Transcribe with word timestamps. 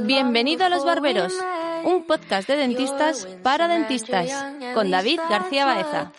Bienvenido 0.00 0.64
a 0.64 0.68
Los 0.68 0.84
Barberos, 0.84 1.34
un 1.84 2.06
podcast 2.06 2.48
de 2.48 2.56
dentistas 2.56 3.26
para 3.42 3.68
dentistas, 3.68 4.30
con 4.74 4.90
David 4.90 5.20
García 5.28 5.66
Baeza. 5.66 6.12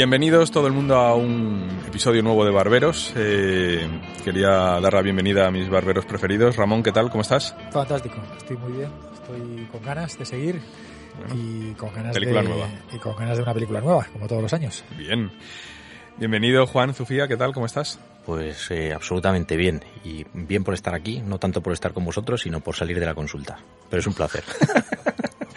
Bienvenidos 0.00 0.50
todo 0.50 0.66
el 0.66 0.72
mundo 0.72 0.96
a 0.96 1.14
un 1.14 1.68
episodio 1.86 2.22
nuevo 2.22 2.42
de 2.46 2.50
Barberos. 2.50 3.12
Eh, 3.16 3.86
quería 4.24 4.48
dar 4.80 4.94
la 4.94 5.02
bienvenida 5.02 5.46
a 5.46 5.50
mis 5.50 5.68
barberos 5.68 6.06
preferidos. 6.06 6.56
Ramón, 6.56 6.82
¿qué 6.82 6.90
tal? 6.90 7.10
¿Cómo 7.10 7.20
estás? 7.20 7.54
Fantástico, 7.70 8.16
estoy 8.34 8.56
muy 8.56 8.72
bien. 8.78 8.88
Estoy 9.12 9.68
con 9.70 9.82
ganas 9.82 10.18
de 10.18 10.24
seguir 10.24 10.62
y 11.34 11.74
con 11.74 11.92
ganas 11.92 12.14
película 12.14 12.40
de 12.40 12.48
nueva. 12.48 12.68
y 12.90 12.96
con 12.96 13.14
ganas 13.14 13.36
de 13.36 13.42
una 13.42 13.52
película 13.52 13.82
nueva, 13.82 14.06
como 14.10 14.26
todos 14.26 14.40
los 14.40 14.54
años. 14.54 14.82
Bien. 14.96 15.30
Bienvenido 16.16 16.66
Juan, 16.66 16.94
Sofía, 16.94 17.28
¿qué 17.28 17.36
tal? 17.36 17.52
¿Cómo 17.52 17.66
estás? 17.66 18.00
Pues 18.24 18.70
eh, 18.70 18.94
absolutamente 18.94 19.54
bien. 19.58 19.84
Y 20.02 20.24
bien 20.32 20.64
por 20.64 20.72
estar 20.72 20.94
aquí, 20.94 21.20
no 21.20 21.38
tanto 21.38 21.62
por 21.62 21.74
estar 21.74 21.92
con 21.92 22.06
vosotros, 22.06 22.40
sino 22.40 22.60
por 22.60 22.74
salir 22.74 22.98
de 22.98 23.04
la 23.04 23.12
consulta. 23.14 23.58
Pero 23.90 24.00
es 24.00 24.06
un 24.06 24.14
placer. 24.14 24.44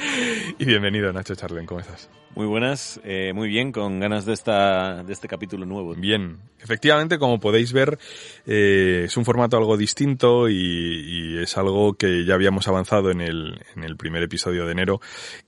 Y 0.59 0.65
bienvenido 0.65 1.11
Nacho 1.11 1.35
Charlen, 1.35 1.65
¿cómo 1.65 1.79
estás? 1.79 2.09
Muy 2.35 2.47
buenas, 2.47 2.99
eh, 3.03 3.31
muy 3.33 3.47
bien, 3.47 3.71
con 3.71 3.99
ganas 3.99 4.25
de 4.25 4.33
esta 4.33 5.03
de 5.03 5.13
este 5.13 5.27
capítulo 5.27 5.67
nuevo. 5.67 5.93
Bien, 5.93 6.39
efectivamente, 6.59 7.19
como 7.19 7.39
podéis 7.39 7.73
ver, 7.73 7.99
eh, 8.47 9.03
es 9.05 9.15
un 9.17 9.23
formato 9.23 9.55
algo 9.55 9.77
distinto 9.77 10.49
y, 10.49 10.55
y 10.55 11.37
es 11.37 11.55
algo 11.59 11.93
que 11.93 12.25
ya 12.25 12.33
habíamos 12.33 12.67
avanzado 12.67 13.11
en 13.11 13.21
el, 13.21 13.61
en 13.75 13.83
el 13.83 13.97
primer 13.97 14.23
episodio 14.23 14.65
de 14.65 14.71
enero, 14.71 14.99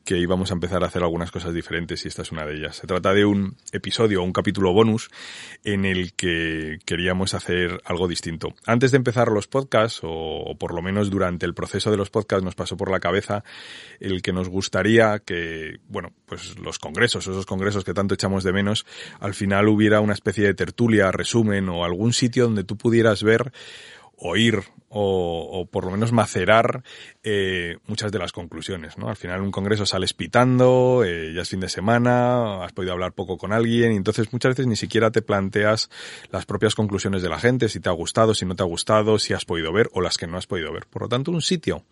que 0.04 0.20
íbamos 0.20 0.52
a 0.52 0.54
empezar 0.54 0.84
a 0.84 0.88
hacer 0.88 1.02
algunas 1.02 1.32
cosas 1.32 1.56
diferentes 1.56 2.06
y 2.06 2.08
esta 2.08 2.22
es 2.22 2.32
una 2.32 2.46
de 2.46 2.54
ellas. 2.54 2.76
Se 2.76 2.86
trata 2.86 3.16
de 3.16 3.26
un 3.26 3.58
episodio, 3.72 4.22
un 4.22 4.34
capítulo 4.34 4.72
bonus, 4.72 5.10
en 5.64 5.86
el 5.86 6.14
que 6.14 6.78
queríamos 6.86 7.34
hacer 7.34 7.82
algo 7.86 8.08
distinto. 8.08 8.54
Antes 8.68 8.92
de 8.92 8.98
empezar 8.98 9.30
los 9.30 9.48
podcasts, 9.48 10.02
o, 10.04 10.12
o 10.12 10.56
por 10.56 10.76
lo 10.76 10.84
menos 10.84 11.10
durante 11.10 11.48
el 11.48 11.56
proceso 11.56 11.90
de 11.90 11.98
los 11.98 12.12
podcasts, 12.12 12.46
nos 12.46 12.54
pasó 12.54 12.78
por 12.78 12.92
la 12.92 13.00
cabeza 13.00 13.44
el 14.00 14.22
que 14.22 14.34
nos 14.34 14.45
gustaría 14.48 15.20
que, 15.20 15.80
bueno, 15.88 16.12
pues 16.26 16.58
los 16.60 16.80
congresos, 16.80 17.28
esos 17.28 17.46
congresos 17.46 17.84
que 17.84 17.94
tanto 17.94 18.14
echamos 18.14 18.44
de 18.44 18.54
menos, 18.54 18.86
al 19.20 19.34
final 19.34 19.68
hubiera 19.68 20.02
una 20.02 20.14
especie 20.14 20.46
de 20.46 20.54
tertulia, 20.54 21.12
resumen 21.12 21.70
o 21.70 21.86
algún 21.86 22.14
sitio 22.14 22.46
donde 22.46 22.64
tú 22.64 22.78
pudieras 22.78 23.24
ver, 23.24 23.52
oír 24.18 24.64
o, 24.90 25.50
o 25.52 25.66
por 25.66 25.86
lo 25.86 25.92
menos 25.92 26.12
macerar 26.12 26.84
eh, 27.24 27.78
muchas 27.88 28.12
de 28.12 28.20
las 28.20 28.32
conclusiones, 28.32 28.98
¿no? 28.98 29.10
Al 29.10 29.18
final 29.18 29.42
un 29.42 29.52
congreso 29.52 29.86
sales 29.86 30.14
pitando, 30.14 31.04
eh, 31.06 31.34
ya 31.34 31.42
es 31.42 31.50
fin 31.50 31.60
de 31.60 31.70
semana, 31.70 32.64
has 32.64 32.72
podido 32.72 32.94
hablar 32.94 33.12
poco 33.12 33.38
con 33.38 33.52
alguien 33.52 33.92
y 33.92 33.96
entonces 33.98 34.32
muchas 34.32 34.52
veces 34.52 34.68
ni 34.68 34.76
siquiera 34.76 35.12
te 35.12 35.22
planteas 35.22 35.90
las 36.32 36.46
propias 36.46 36.76
conclusiones 36.76 37.22
de 37.22 37.30
la 37.30 37.40
gente, 37.40 37.68
si 37.68 37.80
te 37.80 37.90
ha 37.90 37.94
gustado, 37.94 38.34
si 38.34 38.46
no 38.46 38.56
te 38.56 38.64
ha 38.64 38.66
gustado, 38.66 39.20
si 39.20 39.34
has 39.34 39.46
podido 39.46 39.74
ver 39.74 39.90
o 39.94 40.02
las 40.02 40.18
que 40.18 40.28
no 40.28 40.38
has 40.38 40.48
podido 40.48 40.72
ver. 40.72 40.86
Por 40.86 41.04
lo 41.04 41.10
tanto, 41.10 41.32
un 41.32 41.42
sitio 41.42 41.84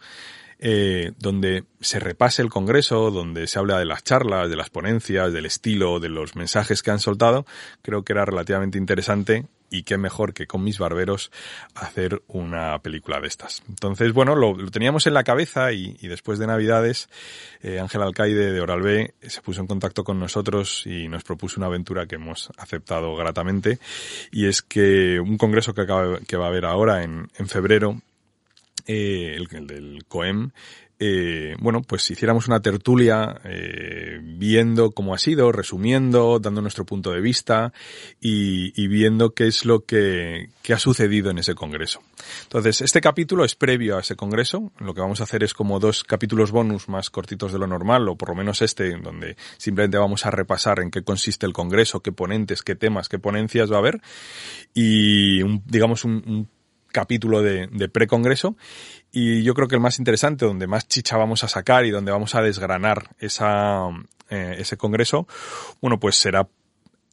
eh, 0.65 1.11
donde 1.19 1.65
se 1.81 1.99
repase 1.99 2.41
el 2.41 2.47
Congreso, 2.47 3.11
donde 3.11 3.47
se 3.47 3.59
habla 3.59 3.79
de 3.79 3.83
las 3.83 4.01
charlas, 4.01 4.49
de 4.49 4.55
las 4.55 4.69
ponencias, 4.69 5.33
del 5.33 5.45
estilo, 5.45 5.99
de 5.99 6.07
los 6.07 6.37
mensajes 6.37 6.81
que 6.81 6.89
han 6.89 6.99
soltado, 6.99 7.45
creo 7.81 8.03
que 8.03 8.13
era 8.13 8.23
relativamente 8.23 8.77
interesante 8.77 9.45
y 9.69 9.83
qué 9.83 9.97
mejor 9.97 10.33
que 10.33 10.47
con 10.47 10.63
mis 10.63 10.79
barberos 10.79 11.31
hacer 11.75 12.21
una 12.27 12.79
película 12.79 13.19
de 13.19 13.27
estas. 13.27 13.61
Entonces, 13.67 14.13
bueno, 14.13 14.35
lo, 14.35 14.55
teníamos 14.71 15.05
en 15.05 15.15
la 15.15 15.25
cabeza 15.25 15.73
y, 15.73 15.97
y 15.99 16.07
después 16.07 16.39
de 16.39 16.47
Navidades, 16.47 17.09
eh, 17.61 17.81
Ángel 17.81 18.01
Alcaide 18.01 18.53
de 18.53 18.61
Oral 18.61 18.81
B 18.81 19.15
se 19.21 19.41
puso 19.41 19.59
en 19.59 19.67
contacto 19.67 20.05
con 20.05 20.17
nosotros 20.17 20.85
y 20.85 21.09
nos 21.09 21.25
propuso 21.25 21.59
una 21.59 21.67
aventura 21.67 22.05
que 22.05 22.15
hemos 22.15 22.51
aceptado 22.55 23.13
gratamente 23.17 23.79
y 24.31 24.45
es 24.45 24.61
que 24.61 25.19
un 25.19 25.37
congreso 25.37 25.73
que, 25.73 25.81
acaba, 25.81 26.19
que 26.19 26.37
va 26.37 26.45
a 26.45 26.49
haber 26.49 26.63
ahora 26.63 27.03
en, 27.03 27.27
en 27.37 27.49
febrero 27.49 28.01
eh, 28.87 29.35
el, 29.35 29.47
el, 29.51 29.67
del 29.67 30.05
COEM, 30.07 30.51
eh, 31.05 31.55
bueno, 31.59 31.81
pues 31.81 32.09
hiciéramos 32.11 32.47
una 32.47 32.61
tertulia 32.61 33.41
eh, 33.43 34.21
viendo 34.23 34.91
cómo 34.91 35.13
ha 35.13 35.17
sido, 35.17 35.51
resumiendo, 35.51 36.39
dando 36.39 36.61
nuestro 36.61 36.85
punto 36.85 37.11
de 37.11 37.19
vista 37.19 37.73
y, 38.21 38.71
y 38.81 38.87
viendo 38.87 39.33
qué 39.33 39.47
es 39.47 39.65
lo 39.65 39.83
que, 39.83 40.49
que, 40.61 40.71
ha 40.73 40.79
sucedido 40.79 41.29
en 41.29 41.39
ese 41.39 41.55
congreso. 41.55 42.01
Entonces, 42.43 42.79
este 42.79 43.01
capítulo 43.01 43.43
es 43.43 43.53
previo 43.53 43.97
a 43.97 43.99
ese 43.99 44.15
congreso. 44.15 44.71
Lo 44.79 44.93
que 44.93 45.01
vamos 45.01 45.19
a 45.19 45.23
hacer 45.23 45.43
es 45.43 45.53
como 45.53 45.79
dos 45.79 46.05
capítulos 46.05 46.51
bonus 46.51 46.87
más 46.87 47.09
cortitos 47.09 47.51
de 47.51 47.59
lo 47.59 47.67
normal, 47.67 48.07
o 48.07 48.15
por 48.15 48.29
lo 48.29 48.35
menos 48.35 48.61
este, 48.61 48.95
donde 48.97 49.35
simplemente 49.57 49.97
vamos 49.97 50.25
a 50.25 50.31
repasar 50.31 50.79
en 50.79 50.89
qué 50.89 51.03
consiste 51.03 51.45
el 51.45 51.51
congreso, 51.51 51.99
qué 52.01 52.13
ponentes, 52.13 52.61
qué 52.61 52.75
temas, 52.75 53.09
qué 53.09 53.19
ponencias 53.19 53.69
va 53.69 53.75
a 53.75 53.79
haber 53.79 53.99
y 54.73 55.41
un, 55.41 55.63
digamos 55.65 56.05
un, 56.05 56.23
un 56.25 56.49
capítulo 56.93 57.41
de, 57.41 57.67
de 57.67 57.89
pre-congreso 57.89 58.55
y 59.15 59.43
yo 59.43 59.53
creo 59.53 59.67
que 59.67 59.75
el 59.75 59.81
más 59.81 59.99
interesante, 59.99 60.45
donde 60.45 60.65
más 60.65 60.87
chicha 60.87 61.17
vamos 61.17 61.43
a 61.43 61.47
sacar 61.47 61.85
y 61.85 61.91
donde 61.91 62.11
vamos 62.11 62.33
a 62.33 62.41
desgranar 62.41 63.15
esa, 63.19 63.89
eh, 64.31 64.55
ese 64.57 64.75
congreso, 64.75 65.27
bueno, 65.81 65.99
pues 65.99 66.15
será 66.15 66.47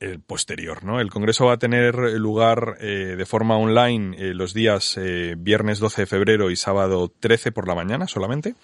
el 0.01 0.19
posterior, 0.19 0.83
¿no? 0.83 0.99
El 0.99 1.11
congreso 1.11 1.45
va 1.45 1.53
a 1.53 1.59
tener 1.59 1.95
lugar 1.95 2.79
eh, 2.81 3.17
de 3.19 3.27
forma 3.27 3.59
online 3.59 4.17
eh, 4.17 4.33
los 4.33 4.55
días 4.55 4.99
viernes 5.37 5.79
12 5.79 6.03
de 6.03 6.07
febrero 6.07 6.51
y 6.51 6.57
sábado 6.57 7.13
13 7.21 7.53
por 7.53 7.69
la 7.69 7.75
mañana 7.75 8.09
solamente. 8.09 8.55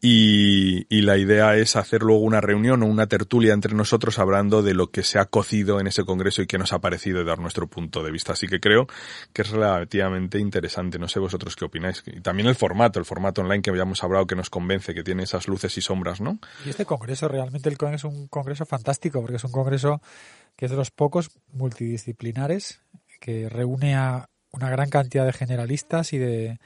Y, 0.00 0.86
y, 0.94 1.02
la 1.02 1.16
idea 1.16 1.56
es 1.56 1.74
hacer 1.74 2.02
luego 2.02 2.20
una 2.20 2.42
reunión 2.42 2.82
o 2.82 2.86
una 2.86 3.06
tertulia 3.06 3.54
entre 3.54 3.74
nosotros 3.74 4.18
hablando 4.18 4.62
de 4.62 4.74
lo 4.74 4.90
que 4.90 5.02
se 5.02 5.18
ha 5.18 5.24
cocido 5.24 5.80
en 5.80 5.86
ese 5.86 6.04
congreso 6.04 6.42
y 6.42 6.46
qué 6.46 6.58
nos 6.58 6.74
ha 6.74 6.80
parecido 6.80 7.24
dar 7.24 7.38
nuestro 7.38 7.66
punto 7.66 8.02
de 8.02 8.10
vista. 8.10 8.34
Así 8.34 8.46
que 8.46 8.60
creo 8.60 8.86
que 9.32 9.42
es 9.42 9.50
relativamente 9.50 10.38
interesante. 10.38 10.98
No 10.98 11.08
sé 11.08 11.18
vosotros 11.18 11.56
qué 11.56 11.64
opináis. 11.64 12.02
Y 12.06 12.20
también 12.20 12.46
el 12.46 12.56
formato, 12.56 12.98
el 12.98 13.06
formato 13.06 13.40
online 13.40 13.62
que 13.62 13.70
habíamos 13.70 14.04
hablado 14.04 14.26
que 14.26 14.36
nos 14.36 14.50
convence, 14.50 14.94
que 14.94 15.02
tiene 15.02 15.22
esas 15.22 15.48
luces 15.48 15.76
y 15.78 15.80
sombras, 15.80 16.20
¿no? 16.20 16.38
Y 16.66 16.68
este 16.68 16.84
congreso, 16.84 17.26
realmente 17.28 17.70
el 17.70 17.76
es 17.94 18.04
un 18.04 18.28
congreso 18.28 18.66
fantástico 18.66 19.20
porque 19.20 19.36
es 19.36 19.44
un 19.44 19.52
congreso 19.52 20.02
que 20.56 20.66
es 20.66 20.70
de 20.70 20.76
los 20.76 20.90
pocos 20.90 21.30
multidisciplinares 21.52 22.82
que 23.20 23.48
reúne 23.48 23.94
a 23.94 24.28
una 24.52 24.70
gran 24.70 24.90
cantidad 24.90 25.24
de 25.24 25.32
generalistas 25.32 26.12
y 26.12 26.18
de, 26.18 26.58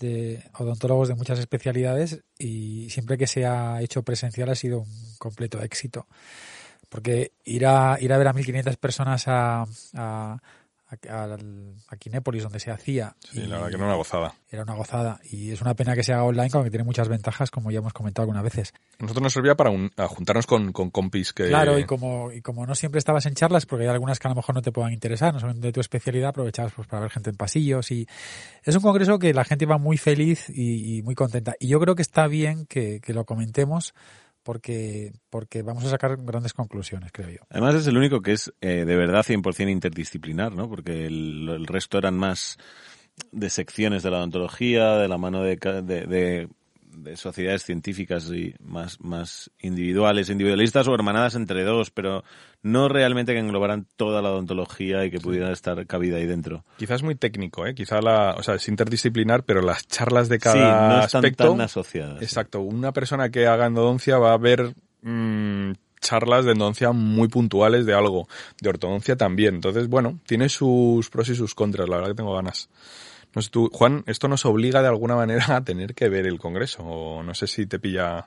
de 0.00 0.42
odontólogos 0.58 1.08
de 1.08 1.14
muchas 1.14 1.38
especialidades 1.38 2.24
y 2.38 2.88
siempre 2.90 3.16
que 3.16 3.26
se 3.26 3.46
ha 3.46 3.80
hecho 3.82 4.02
presencial 4.02 4.48
ha 4.48 4.54
sido 4.56 4.80
un 4.80 5.16
completo 5.18 5.62
éxito. 5.62 6.06
Porque 6.88 7.32
ir 7.44 7.66
a, 7.66 7.98
ir 8.00 8.12
a 8.12 8.18
ver 8.18 8.26
a 8.26 8.34
1.500 8.34 8.76
personas 8.76 9.28
a, 9.28 9.64
a, 9.94 10.42
a, 11.08 11.36
a 11.88 11.96
Kinépolis, 11.96 12.42
donde 12.42 12.60
se 12.60 12.70
hacía. 12.70 13.14
Sí, 13.20 13.40
la 13.42 13.56
verdad 13.56 13.68
que 13.68 13.76
era 13.76 13.84
una 13.84 13.94
gozada. 13.94 14.34
Era 14.50 14.62
una 14.62 14.74
gozada. 14.74 15.20
Y 15.30 15.52
es 15.52 15.60
una 15.60 15.74
pena 15.74 15.94
que 15.94 16.02
se 16.02 16.12
haga 16.12 16.24
online, 16.24 16.50
aunque 16.52 16.70
tiene 16.70 16.84
muchas 16.84 17.08
ventajas, 17.08 17.50
como 17.50 17.70
ya 17.70 17.78
hemos 17.78 17.92
comentado 17.92 18.24
algunas 18.24 18.42
veces. 18.42 18.72
A 18.98 19.02
nosotros 19.04 19.22
nos 19.22 19.32
servía 19.32 19.54
para 19.54 19.70
un, 19.70 19.90
juntarnos 19.96 20.46
con, 20.46 20.72
con, 20.72 20.90
compis 20.90 21.32
que... 21.32 21.48
Claro, 21.48 21.78
y 21.78 21.84
como, 21.84 22.32
y 22.32 22.40
como 22.42 22.66
no 22.66 22.74
siempre 22.74 22.98
estabas 22.98 23.26
en 23.26 23.34
charlas, 23.34 23.66
porque 23.66 23.84
hay 23.84 23.90
algunas 23.90 24.18
que 24.18 24.28
a 24.28 24.30
lo 24.30 24.36
mejor 24.36 24.54
no 24.54 24.62
te 24.62 24.72
puedan 24.72 24.92
interesar, 24.92 25.32
no 25.32 25.40
son 25.40 25.60
de 25.60 25.72
tu 25.72 25.80
especialidad, 25.80 26.30
aprovechabas 26.30 26.72
pues, 26.72 26.88
para 26.88 27.02
ver 27.02 27.10
gente 27.10 27.30
en 27.30 27.36
pasillos. 27.36 27.90
Y 27.90 28.06
es 28.64 28.74
un 28.74 28.82
congreso 28.82 29.18
que 29.18 29.32
la 29.32 29.44
gente 29.44 29.66
va 29.66 29.78
muy 29.78 29.96
feliz 29.96 30.48
y, 30.48 30.98
y 30.98 31.02
muy 31.02 31.14
contenta. 31.14 31.54
Y 31.60 31.68
yo 31.68 31.78
creo 31.80 31.94
que 31.94 32.02
está 32.02 32.26
bien 32.26 32.66
que, 32.66 33.00
que 33.00 33.14
lo 33.14 33.24
comentemos 33.24 33.94
porque, 34.50 35.12
porque 35.30 35.62
vamos 35.62 35.84
a 35.84 35.90
sacar 35.90 36.16
grandes 36.24 36.54
conclusiones, 36.54 37.12
creo 37.12 37.30
yo. 37.30 37.38
Además 37.50 37.76
es 37.76 37.86
el 37.86 37.96
único 37.96 38.20
que 38.20 38.32
es 38.32 38.52
eh, 38.60 38.84
de 38.84 38.96
verdad 38.96 39.22
100% 39.24 39.70
interdisciplinar, 39.70 40.56
¿no? 40.56 40.68
Porque 40.68 41.06
el, 41.06 41.48
el 41.48 41.66
resto 41.68 41.98
eran 41.98 42.16
más 42.16 42.58
de 43.30 43.48
secciones 43.48 44.02
de 44.02 44.10
la 44.10 44.16
odontología, 44.18 44.96
de 44.96 45.06
la 45.06 45.18
mano 45.18 45.44
de, 45.44 45.54
de, 45.54 46.04
de- 46.04 46.48
de 46.92 47.16
sociedades 47.16 47.64
científicas 47.64 48.30
y 48.30 48.54
más, 48.62 49.00
más 49.00 49.50
individuales, 49.60 50.30
individualistas 50.30 50.88
o 50.88 50.94
hermanadas 50.94 51.34
entre 51.34 51.64
dos, 51.64 51.90
pero 51.90 52.24
no 52.62 52.88
realmente 52.88 53.32
que 53.32 53.38
englobaran 53.38 53.86
toda 53.96 54.22
la 54.22 54.30
odontología 54.30 55.04
y 55.04 55.10
que 55.10 55.20
pudieran 55.20 55.52
estar 55.52 55.86
cabida 55.86 56.16
ahí 56.16 56.26
dentro. 56.26 56.64
Quizás 56.76 57.02
muy 57.02 57.14
técnico, 57.14 57.66
¿eh? 57.66 57.74
Quizá 57.74 58.00
la, 58.00 58.34
o 58.38 58.42
sea, 58.42 58.56
es 58.56 58.68
interdisciplinar, 58.68 59.44
pero 59.44 59.62
las 59.62 59.86
charlas 59.86 60.28
de 60.28 60.38
cada 60.38 60.54
sí, 60.54 60.60
no 60.60 61.04
están 61.04 61.24
aspecto. 61.24 61.50
tan 61.50 61.60
asociadas. 61.60 62.22
Exacto. 62.22 62.60
Una 62.60 62.92
persona 62.92 63.30
que 63.30 63.46
haga 63.46 63.66
endodoncia 63.66 64.18
va 64.18 64.32
a 64.32 64.38
ver 64.38 64.74
mm, 65.02 65.72
charlas 66.00 66.44
de 66.44 66.52
endodoncia 66.52 66.92
muy 66.92 67.28
puntuales 67.28 67.86
de 67.86 67.94
algo. 67.94 68.28
De 68.60 68.68
ortodoncia 68.68 69.16
también. 69.16 69.56
Entonces, 69.56 69.88
bueno, 69.88 70.18
tiene 70.26 70.48
sus 70.48 71.08
pros 71.10 71.28
y 71.28 71.34
sus 71.34 71.54
contras. 71.54 71.88
La 71.88 71.96
verdad 71.96 72.10
que 72.10 72.16
tengo 72.16 72.34
ganas. 72.34 72.68
No 73.34 73.42
sé 73.42 73.50
tú, 73.50 73.70
Juan, 73.72 74.02
esto 74.06 74.26
nos 74.28 74.44
obliga 74.44 74.82
de 74.82 74.88
alguna 74.88 75.14
manera 75.16 75.56
a 75.56 75.64
tener 75.64 75.94
que 75.94 76.08
ver 76.08 76.26
el 76.26 76.38
congreso. 76.38 76.82
O 76.82 77.22
no 77.22 77.34
sé 77.34 77.46
si 77.46 77.66
te 77.66 77.78
pilla 77.78 78.26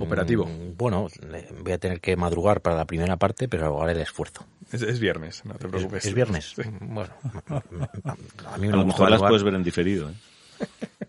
operativo. 0.00 0.46
Mm, 0.46 0.76
Bueno, 0.76 1.08
le- 1.30 1.48
voy 1.60 1.72
a 1.72 1.78
tener 1.78 2.00
que 2.00 2.16
madrugar 2.16 2.60
para 2.62 2.76
la 2.76 2.84
primera 2.86 3.16
parte, 3.16 3.48
pero 3.48 3.82
haré 3.82 3.92
el 3.92 4.00
esfuerzo. 4.00 4.46
Es, 4.72 4.82
es 4.82 4.98
viernes, 4.98 5.44
no 5.44 5.54
te 5.54 5.68
preocupes. 5.68 6.06
¿Es 6.06 6.14
viernes? 6.14 6.54
Bueno, 6.80 7.12
a 8.46 8.58
mí 8.58 8.68
A 8.68 8.70
me 8.70 8.76
lo 8.78 8.84
gusta 8.84 9.02
mejor 9.02 9.10
las 9.10 9.20
puedes 9.20 9.42
ver 9.42 9.54
en 9.54 9.62
diferido. 9.62 10.08
¿eh? 10.10 10.14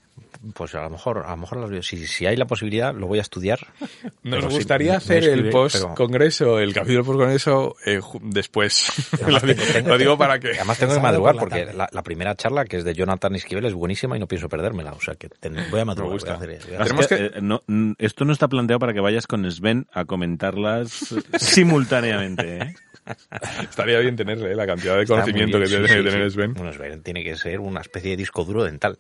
Pues 0.54 0.76
a 0.76 0.82
lo 0.84 0.90
mejor, 0.90 1.24
a 1.26 1.32
lo 1.32 1.38
mejor 1.38 1.60
las 1.60 1.70
veo. 1.70 1.82
Si, 1.82 2.06
si 2.08 2.26
hay 2.26 2.36
la 2.36 2.46
posibilidad, 2.46 2.94
lo 2.94 3.08
voy 3.08 3.20
a 3.20 3.22
estudiar. 3.22 3.60
Nos 4.24 4.46
gustaría 4.46 4.92
me 4.92 4.98
hacer 4.98 5.24
el 5.24 5.50
post-congreso, 5.50 6.60
el 6.60 6.74
capítulo 6.74 7.04
post-congreso 7.04 7.76
eh, 7.86 8.00
después. 8.22 8.86
lo, 9.28 9.40
tengo- 9.40 9.64
tengo- 9.74 9.90
lo 9.90 9.98
digo 9.98 10.18
para 10.18 10.40
que... 10.40 10.52
Además 10.52 10.78
tengo 10.78 10.94
que 10.94 11.00
madrugar 11.00 11.36
porque 11.38 11.66
la, 11.74 11.90
la 11.92 12.04
primera 12.04 12.36
charla, 12.36 12.66
que 12.66 12.78
es 12.78 12.84
de 12.84 12.94
Jonathan 12.94 13.36
Esquivel, 13.36 13.66
es 13.66 13.74
buenísima 13.74 14.18
y 14.18 14.20
no 14.20 14.28
pienso 14.28 14.48
perdérmela. 14.50 14.94
O 14.94 15.02
sea 15.02 15.16
que 15.16 15.30
ten- 15.30 15.56
voy 15.72 15.80
a 15.80 15.86
madrugar. 15.86 16.14
gusta. 16.14 16.36
voy 16.38 16.48
a 16.54 16.58
hacer- 16.58 16.68
voy 16.68 16.76
a 16.76 16.80
Es 16.80 16.84
Tenemos 16.88 17.08
que, 17.08 17.16
que- 17.18 17.26
eh, 17.26 17.42
no, 17.42 17.64
mm, 17.68 17.92
esto 17.98 18.26
no 18.26 18.34
está 18.34 18.48
planteado 18.48 18.80
para 18.80 18.94
que 18.94 19.00
vayas 19.00 19.28
con 19.28 19.50
Sven 19.52 19.88
a 19.94 20.06
comentarlas 20.06 21.16
simultáneamente. 21.40 22.58
¿eh? 22.58 22.76
Estaría 23.62 24.00
bien 24.00 24.16
tenerle 24.16 24.52
eh, 24.52 24.56
la 24.56 24.66
cantidad 24.66 24.96
de 24.96 25.04
Está 25.04 25.14
conocimiento 25.14 25.60
que 25.60 25.66
bien, 25.66 25.86
tiene 25.86 25.88
sí, 25.88 25.94
que 25.94 26.00
sí, 26.10 26.10
tener 26.16 26.30
sí. 26.32 26.34
Sven. 26.36 26.54
Bueno, 26.56 26.74
Sven 26.74 27.04
tiene 27.04 27.24
que 27.24 27.36
ser 27.36 27.60
una 27.60 27.82
especie 27.82 28.12
de 28.12 28.18
disco 28.18 28.44
duro 28.46 28.64
dental. 28.64 28.98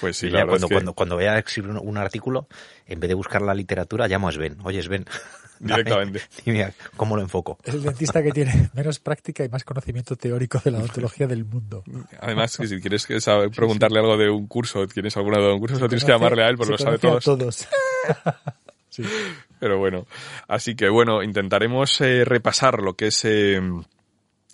Pues 0.00 0.16
sí, 0.16 0.30
la 0.30 0.46
cuando, 0.46 0.56
es 0.56 0.64
que 0.64 0.74
cuando, 0.74 0.92
cuando 0.92 1.16
vaya 1.16 1.34
a 1.34 1.38
escribir 1.38 1.70
un, 1.70 1.78
un 1.78 1.96
artículo, 1.96 2.48
en 2.86 3.00
vez 3.00 3.08
de 3.08 3.14
buscar 3.14 3.42
la 3.42 3.54
literatura, 3.54 4.06
llamo 4.08 4.28
a 4.28 4.32
Sven. 4.32 4.58
Oye, 4.62 4.82
Sven. 4.82 5.06
Directamente. 5.60 6.22
Dime 6.44 6.72
cómo 6.96 7.16
lo 7.16 7.22
enfoco. 7.22 7.58
Es 7.64 7.74
el 7.74 7.82
dentista 7.82 8.22
que 8.22 8.30
tiene 8.30 8.70
menos 8.74 9.00
práctica 9.00 9.44
y 9.44 9.48
más 9.48 9.64
conocimiento 9.64 10.16
teórico 10.16 10.60
de 10.64 10.70
la 10.70 10.78
odontología 10.78 11.26
del 11.26 11.44
mundo. 11.44 11.82
Además, 12.20 12.56
que 12.56 12.66
si 12.66 12.80
quieres 12.80 13.06
preguntarle 13.54 13.98
algo 13.98 14.16
de 14.16 14.30
un 14.30 14.46
curso, 14.46 14.86
tienes 14.86 15.16
alguna 15.16 15.38
duda 15.38 15.48
de 15.48 15.54
un 15.54 15.60
curso, 15.60 15.76
solo 15.76 15.88
tienes 15.88 16.04
que 16.04 16.12
llamarle 16.12 16.44
a 16.44 16.48
él 16.48 16.56
porque 16.56 16.72
lo 16.72 16.78
sabe 16.78 16.98
todos. 16.98 17.24
todos. 17.24 17.68
Sí. 18.90 19.04
Pero 19.60 19.78
bueno, 19.78 20.06
así 20.48 20.74
que 20.74 20.88
bueno, 20.88 21.22
intentaremos 21.22 22.00
eh, 22.00 22.24
repasar 22.24 22.82
lo 22.82 22.94
que 22.94 23.08
es, 23.08 23.24
eh, 23.26 23.60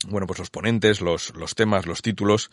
bueno, 0.09 0.27
pues 0.27 0.41
los 0.41 0.51
ponentes, 0.51 1.01
los, 1.01 1.35
los 1.37 1.55
temas, 1.55 1.87
los 1.87 2.03
títulos. 2.03 2.51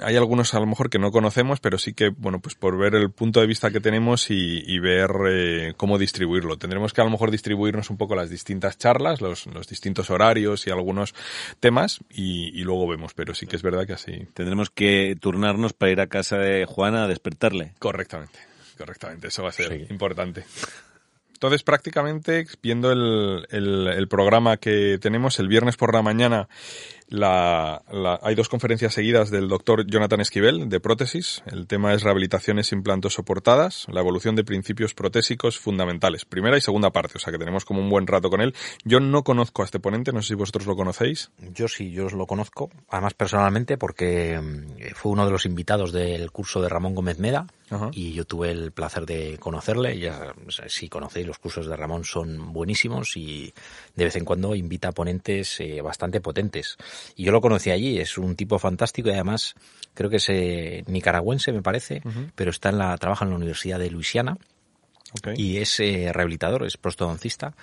Hay 0.00 0.16
algunos 0.16 0.54
a 0.54 0.60
lo 0.60 0.66
mejor 0.66 0.90
que 0.90 0.98
no 0.98 1.10
conocemos, 1.12 1.60
pero 1.60 1.78
sí 1.78 1.92
que, 1.94 2.08
bueno, 2.08 2.40
pues 2.40 2.54
por 2.56 2.76
ver 2.76 2.94
el 2.96 3.10
punto 3.12 3.40
de 3.40 3.46
vista 3.46 3.70
que 3.70 3.80
tenemos 3.80 4.30
y, 4.30 4.62
y 4.66 4.78
ver 4.80 5.10
eh, 5.28 5.74
cómo 5.76 5.98
distribuirlo. 5.98 6.56
Tendremos 6.58 6.92
que 6.92 7.00
a 7.00 7.04
lo 7.04 7.10
mejor 7.10 7.30
distribuirnos 7.30 7.88
un 7.90 7.96
poco 7.96 8.16
las 8.16 8.28
distintas 8.30 8.76
charlas, 8.78 9.20
los, 9.20 9.46
los 9.46 9.68
distintos 9.68 10.10
horarios 10.10 10.66
y 10.66 10.70
algunos 10.70 11.14
temas 11.60 12.00
y, 12.10 12.48
y 12.58 12.64
luego 12.64 12.88
vemos, 12.88 13.14
pero 13.14 13.34
sí 13.34 13.46
que 13.46 13.56
es 13.56 13.62
verdad 13.62 13.86
que 13.86 13.92
así. 13.92 14.26
Tendremos 14.34 14.70
que 14.70 15.16
turnarnos 15.20 15.72
para 15.74 15.92
ir 15.92 16.00
a 16.00 16.08
casa 16.08 16.38
de 16.38 16.64
Juana 16.64 17.04
a 17.04 17.08
despertarle. 17.08 17.74
Correctamente, 17.78 18.38
correctamente, 18.76 19.28
eso 19.28 19.42
va 19.44 19.50
a 19.50 19.52
ser 19.52 19.68
Sí. 19.68 19.86
importante. 19.90 20.44
Entonces, 21.34 21.62
prácticamente, 21.62 22.46
viendo 22.60 22.90
el, 22.90 23.46
el, 23.50 23.86
el 23.86 24.08
programa 24.08 24.56
que 24.56 24.98
tenemos, 25.00 25.38
el 25.38 25.46
viernes 25.46 25.76
por 25.76 25.94
la 25.94 26.02
mañana 26.02 26.48
la, 27.08 27.82
la- 27.90 28.20
hay 28.22 28.34
dos 28.34 28.48
conferencias 28.48 28.92
seguidas 28.92 29.30
del 29.30 29.48
doctor 29.48 29.86
Jonathan 29.86 30.20
Esquivel 30.20 30.68
de 30.68 30.80
prótesis. 30.80 31.42
El 31.46 31.66
tema 31.66 31.94
es 31.94 32.02
rehabilitaciones 32.02 32.72
implantos 32.72 33.14
soportadas, 33.14 33.86
la 33.90 34.00
evolución 34.00 34.36
de 34.36 34.44
principios 34.44 34.94
protésicos 34.94 35.58
fundamentales. 35.58 36.24
Primera 36.24 36.58
y 36.58 36.60
segunda 36.60 36.90
parte, 36.90 37.14
o 37.16 37.18
sea 37.18 37.32
que 37.32 37.38
tenemos 37.38 37.64
como 37.64 37.80
un 37.80 37.88
buen 37.88 38.06
rato 38.06 38.28
con 38.30 38.40
él. 38.40 38.54
Yo 38.84 39.00
no 39.00 39.24
conozco 39.24 39.62
a 39.62 39.64
este 39.64 39.80
ponente, 39.80 40.12
no 40.12 40.20
sé 40.22 40.28
si 40.28 40.34
vosotros 40.34 40.66
lo 40.66 40.76
conocéis. 40.76 41.30
Yo 41.54 41.66
sí, 41.68 41.90
yo 41.90 42.06
os 42.06 42.12
lo 42.12 42.26
conozco, 42.26 42.70
además 42.90 43.14
personalmente 43.14 43.78
porque 43.78 44.38
mm, 44.40 44.94
fue 44.94 45.12
uno 45.12 45.24
de 45.24 45.32
los 45.32 45.46
invitados 45.46 45.92
del 45.92 46.30
curso 46.30 46.60
de 46.60 46.68
Ramón 46.68 46.94
Gómez 46.94 47.18
Meda 47.18 47.46
Ajá. 47.70 47.90
y 47.92 48.12
yo 48.12 48.24
tuve 48.26 48.50
el 48.50 48.72
placer 48.72 49.06
de 49.06 49.38
conocerle. 49.38 49.98
Ya, 49.98 50.34
si 50.66 50.88
conocéis, 50.88 51.26
los 51.26 51.38
cursos 51.38 51.66
de 51.66 51.76
Ramón 51.76 52.04
son 52.04 52.52
buenísimos 52.52 53.16
y 53.16 53.52
de 53.96 54.04
vez 54.04 54.16
en 54.16 54.24
cuando 54.26 54.54
invita 54.54 54.88
a 54.88 54.92
ponentes 54.92 55.58
eh, 55.60 55.80
bastante 55.80 56.20
potentes. 56.20 56.76
Y 57.16 57.24
yo 57.24 57.32
lo 57.32 57.40
conocí 57.40 57.70
allí, 57.70 57.98
es 57.98 58.18
un 58.18 58.36
tipo 58.36 58.58
fantástico 58.58 59.08
y 59.08 59.12
además 59.12 59.54
creo 59.94 60.10
que 60.10 60.16
es 60.16 60.28
eh, 60.28 60.84
nicaragüense, 60.86 61.52
me 61.52 61.62
parece, 61.62 62.02
pero 62.34 62.50
está 62.50 62.68
en 62.70 62.78
la, 62.78 62.96
trabaja 62.98 63.24
en 63.24 63.30
la 63.30 63.36
Universidad 63.36 63.78
de 63.78 63.90
Luisiana 63.90 64.38
y 65.36 65.58
es 65.58 65.80
eh, 65.80 66.10
rehabilitador, 66.12 66.66
es 66.66 66.76
prostodoncista. 66.76 67.54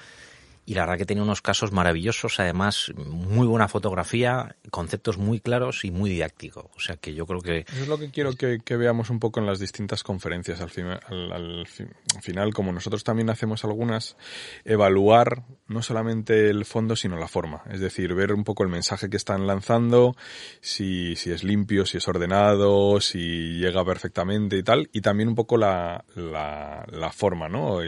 Y 0.68 0.74
la 0.74 0.82
verdad 0.82 0.98
que 0.98 1.06
tiene 1.06 1.22
unos 1.22 1.42
casos 1.44 1.72
maravillosos, 1.72 2.40
además 2.40 2.92
muy 2.96 3.46
buena 3.46 3.68
fotografía, 3.68 4.56
conceptos 4.72 5.18
muy 5.20 5.40
claros 5.40 5.86
y 5.86 5.92
muy 5.92 6.10
didáctico. 6.10 6.72
O 6.76 6.80
sea 6.80 6.98
que 6.98 7.14
yo 7.14 7.28
creo 7.28 7.42
que 7.42 7.60
Eso 7.60 7.84
es 7.84 7.88
lo 7.88 8.00
que 8.00 8.10
quiero 8.10 8.34
que, 8.34 8.60
veamos 8.76 9.10
un 9.12 9.20
poco 9.20 9.40
en 9.40 9.46
las 9.46 9.60
distintas 9.60 10.02
conferencias 10.04 10.62
al, 10.62 10.70
fin- 10.72 10.88
al- 10.88 11.32
al 11.32 11.68
fi- 11.68 11.86
al 12.16 12.22
final, 12.24 12.54
como 12.54 12.72
nosotros 12.72 13.04
también 13.04 13.30
hacemos 13.30 13.64
algunas, 13.64 14.18
evaluar 14.64 15.44
no 15.68 15.82
solamente 15.84 16.50
el 16.50 16.66
fondo, 16.66 16.96
sino 16.96 17.18
la 17.18 17.28
forma. 17.28 17.62
Es 17.72 17.80
decir, 17.80 18.14
ver 18.16 18.34
un 18.34 18.44
poco 18.44 18.64
el 18.64 18.70
mensaje 18.70 19.10
que 19.10 19.18
están 19.18 19.46
lanzando, 19.48 20.16
si, 20.62 21.16
si 21.16 21.32
es 21.32 21.44
limpio, 21.44 21.86
si 21.86 21.98
es 21.98 22.08
ordenado, 22.08 23.00
si 23.02 23.60
llega 23.60 23.86
perfectamente 23.86 24.58
y 24.58 24.64
tal, 24.64 24.90
y 24.92 25.02
también 25.02 25.30
un 25.30 25.36
poco 25.36 25.58
la, 25.58 26.04
la, 26.16 26.86
forma, 27.12 27.48
¿no? 27.50 27.82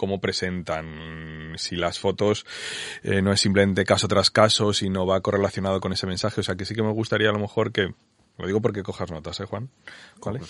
Cómo 0.00 0.18
presentan, 0.18 1.52
si 1.58 1.76
las 1.76 1.98
fotos 1.98 2.46
eh, 3.02 3.20
no 3.20 3.34
es 3.34 3.40
simplemente 3.42 3.84
caso 3.84 4.08
tras 4.08 4.30
caso, 4.30 4.72
sino 4.72 5.04
va 5.04 5.20
correlacionado 5.20 5.78
con 5.78 5.92
ese 5.92 6.06
mensaje. 6.06 6.40
O 6.40 6.42
sea 6.42 6.54
que 6.54 6.64
sí 6.64 6.74
que 6.74 6.82
me 6.82 6.90
gustaría 6.90 7.28
a 7.28 7.32
lo 7.32 7.38
mejor 7.38 7.70
que, 7.70 7.92
lo 8.38 8.46
digo 8.46 8.62
porque 8.62 8.82
cojas 8.82 9.10
notas, 9.10 9.38
¿eh, 9.40 9.44
Juan? 9.44 9.68
¿Vale? 10.24 10.40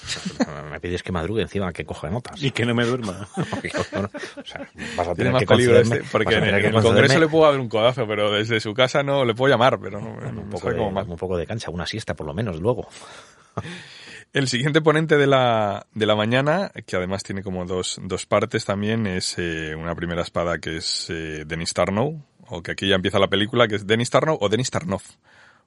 me 0.70 0.78
pides 0.78 1.02
que 1.02 1.10
madrugue 1.10 1.42
encima 1.42 1.72
que 1.72 1.84
coja 1.84 2.08
notas. 2.10 2.40
Y 2.40 2.52
que 2.52 2.64
no 2.64 2.76
me 2.76 2.84
duerma. 2.84 3.28
o 3.36 4.44
sea, 4.44 4.68
vas 4.96 5.08
a 5.08 5.14
Tiene 5.16 5.16
tener 5.16 5.32
más 5.32 5.40
que 5.40 5.46
peligro 5.48 5.80
este, 5.80 6.04
porque 6.12 6.36
en, 6.36 6.44
el 6.44 6.72
Congreso 6.72 7.18
le 7.18 7.26
puedo 7.26 7.50
dar 7.50 7.58
un 7.58 7.68
codazo, 7.68 8.06
pero 8.06 8.30
desde 8.30 8.60
su 8.60 8.72
casa 8.72 9.02
no 9.02 9.24
le 9.24 9.34
puedo 9.34 9.52
llamar, 9.52 9.80
pero 9.80 10.00
no, 10.00 10.14
no 10.14 10.42
un 10.42 10.48
poco, 10.48 10.70
de, 10.70 10.76
como 10.76 10.92
mal. 10.92 11.08
un 11.08 11.16
poco 11.16 11.36
de 11.36 11.44
cancha, 11.44 11.72
una 11.72 11.86
siesta 11.86 12.14
por 12.14 12.28
lo 12.28 12.34
menos 12.34 12.60
luego. 12.60 12.86
El 14.32 14.46
siguiente 14.46 14.80
ponente 14.80 15.16
de 15.16 15.26
la, 15.26 15.86
de 15.92 16.06
la 16.06 16.14
mañana, 16.14 16.70
que 16.86 16.96
además 16.96 17.24
tiene 17.24 17.42
como 17.42 17.64
dos, 17.64 17.98
dos 18.02 18.26
partes 18.26 18.64
también, 18.64 19.06
es 19.08 19.34
eh, 19.38 19.74
una 19.74 19.94
primera 19.96 20.22
espada 20.22 20.58
que 20.58 20.76
es 20.76 21.08
eh, 21.10 21.44
Denis 21.46 21.74
Tarnow, 21.74 22.22
o 22.48 22.62
que 22.62 22.72
aquí 22.72 22.88
ya 22.88 22.94
empieza 22.94 23.18
la 23.18 23.26
película, 23.28 23.66
que 23.66 23.74
es 23.76 23.86
Denis 23.88 24.10
Tarnow 24.10 24.38
o 24.40 24.48
Denis 24.48 24.70
Tarnov, 24.70 25.02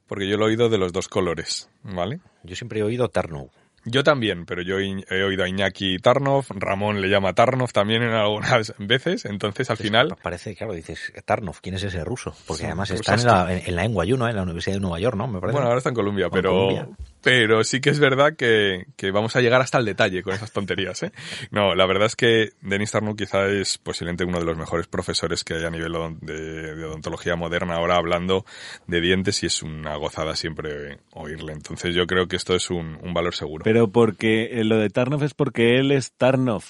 porque 0.08 0.29
yo 0.29 0.38
lo 0.38 0.46
he 0.46 0.50
oído 0.50 0.70
de 0.70 0.77
los 0.77 0.93
dos 0.93 1.10
colores, 1.10 1.70
¿vale? 1.84 2.22
Yo 2.43 2.55
siempre 2.55 2.79
he 2.79 2.84
oído 2.84 3.10
Tarnow. 3.10 3.50
Yo 3.86 4.01
también, 4.05 4.46
pero 4.46 4.62
yo 4.62 4.79
he 4.79 5.24
oído 5.25 5.43
a 5.43 5.50
Iñaki 5.50 5.98
Tarnov, 6.00 6.46
Ramón 6.51 7.01
le 7.01 7.10
llama 7.10 7.34
Tarnov 7.34 7.74
también 7.74 8.01
en 8.01 8.12
algunas 8.13 8.74
veces, 8.79 9.25
entonces 9.25 9.70
al 9.72 9.75
final... 9.75 10.08
Pa- 10.08 10.15
Parece, 10.15 10.55
claro, 10.55 10.72
dices, 10.72 11.12
Tarnov, 11.25 11.58
¿quién 11.62 11.75
es 11.75 11.84
ese 11.84 12.05
ruso? 12.05 12.34
Porque 12.48 12.62
Sí, 12.62 12.65
además 12.67 12.91
está 12.91 13.15
en 13.15 13.25
la, 13.25 13.51
en, 13.53 13.62
en 13.67 13.75
la 13.75 13.84
NYU, 13.84 14.15
¿no? 14.15 14.29
En 14.29 14.38
la 14.38 14.43
Universidad 14.43 14.75
de 14.77 14.79
Nueva 14.79 15.01
York, 15.01 15.17
¿no? 15.17 15.27
Me 15.27 15.41
parece. 15.41 15.51
Bueno, 15.55 15.67
ahora 15.67 15.79
está 15.79 15.89
en 15.89 15.96
Colombia, 15.96 16.25
En 16.27 16.32
pero, 16.32 16.51
Colombia. 16.51 16.88
Pero 17.24 17.63
sí 17.63 17.80
que 17.80 17.89
es 17.89 18.00
verdad 18.00 18.36
que, 18.36 18.86
que 18.98 19.12
vamos 19.12 19.36
a 19.36 19.42
llegar 19.42 19.62
hasta 19.62 19.77
el 19.77 19.86
detalle 19.86 20.22
con 20.22 20.34
esas 20.34 20.51
tonterías, 20.51 21.01
¿eh? 21.03 21.12
No, 21.51 21.74
la 21.74 21.86
verdad 21.86 22.08
es 22.08 22.15
que 22.15 22.50
Denis 22.62 22.92
Tarnow 22.92 23.15
quizá 23.15 23.48
es 23.48 23.77
posiblemente 23.77 24.25
uno 24.25 24.39
de 24.39 24.46
los 24.46 24.58
mejores 24.58 24.88
profesores 24.88 25.44
que 25.44 25.56
hay 25.56 25.63
a 25.63 25.70
nivel 25.70 25.94
de, 26.22 26.75
de 26.75 26.86
odontología 26.86 27.36
moderna 27.36 27.75
ahora 27.75 27.96
hablando 27.96 28.46
de 28.88 29.01
dientes 29.01 29.42
y 29.44 29.46
es 29.46 29.63
una 29.63 29.96
gozada 29.96 30.36
siempre 30.36 31.00
oírle. 31.13 31.53
Entonces 31.53 31.96
yo 31.96 32.06
creo 32.06 32.27
que 32.27 32.36
esto 32.36 32.56
es 32.56 32.70
un, 32.70 33.00
un 33.01 33.13
valor 33.13 33.34
seguro. 33.34 33.63
Pero 33.63 33.88
porque 33.88 34.60
eh, 34.60 34.63
lo 34.63 34.77
de 34.77 34.89
Tarnov 34.89 35.24
es 35.24 35.34
porque 35.34 35.80
él 35.80 35.92
es 35.92 36.12
Tarnov, 36.12 36.63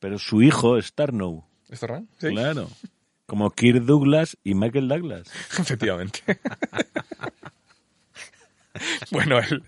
pero 0.00 0.18
su 0.18 0.42
hijo 0.42 0.76
es 0.76 0.92
Tarnow. 0.92 1.44
¿Está 1.70 1.86
verdad? 1.86 2.04
Sí, 2.18 2.28
Claro. 2.28 2.68
Como 3.26 3.50
Kirk 3.50 3.84
Douglas 3.84 4.36
y 4.44 4.54
Michael 4.54 4.88
Douglas. 4.88 5.30
efectivamente. 5.58 6.20
Bueno, 9.10 9.38
el, 9.38 9.62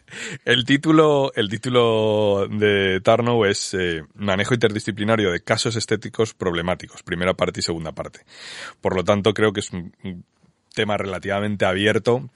el 0.44 0.64
título, 0.64 1.32
el 1.34 1.48
título 1.48 2.48
de 2.48 3.00
Tarnow 3.00 3.44
es 3.44 3.74
eh, 3.74 4.02
Manejo 4.14 4.54
interdisciplinario 4.54 5.30
de 5.30 5.42
casos 5.42 5.76
estéticos 5.76 6.34
problemáticos, 6.34 7.02
primera 7.02 7.34
parte 7.34 7.60
y 7.60 7.62
segunda 7.62 7.92
parte. 7.92 8.20
Por 8.80 8.96
lo 8.96 9.04
tanto, 9.04 9.32
creo 9.32 9.52
que 9.52 9.60
es 9.60 9.70
un, 9.70 9.94
un 10.02 10.24
tema 10.74 10.96
relativamente 10.96 11.64
abierto 11.64 12.28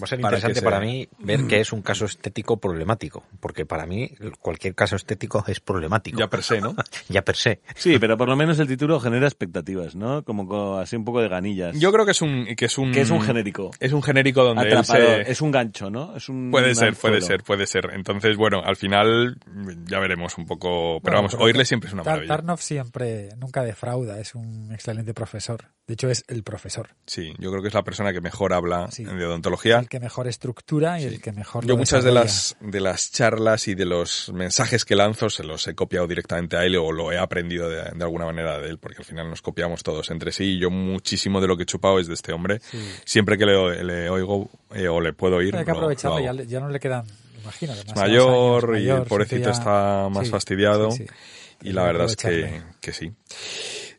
Va 0.00 0.04
a 0.04 0.08
ser 0.08 0.20
para 0.20 0.36
interesante 0.38 0.62
para 0.62 0.80
mí 0.80 1.08
ver 1.18 1.46
que 1.46 1.60
es 1.60 1.72
un 1.72 1.82
caso 1.82 2.04
estético 2.06 2.58
problemático, 2.58 3.24
porque 3.40 3.66
para 3.66 3.86
mí 3.86 4.10
cualquier 4.40 4.74
caso 4.74 4.96
estético 4.96 5.44
es 5.46 5.60
problemático. 5.60 6.18
Ya 6.18 6.28
per 6.28 6.42
se, 6.42 6.60
¿no? 6.60 6.74
Ya 7.08 7.22
per 7.22 7.36
se. 7.36 7.60
Sí, 7.74 7.98
pero 7.98 8.16
por 8.16 8.28
lo 8.28 8.36
menos 8.36 8.58
el 8.58 8.66
título 8.68 9.00
genera 9.00 9.26
expectativas, 9.26 9.94
¿no? 9.94 10.22
Como 10.24 10.46
co- 10.46 10.78
así 10.78 10.96
un 10.96 11.04
poco 11.04 11.20
de 11.20 11.28
ganillas. 11.28 11.78
Yo 11.78 11.92
creo 11.92 12.04
que 12.04 12.12
es 12.12 12.22
un 12.22 12.46
que 12.56 12.64
es 12.66 12.78
un 12.78 12.92
que 12.92 13.00
es 13.02 13.10
un 13.10 13.20
genérico. 13.20 13.70
es 13.80 13.92
un 13.92 14.02
genérico 14.02 14.42
donde 14.44 14.68
él 14.68 14.76
Atrapador. 14.76 15.24
se 15.24 15.30
Es 15.32 15.40
un 15.40 15.50
gancho, 15.50 15.90
¿no? 15.90 16.16
Es 16.16 16.28
un 16.28 16.50
Puede 16.50 16.74
ser, 16.74 16.94
puede 16.94 17.20
ser, 17.20 17.42
puede 17.42 17.66
ser. 17.66 17.90
Entonces, 17.94 18.36
bueno, 18.36 18.62
al 18.64 18.76
final 18.76 19.38
ya 19.86 19.98
veremos 19.98 20.38
un 20.38 20.46
poco. 20.46 21.00
Pero 21.00 21.02
Bueno, 21.02 21.16
vamos, 21.18 21.32
pero 21.32 21.44
oírle 21.44 21.64
siempre 21.64 21.88
es 21.88 21.94
una 21.94 22.02
maravilla. 22.04 22.28
Tarnov 22.36 22.60
siempre, 22.60 23.28
nunca 23.36 23.62
defrauda, 23.62 24.18
es 24.20 24.34
un 24.34 24.72
excelente 24.72 25.14
profesor. 25.14 25.64
De 25.86 25.94
hecho, 25.94 26.08
es 26.08 26.24
el 26.28 26.42
profesor. 26.44 26.90
Sí, 27.06 27.32
yo 27.38 27.50
creo 27.50 27.62
que 27.62 27.68
es 27.68 27.74
la 27.74 27.82
persona 27.82 28.12
que 28.12 28.20
mejor 28.20 28.52
habla 28.52 28.90
Sí. 28.90 29.04
de 29.04 29.24
odontología. 29.26 29.82
Que 29.90 29.98
mejor 29.98 30.28
estructura 30.28 31.00
y 31.00 31.04
el 31.04 31.20
que 31.20 31.32
mejor 31.32 31.66
Yo 31.66 31.76
muchas 31.76 32.04
de 32.04 32.12
las, 32.12 32.56
de 32.60 32.80
las 32.80 33.10
charlas 33.10 33.66
y 33.66 33.74
de 33.74 33.84
los 33.86 34.30
mensajes 34.32 34.84
que 34.84 34.94
lanzo 34.94 35.28
se 35.30 35.42
los 35.42 35.66
he 35.66 35.74
copiado 35.74 36.06
directamente 36.06 36.56
a 36.56 36.64
él 36.64 36.76
o 36.76 36.92
lo 36.92 37.10
he 37.10 37.18
aprendido 37.18 37.68
de, 37.68 37.82
de 37.82 38.04
alguna 38.04 38.24
manera 38.24 38.60
de 38.60 38.68
él, 38.68 38.78
porque 38.78 38.98
al 38.98 39.04
final 39.04 39.28
nos 39.28 39.42
copiamos 39.42 39.82
todos 39.82 40.08
entre 40.12 40.30
sí 40.30 40.44
y 40.44 40.58
yo 40.60 40.70
muchísimo 40.70 41.40
de 41.40 41.48
lo 41.48 41.56
que 41.56 41.64
he 41.64 41.66
chupado 41.66 41.98
es 41.98 42.06
de 42.06 42.14
este 42.14 42.32
hombre. 42.32 42.60
Siempre 43.04 43.36
que 43.36 43.44
le, 43.46 43.82
le 43.82 44.08
oigo 44.08 44.48
eh, 44.72 44.86
o 44.86 45.00
le 45.00 45.12
puedo 45.12 45.38
oír, 45.38 45.56
Hay 45.56 45.64
que 45.64 45.72
lo- 45.72 45.76
aprovecharlo, 45.78 46.20
lo 46.20 46.42
ya, 46.44 46.60
no 46.60 46.68
le 46.68 46.78
quedan, 46.78 47.04
imagino. 47.42 47.72
Mayor 47.96 48.76
años, 48.76 48.84
y 48.86 48.88
el 48.90 49.02
pobrecito 49.02 49.46
ya- 49.46 49.50
está 49.50 50.08
más 50.08 50.24
sí, 50.24 50.30
fastidiado 50.30 50.90
y 51.62 51.72
la 51.72 51.82
verdad 51.82 52.06
es 52.06 52.14
que, 52.14 52.62
que 52.80 52.92
sí. 52.92 53.12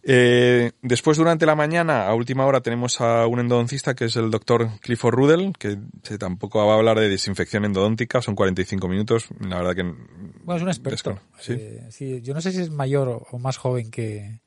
Eh, 0.04 0.72
después, 0.82 1.18
durante 1.18 1.46
la 1.46 1.56
mañana, 1.56 2.08
a 2.08 2.16
última 2.16 2.46
hora, 2.46 2.62
tenemos 2.62 3.00
a 3.02 3.28
un 3.28 3.40
endodoncista 3.40 3.94
que 3.94 4.06
es 4.06 4.16
el 4.16 4.32
doctor 4.32 4.70
Clifford 4.82 5.14
Rudel, 5.14 5.54
que 5.58 5.78
se 6.02 6.18
tampoco 6.18 6.66
va 6.66 6.74
a 6.74 6.78
hablar 6.78 7.00
de 7.00 7.10
desinfección 7.10 7.66
endodóntica, 7.66 8.22
son 8.22 8.36
45 8.36 8.88
minutos. 8.88 9.28
La 9.40 9.58
verdad 9.58 9.76
que. 9.76 9.84
Bueno, 9.84 10.58
es 10.58 10.64
un 10.64 10.70
experto. 10.70 11.20
¿sí? 11.40 11.54
Eh, 11.54 11.88
sí, 11.92 12.22
yo 12.22 12.34
no 12.34 12.42
sé 12.42 12.52
si 12.52 12.62
es 12.62 12.72
mayor 12.72 13.28
o, 13.30 13.38
más 13.38 13.58
joven 13.58 13.92
que, 13.92 14.40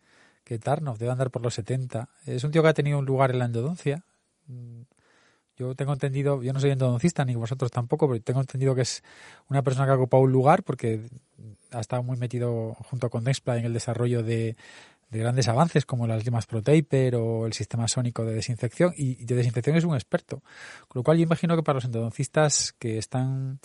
que 0.42 0.58
Tarnov, 0.58 0.98
debe 0.98 1.12
andar 1.12 1.30
por 1.30 1.42
los 1.42 1.54
70. 1.54 2.08
Es 2.26 2.42
un 2.42 2.50
tío 2.50 2.62
que 2.62 2.68
ha 2.68 2.74
tenido 2.74 2.98
un 2.98 3.04
lugar 3.04 3.30
en 3.30 3.38
la 3.38 3.44
endodoncia. 3.44 4.04
Mm, 4.48 4.82
Yo 5.56 5.76
tengo 5.76 5.92
entendido, 5.92 6.42
yo 6.42 6.52
no 6.52 6.58
soy 6.58 6.70
endodoncista 6.70 7.24
ni 7.24 7.36
vosotros 7.36 7.70
tampoco, 7.70 8.08
pero 8.08 8.20
tengo 8.20 8.40
entendido 8.40 8.74
que 8.74 8.82
es 8.82 9.04
una 9.48 9.62
persona 9.62 9.86
que 9.86 9.92
ha 9.92 9.96
ocupado 9.96 10.24
un 10.24 10.32
lugar 10.32 10.64
porque 10.64 11.06
ha 11.70 11.80
estado 11.80 12.02
muy 12.02 12.16
metido 12.16 12.74
junto 12.74 13.08
con 13.08 13.22
Nexpla 13.24 13.56
en 13.56 13.64
el 13.64 13.72
desarrollo 13.72 14.22
de, 14.22 14.56
de 15.10 15.18
grandes 15.18 15.48
avances 15.48 15.86
como 15.86 16.06
las 16.06 16.24
limas 16.24 16.46
ProTaper 16.46 17.14
o 17.16 17.46
el 17.46 17.52
sistema 17.52 17.86
sónico 17.88 18.24
de 18.24 18.34
desinfección 18.34 18.92
y 18.96 19.24
de 19.24 19.34
desinfección 19.34 19.76
es 19.76 19.84
un 19.84 19.94
experto. 19.94 20.42
Con 20.88 21.00
lo 21.00 21.02
cual 21.04 21.18
yo 21.18 21.22
imagino 21.24 21.54
que 21.56 21.62
para 21.62 21.76
los 21.76 21.84
endodoncistas 21.84 22.72
que 22.78 22.98
están 22.98 23.60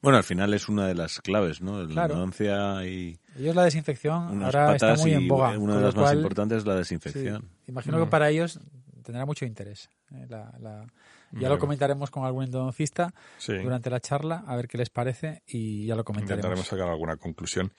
Bueno, 0.00 0.16
al 0.18 0.24
final 0.24 0.54
es 0.54 0.68
una 0.68 0.86
de 0.86 0.94
las 0.94 1.20
claves, 1.20 1.60
¿no? 1.60 1.82
La 1.82 1.88
Claro. 1.88 2.14
endodoncia 2.14 2.86
y 2.86 3.18
Ellos 3.38 3.54
la 3.54 3.64
desinfección 3.64 4.42
ahora 4.42 4.74
está 4.74 4.94
muy 4.96 5.12
en 5.12 5.28
boga. 5.28 5.58
una 5.58 5.76
de 5.76 5.82
las 5.82 5.94
más 5.96 6.12
importantes 6.14 6.58
es 6.58 6.66
la 6.66 6.72
sí, 6.74 6.78
desinfección. 6.78 7.48
imagino 7.66 7.98
que 8.02 8.06
para 8.10 8.30
ellos 8.30 8.60
tendrá 9.02 9.26
mucho 9.26 9.44
interés. 9.44 9.90
eh, 10.14 10.26
la- 10.28 10.52
la- 10.60 10.86
ya 11.32 11.48
lo 11.48 11.58
comentaremos 11.58 12.10
con 12.10 12.24
algún 12.26 12.44
endodoncista 12.44 13.14
Sí. 13.38 13.54
durante 13.56 13.88
la 13.88 13.98
charla, 13.98 14.44
a 14.46 14.54
ver 14.56 14.68
qué 14.68 14.76
les 14.76 14.90
parece 14.90 15.42
y 15.46 15.86
ya 15.86 15.94
lo 15.96 16.04
comentaremos. 16.04 16.36
Intentaremos 16.44 16.66
sacar 16.66 16.88
alguna 16.88 17.16
conclusión. 17.16 17.72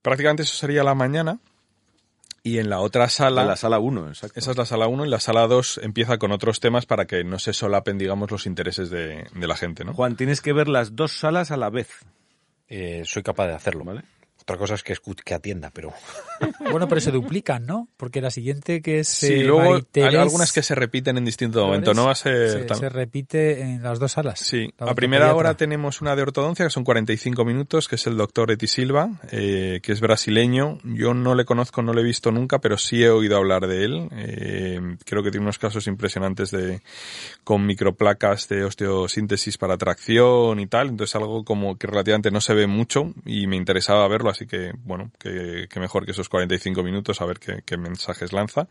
Prácticamente 0.00 0.44
eso 0.44 0.54
sería 0.54 0.84
la 0.84 0.94
mañana. 0.94 1.40
Y 2.46 2.60
en 2.60 2.70
la 2.70 2.78
otra 2.78 3.08
sala. 3.08 3.44
La 3.44 3.56
sala 3.56 3.80
1, 3.80 4.06
exacto. 4.06 4.38
Esa 4.38 4.52
es 4.52 4.56
la 4.56 4.64
sala 4.64 4.86
1 4.86 5.04
y 5.04 5.08
la 5.08 5.18
sala 5.18 5.48
2 5.48 5.80
empieza 5.82 6.16
con 6.18 6.30
otros 6.30 6.60
temas 6.60 6.86
para 6.86 7.04
que 7.04 7.24
no 7.24 7.40
se 7.40 7.52
solapen, 7.52 7.98
digamos, 7.98 8.30
los 8.30 8.46
intereses 8.46 8.88
de, 8.88 9.26
de 9.34 9.46
la 9.48 9.56
gente, 9.56 9.84
¿no? 9.84 9.94
Juan, 9.94 10.14
tienes 10.14 10.40
que 10.40 10.52
ver 10.52 10.68
las 10.68 10.94
dos 10.94 11.10
salas 11.10 11.50
a 11.50 11.56
la 11.56 11.70
vez. 11.70 11.88
Eh, 12.68 13.02
soy 13.04 13.24
capaz 13.24 13.48
de 13.48 13.54
hacerlo. 13.54 13.82
¿Vale? 13.82 14.04
Otra 14.46 14.58
cosa 14.58 14.74
es 14.76 14.84
que, 14.84 14.94
escu- 14.94 15.20
que 15.24 15.34
atienda, 15.34 15.70
pero 15.74 15.92
Bueno, 16.70 16.86
pero 16.86 17.00
se 17.00 17.10
duplican, 17.10 17.66
¿no? 17.66 17.88
Porque 17.96 18.20
la 18.20 18.30
siguiente 18.30 18.80
que 18.80 19.00
es 19.00 19.08
Sí, 19.08 19.32
eh, 19.40 19.44
luego 19.44 19.74
hay 19.96 20.14
algunas 20.16 20.52
que 20.52 20.62
se 20.62 20.76
repiten 20.76 21.16
en 21.18 21.24
distinto 21.24 21.66
momento, 21.66 21.94
no 21.94 22.04
va 22.06 22.12
a 22.12 22.14
ser 22.14 22.48
se, 22.50 22.64
tan- 22.64 22.78
se 22.78 22.88
repite 22.88 23.60
en 23.62 23.82
las 23.82 23.98
dos 23.98 24.12
salas. 24.12 24.38
Sí, 24.38 24.68
La 24.78 24.92
a 24.92 24.94
primera 24.94 25.34
hora 25.34 25.56
tenemos 25.56 26.00
una 26.00 26.14
de 26.14 26.22
ortodoncia 26.22 26.64
que 26.64 26.70
son 26.70 26.84
45 26.84 27.44
minutos, 27.44 27.88
que 27.88 27.96
es 27.96 28.06
el 28.06 28.16
doctor 28.16 28.52
Eti 28.52 28.68
Silva, 28.68 29.10
eh, 29.32 29.80
que 29.82 29.90
es 29.90 30.00
brasileño. 30.00 30.78
Yo 30.84 31.12
no 31.12 31.34
le 31.34 31.44
conozco, 31.44 31.82
no 31.82 31.92
le 31.92 32.02
he 32.02 32.04
visto 32.04 32.30
nunca, 32.30 32.60
pero 32.60 32.78
sí 32.78 33.02
he 33.02 33.10
oído 33.10 33.36
hablar 33.36 33.66
de 33.66 33.84
él. 33.84 34.08
Eh, 34.12 34.80
creo 35.04 35.24
que 35.24 35.32
tiene 35.32 35.44
unos 35.44 35.58
casos 35.58 35.88
impresionantes 35.88 36.52
de 36.52 36.82
con 37.42 37.66
microplacas 37.66 38.46
de 38.48 38.62
osteosíntesis 38.62 39.58
para 39.58 39.76
tracción 39.76 40.60
y 40.60 40.68
tal. 40.68 40.88
Entonces 40.90 41.16
algo 41.16 41.44
como 41.44 41.76
que 41.78 41.88
relativamente 41.88 42.30
no 42.30 42.40
se 42.40 42.54
ve 42.54 42.68
mucho 42.68 43.12
y 43.24 43.48
me 43.48 43.56
interesaba 43.56 44.06
verlo, 44.06 44.30
así 44.36 44.46
que 44.46 44.72
bueno, 44.84 45.10
que, 45.18 45.66
que 45.70 45.80
mejor 45.80 46.04
que 46.04 46.12
esos 46.12 46.28
45 46.28 46.82
minutos 46.82 47.20
a 47.20 47.26
ver 47.26 47.38
qué, 47.38 47.62
qué 47.64 47.76
mensajes 47.76 48.32
lanza. 48.32 48.68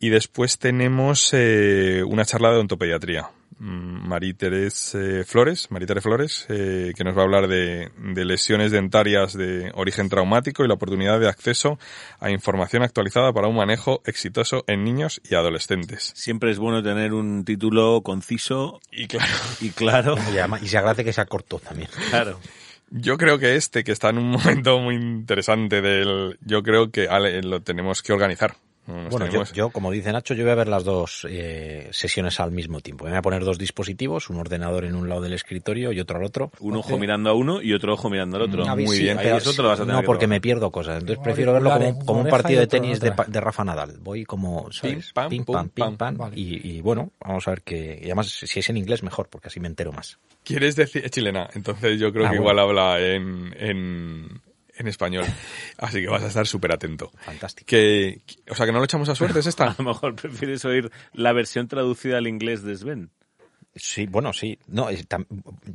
Y 0.00 0.10
después 0.10 0.58
tenemos 0.58 1.30
eh, 1.32 2.02
una 2.06 2.24
charla 2.24 2.50
de 2.50 2.56
odontopediatría. 2.56 3.30
Mm, 3.58 4.06
María 4.06 4.32
Teresa 4.34 4.98
Flores, 5.26 5.72
María 5.72 5.88
Teresa 5.88 6.04
Flores, 6.08 6.46
eh, 6.48 6.92
que 6.96 7.02
nos 7.02 7.16
va 7.16 7.22
a 7.22 7.24
hablar 7.24 7.48
de, 7.48 7.90
de 7.96 8.24
lesiones 8.24 8.70
dentarias 8.70 9.32
de 9.32 9.72
origen 9.74 10.08
traumático 10.08 10.64
y 10.64 10.68
la 10.68 10.74
oportunidad 10.74 11.18
de 11.18 11.26
acceso 11.28 11.80
a 12.20 12.30
información 12.30 12.84
actualizada 12.84 13.32
para 13.32 13.48
un 13.48 13.56
manejo 13.56 14.00
exitoso 14.06 14.62
en 14.68 14.84
niños 14.84 15.20
y 15.28 15.34
adolescentes. 15.34 16.12
Siempre 16.14 16.52
es 16.52 16.58
bueno 16.58 16.80
tener 16.80 17.12
un 17.12 17.44
título 17.44 18.00
conciso 18.04 18.78
Y 18.92 19.08
claro, 19.08 19.32
y 19.60 19.70
claro. 19.70 20.14
y, 20.32 20.38
además- 20.38 20.62
y 20.62 20.68
se 20.68 20.78
agradece 20.78 21.02
que 21.04 21.12
sea 21.12 21.26
corto 21.26 21.58
también. 21.58 21.88
Claro. 22.10 22.38
Yo 22.90 23.18
creo 23.18 23.38
que 23.38 23.56
este, 23.56 23.84
que 23.84 23.92
está 23.92 24.10
en 24.10 24.18
un 24.18 24.30
momento 24.30 24.78
muy 24.78 24.94
interesante 24.94 25.80
del, 25.80 26.38
yo 26.40 26.62
creo 26.62 26.90
que 26.90 27.08
Ale, 27.08 27.42
lo 27.42 27.62
tenemos 27.62 28.02
que 28.02 28.12
organizar. 28.12 28.56
Nos 28.88 29.10
Bueno, 29.10 29.26
yo, 29.26 29.30
tenemos- 29.32 29.52
yo, 29.52 29.70
como 29.70 29.90
dice 29.90 30.10
Nacho, 30.12 30.32
yo 30.32 30.44
voy 30.44 30.52
a 30.52 30.54
ver 30.54 30.68
las 30.68 30.82
dos 30.82 31.26
eh, 31.28 31.88
sesiones 31.92 32.40
al 32.40 32.52
mismo 32.52 32.80
tiempo. 32.80 33.04
Me 33.04 33.10
voy 33.10 33.18
a 33.18 33.22
poner 33.22 33.44
dos 33.44 33.58
dispositivos, 33.58 34.30
un 34.30 34.38
ordenador 34.38 34.84
en 34.86 34.94
un 34.94 35.08
lado 35.10 35.20
del 35.20 35.34
escritorio 35.34 35.92
y 35.92 36.00
otro 36.00 36.18
al 36.18 36.24
otro. 36.24 36.50
Un 36.60 36.76
ojo 36.76 36.98
mirando 36.98 37.28
a 37.28 37.34
uno 37.34 37.60
y 37.60 37.74
otro 37.74 37.92
ojo 37.92 38.08
mirando 38.08 38.36
al 38.38 38.44
otro. 38.44 38.64
Ver, 38.64 38.86
muy 38.86 38.96
sí, 38.96 39.02
bien. 39.02 39.18
Pero 39.22 39.36
eso 39.36 39.52
te 39.52 39.62
lo 39.62 39.68
vas 39.68 39.80
a 39.80 39.82
tener 39.82 39.94
no, 39.94 40.00
que 40.00 40.06
porque 40.06 40.26
me 40.26 40.40
pierdo 40.40 40.70
cosas. 40.70 41.00
Entonces 41.00 41.22
prefiero 41.22 41.52
verlo 41.52 41.70
como, 42.04 42.20
un 42.20 42.28
partido 42.28 42.60
de 42.60 42.66
tenis 42.66 42.98
de, 43.00 43.12
de 43.26 43.40
Rafa 43.40 43.62
Nadal. 43.62 43.98
Voy 44.00 44.24
como, 44.24 44.72
¿sabes? 44.72 44.94
Pim, 45.06 45.12
pam, 45.14 45.28
pim, 45.28 45.44
pum, 45.44 45.54
pam, 45.54 45.68
pim, 45.68 45.84
pam. 45.84 45.96
pam. 45.96 46.16
Vale. 46.16 46.40
Y, 46.40 46.76
y 46.76 46.80
bueno, 46.80 47.10
vamos 47.20 47.46
a 47.46 47.50
ver 47.50 47.62
que... 47.62 47.98
Y 48.00 48.06
además, 48.06 48.28
si 48.30 48.58
es 48.60 48.70
en 48.70 48.78
inglés, 48.78 49.02
mejor, 49.02 49.28
porque 49.28 49.48
así 49.48 49.60
me 49.60 49.68
entero 49.68 49.92
más. 49.92 50.18
¿Quieres 50.44 50.76
decir 50.76 51.04
es 51.04 51.10
chilena? 51.10 51.46
Entonces 51.54 52.00
yo 52.00 52.10
creo 52.10 52.26
Ah, 52.26 52.30
que 52.30 52.38
bueno. 52.38 52.52
igual 52.62 52.78
habla 52.78 53.00
en, 53.00 53.54
en, 53.58 54.37
en 54.78 54.88
español. 54.88 55.24
Así 55.78 56.00
que 56.00 56.08
vas 56.08 56.22
a 56.22 56.28
estar 56.28 56.46
súper 56.46 56.72
atento. 56.72 57.10
Fantástico. 57.20 57.66
Que, 57.68 58.20
o 58.50 58.54
sea, 58.54 58.66
que 58.66 58.72
no 58.72 58.78
lo 58.78 58.84
echamos 58.84 59.08
a 59.08 59.14
suerte, 59.14 59.40
es 59.40 59.46
esta. 59.46 59.64
A 59.70 59.74
lo 59.78 59.84
mejor 59.84 60.14
prefieres 60.14 60.64
oír 60.64 60.90
la 61.12 61.32
versión 61.32 61.68
traducida 61.68 62.18
al 62.18 62.26
inglés 62.26 62.62
de 62.62 62.76
Sven. 62.76 63.10
Sí, 63.74 64.06
bueno, 64.06 64.32
sí. 64.32 64.58
No, 64.66 64.88
es 64.88 65.08
tam- 65.08 65.26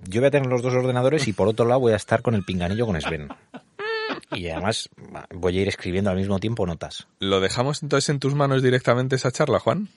yo 0.10 0.20
voy 0.22 0.28
a 0.28 0.32
tener 0.32 0.50
los 0.50 0.62
dos 0.62 0.74
ordenadores 0.74 1.28
y 1.28 1.34
por 1.34 1.48
otro 1.48 1.66
lado 1.66 1.80
voy 1.80 1.94
a 1.94 1.98
estar 1.98 2.22
con 2.22 2.36
el 2.36 2.44
pinganillo 2.44 2.86
con 2.86 3.00
Sven. 3.00 3.30
Y 4.32 4.50
además 4.50 4.90
voy 5.34 5.58
a 5.58 5.62
ir 5.62 5.68
escribiendo 5.68 6.10
al 6.10 6.18
mismo 6.18 6.40
tiempo 6.40 6.66
notas. 6.66 7.08
¿Lo 7.20 7.40
dejamos 7.40 7.82
entonces 7.84 8.10
en 8.10 8.20
tus 8.20 8.34
manos 8.36 8.62
directamente 8.64 9.16
esa 9.16 9.32
charla, 9.32 9.60
Juan? 9.60 9.90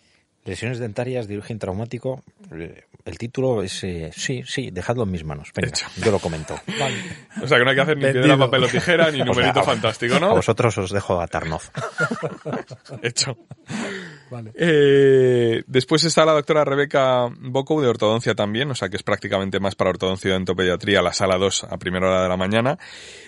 Lesiones 0.46 0.78
dentarias 0.78 1.26
de 1.28 1.36
origen 1.36 1.58
traumático. 1.58 2.22
eh, 2.52 2.84
El 3.04 3.18
título 3.18 3.62
es... 3.62 3.82
eh, 3.84 4.10
sí, 4.14 4.42
sí, 4.46 4.70
dejadlo 4.70 5.02
en 5.02 5.10
mis 5.10 5.24
manos. 5.24 5.50
Venga, 5.54 5.68
Hecho. 5.68 5.86
yo 6.02 6.10
lo 6.10 6.18
comento. 6.18 6.58
O 7.42 7.46
sea, 7.46 7.58
que 7.58 7.64
no 7.64 7.70
hay 7.70 7.76
que 7.76 7.82
hacer 7.82 7.96
ni 7.98 8.02
piedra, 8.04 8.20
Vendido. 8.22 8.38
papel 8.38 8.64
o 8.64 8.68
tijera, 8.68 9.10
ni 9.10 9.18
numerito 9.22 9.60
a- 9.60 9.64
fantástico, 9.64 10.14
A 10.16 10.20
¿no? 10.20 10.30
vosotros 10.34 10.76
os 10.78 10.90
dejo 10.90 11.20
a 11.20 11.26
Tarnov. 11.26 11.60
Hecho. 13.02 13.36
Vale. 14.30 14.52
Eh, 14.56 15.62
después 15.66 16.02
está 16.04 16.24
la 16.24 16.32
doctora 16.32 16.64
Rebeca 16.64 17.28
Boco 17.40 17.80
de 17.82 17.88
ortodoncia 17.88 18.34
también, 18.34 18.70
o 18.70 18.74
sea 18.74 18.88
que 18.88 18.96
es 18.96 19.02
prácticamente 19.02 19.60
más 19.60 19.74
para 19.74 19.90
ortodoncia 19.90 20.28
y 20.28 20.32
odontopediatría, 20.32 21.02
la 21.02 21.12
sala 21.12 21.36
2 21.38 21.64
a 21.64 21.76
primera 21.78 22.08
hora 22.08 22.22
de 22.22 22.28
la 22.28 22.36
mañana. 22.36 22.78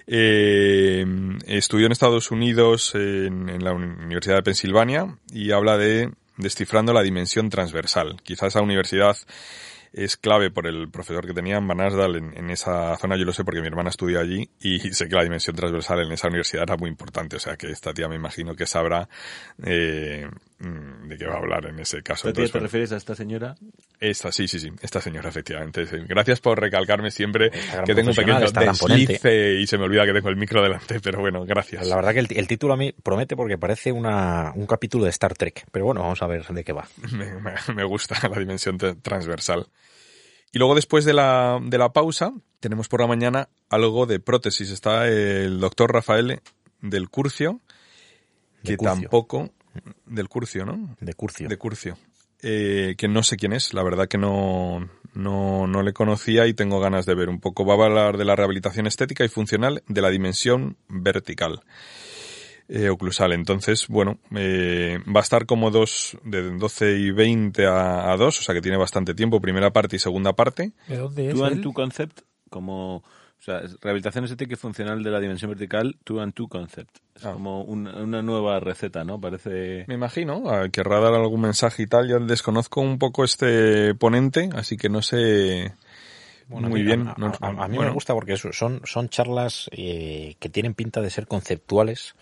Eh, 0.06 1.04
estudió 1.46 1.86
en 1.86 1.92
Estados 1.92 2.30
Unidos 2.30 2.94
en, 2.94 3.48
en 3.48 3.62
la 3.62 3.72
Universidad 3.72 4.36
de 4.36 4.42
Pensilvania 4.42 5.16
y 5.32 5.52
habla 5.52 5.76
de 5.76 6.10
descifrando 6.38 6.92
la 6.92 7.02
dimensión 7.02 7.50
transversal. 7.50 8.20
Quizás 8.22 8.48
esa 8.48 8.62
universidad 8.62 9.16
es 9.92 10.16
clave 10.16 10.50
por 10.50 10.66
el 10.66 10.90
profesor 10.90 11.26
que 11.26 11.34
tenían, 11.34 11.66
Van 11.66 11.80
Asdal, 11.80 12.16
en, 12.16 12.36
en 12.36 12.50
esa 12.50 12.96
zona. 12.96 13.16
Yo 13.16 13.24
lo 13.24 13.32
sé 13.32 13.44
porque 13.44 13.60
mi 13.60 13.66
hermana 13.66 13.90
estudió 13.90 14.20
allí 14.20 14.48
y 14.60 14.78
sé 14.92 15.08
que 15.08 15.14
la 15.14 15.22
dimensión 15.22 15.56
transversal 15.56 16.00
en 16.00 16.12
esa 16.12 16.28
universidad 16.28 16.64
era 16.64 16.76
muy 16.76 16.88
importante. 16.88 17.36
O 17.36 17.40
sea 17.40 17.56
que 17.56 17.70
esta 17.70 17.92
tía 17.92 18.08
me 18.08 18.16
imagino 18.16 18.54
que 18.54 18.66
sabrá 18.66 19.08
eh, 19.64 20.28
de 20.60 21.16
qué 21.16 21.24
va 21.26 21.34
a 21.34 21.38
hablar 21.38 21.66
en 21.66 21.78
ese 21.78 22.02
caso. 22.02 22.22
¿Tú 22.24 22.28
a 22.28 22.32
ti 22.32 22.40
Entonces, 22.40 22.52
te 22.52 22.58
refieres 22.58 22.92
a 22.92 22.96
esta 22.96 23.14
señora? 23.14 23.54
Esta, 24.00 24.32
sí, 24.32 24.48
sí, 24.48 24.58
sí, 24.58 24.70
esta 24.82 25.00
señora, 25.00 25.28
efectivamente. 25.28 25.86
sí. 25.86 25.96
Gracias 26.08 26.40
por 26.40 26.60
recalcarme 26.60 27.10
siempre 27.12 27.50
que 27.86 27.94
tengo 27.94 28.10
un 28.10 28.16
pequeño 28.16 28.40
deslice 28.40 29.54
y 29.60 29.66
se 29.68 29.78
me 29.78 29.84
olvida 29.84 30.04
que 30.04 30.12
tengo 30.12 30.28
el 30.30 30.36
micro 30.36 30.60
delante, 30.62 30.98
pero 31.00 31.20
bueno, 31.20 31.44
gracias. 31.44 31.86
La 31.86 31.94
verdad 31.96 32.12
que 32.12 32.18
el, 32.20 32.28
el 32.30 32.48
título 32.48 32.74
a 32.74 32.76
mí 32.76 32.92
promete 33.02 33.36
porque 33.36 33.56
parece 33.56 33.92
una, 33.92 34.52
un 34.56 34.66
capítulo 34.66 35.04
de 35.04 35.10
Star 35.10 35.34
Trek. 35.34 35.64
Pero 35.70 35.84
bueno, 35.84 36.00
vamos 36.02 36.20
a 36.22 36.26
ver 36.26 36.44
de 36.46 36.64
qué 36.64 36.72
va. 36.72 36.88
me, 37.12 37.34
me- 37.40 37.74
me 37.74 37.84
gusta 37.84 38.16
la 38.28 38.38
dimensión 38.38 38.78
transversal. 39.00 39.68
Y 40.50 40.58
luego 40.58 40.74
después 40.74 41.04
de 41.04 41.12
la, 41.12 41.60
de 41.62 41.78
la 41.78 41.92
pausa, 41.92 42.32
tenemos 42.58 42.88
por 42.88 43.00
la 43.00 43.06
mañana 43.06 43.48
algo 43.68 44.06
de 44.06 44.18
prótesis. 44.18 44.70
Está 44.70 45.06
el 45.06 45.60
doctor 45.60 45.92
Rafael 45.92 46.40
del 46.80 47.08
Curcio, 47.10 47.60
que 48.64 48.72
De 48.72 48.76
Curcio. 48.78 49.00
tampoco... 49.02 49.50
Del 50.06 50.28
Curcio, 50.28 50.64
¿no? 50.64 50.96
De 51.00 51.14
Curcio. 51.14 51.48
De 51.48 51.56
Curcio. 51.56 51.96
Eh, 52.40 52.94
que 52.96 53.08
no 53.08 53.22
sé 53.22 53.36
quién 53.36 53.52
es, 53.52 53.74
la 53.74 53.82
verdad 53.82 54.06
que 54.06 54.18
no, 54.18 54.88
no, 55.14 55.66
no 55.66 55.82
le 55.82 55.92
conocía 55.92 56.46
y 56.46 56.54
tengo 56.54 56.78
ganas 56.78 57.04
de 57.04 57.14
ver 57.14 57.28
un 57.28 57.40
poco. 57.40 57.66
Va 57.66 57.74
a 57.74 57.86
hablar 57.86 58.16
de 58.16 58.24
la 58.24 58.36
rehabilitación 58.36 58.86
estética 58.86 59.24
y 59.24 59.28
funcional 59.28 59.82
de 59.88 60.00
la 60.00 60.10
dimensión 60.10 60.76
vertical 60.88 61.62
eh, 62.68 62.90
oclusal. 62.90 63.32
Entonces, 63.32 63.88
bueno, 63.88 64.18
eh, 64.36 64.98
va 65.04 65.20
a 65.20 65.22
estar 65.22 65.46
como 65.46 65.70
dos, 65.70 66.16
de 66.22 66.56
12 66.56 66.98
y 66.98 67.10
20 67.10 67.66
a, 67.66 68.12
a 68.12 68.16
2, 68.16 68.38
o 68.38 68.42
sea 68.42 68.54
que 68.54 68.60
tiene 68.60 68.76
bastante 68.76 69.14
tiempo, 69.14 69.40
primera 69.40 69.72
parte 69.72 69.96
y 69.96 69.98
segunda 69.98 70.34
parte. 70.34 70.72
¿De 70.86 70.98
dónde 70.98 71.30
es? 71.30 71.40
And 71.40 71.56
él? 71.56 71.62
two 71.62 71.72
concept, 71.72 72.20
como, 72.50 73.02
o 73.38 73.42
sea, 73.42 73.60
es 73.60 73.76
rehabilitación 73.80 74.24
estética 74.24 74.54
y 74.54 74.56
funcional 74.56 75.02
de 75.02 75.10
la 75.10 75.20
dimensión 75.20 75.50
vertical, 75.50 75.96
two 76.04 76.20
and 76.20 76.34
two 76.34 76.48
concept. 76.48 76.98
Es 77.14 77.24
Ah. 77.24 77.32
como 77.32 77.62
un- 77.62 77.86
una 77.88 78.20
nueva 78.22 78.58
receta, 78.60 79.04
¿no? 79.04 79.20
Parece... 79.20 79.84
Me 79.88 79.94
imagino, 79.94 80.42
querrá 80.72 81.00
dar 81.00 81.14
algún 81.14 81.40
mensaje 81.42 81.82
y 81.84 81.86
tal. 81.86 82.08
Yo 82.08 82.18
desconozco 82.20 82.80
un 82.80 82.98
poco 82.98 83.24
este 83.24 83.94
ponente, 83.94 84.50
así 84.54 84.76
que 84.76 84.88
no 84.88 85.02
sé 85.02 85.72
Bueno, 86.48 86.68
muy 86.68 86.80
a 86.80 86.84
mí- 86.84 86.86
bien. 86.86 87.08
A, 87.08 87.14
No- 87.16 87.32
a- 87.40 87.46
a 87.64 87.68
mí 87.68 87.76
bueno, 87.76 87.90
me 87.90 87.94
gusta 87.94 88.14
porque 88.14 88.32
eso, 88.34 88.52
son, 88.52 88.80
son 88.84 89.08
charlas 89.08 89.68
eh, 89.72 90.34
que 90.40 90.48
tienen 90.48 90.74
pinta 90.74 91.00
de 91.00 91.10
ser 91.10 91.26
conceptuales 91.26 92.14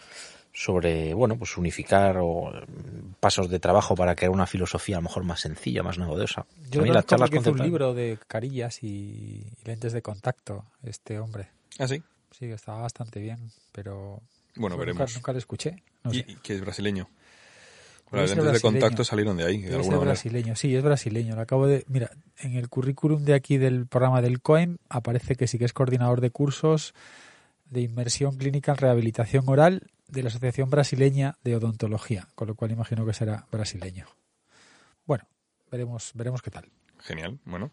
sobre, 0.58 1.12
bueno, 1.12 1.36
pues 1.36 1.58
unificar 1.58 2.16
o 2.18 2.50
mm, 2.50 3.12
pasos 3.20 3.50
de 3.50 3.58
trabajo 3.58 3.94
para 3.94 4.14
crear 4.14 4.30
una 4.32 4.46
filosofía 4.46 4.96
a 4.96 5.00
lo 5.00 5.02
mejor 5.02 5.22
más 5.22 5.40
sencilla, 5.40 5.82
más 5.82 5.98
novedosa. 5.98 6.46
Yo 6.70 6.80
lo 6.84 6.94
las 6.94 7.04
charlas 7.04 7.30
hizo 7.30 7.50
un 7.52 7.58
libro 7.58 7.92
de 7.92 8.18
carillas 8.26 8.82
y 8.82 9.44
lentes 9.64 9.92
de 9.92 10.00
contacto, 10.00 10.64
este 10.82 11.18
hombre. 11.18 11.48
Ah, 11.78 11.86
sí. 11.86 12.02
Sí, 12.30 12.46
que 12.46 12.54
estaba 12.54 12.80
bastante 12.80 13.20
bien, 13.20 13.50
pero 13.72 14.22
Bueno, 14.54 14.76
nunca- 14.76 14.78
veremos. 14.78 15.14
Nunca, 15.14 15.32
lo 15.32 15.38
escuché. 15.38 15.82
No 16.04 16.10
Y, 16.12 16.20
sé. 16.20 16.24
y 16.28 16.36
que 16.36 16.54
es 16.54 16.60
brasileño. 16.62 17.06
Debe 18.10 18.22
Las 18.26 18.36
lentes 18.36 18.52
de 18.54 18.60
contacto 18.60 19.04
salieron 19.04 19.36
de 19.36 19.44
ahí, 19.44 19.58
de 19.60 19.74
alguna 19.74 19.96
manera. 19.96 20.04
brasileño, 20.12 20.56
sí, 20.56 20.74
es 20.74 20.82
brasileño. 20.82 21.34
Lo 21.34 21.42
acabo 21.42 21.66
de. 21.66 21.84
Mira, 21.88 22.10
en 22.38 22.54
el 22.54 22.70
currículum 22.70 23.24
de 23.24 23.34
aquí 23.34 23.58
del 23.58 23.86
programa 23.86 24.22
del 24.22 24.40
COEM 24.40 24.78
aparece 24.88 25.34
que 25.34 25.46
sí 25.48 25.58
que 25.58 25.66
es 25.66 25.72
coordinador 25.74 26.22
de 26.22 26.30
cursos 26.30 26.94
de 27.68 27.82
inmersión 27.82 28.36
clínica 28.36 28.72
en 28.72 28.78
rehabilitación 28.78 29.44
oral 29.48 29.82
de 30.08 30.22
la 30.22 30.28
Asociación 30.28 30.70
Brasileña 30.70 31.36
de 31.42 31.56
Odontología, 31.56 32.28
con 32.34 32.48
lo 32.48 32.54
cual 32.54 32.72
imagino 32.72 33.04
que 33.06 33.12
será 33.12 33.46
brasileño. 33.50 34.06
Bueno, 35.04 35.24
veremos, 35.70 36.12
veremos 36.14 36.42
qué 36.42 36.50
tal. 36.50 36.70
Genial, 36.98 37.38
bueno. 37.44 37.72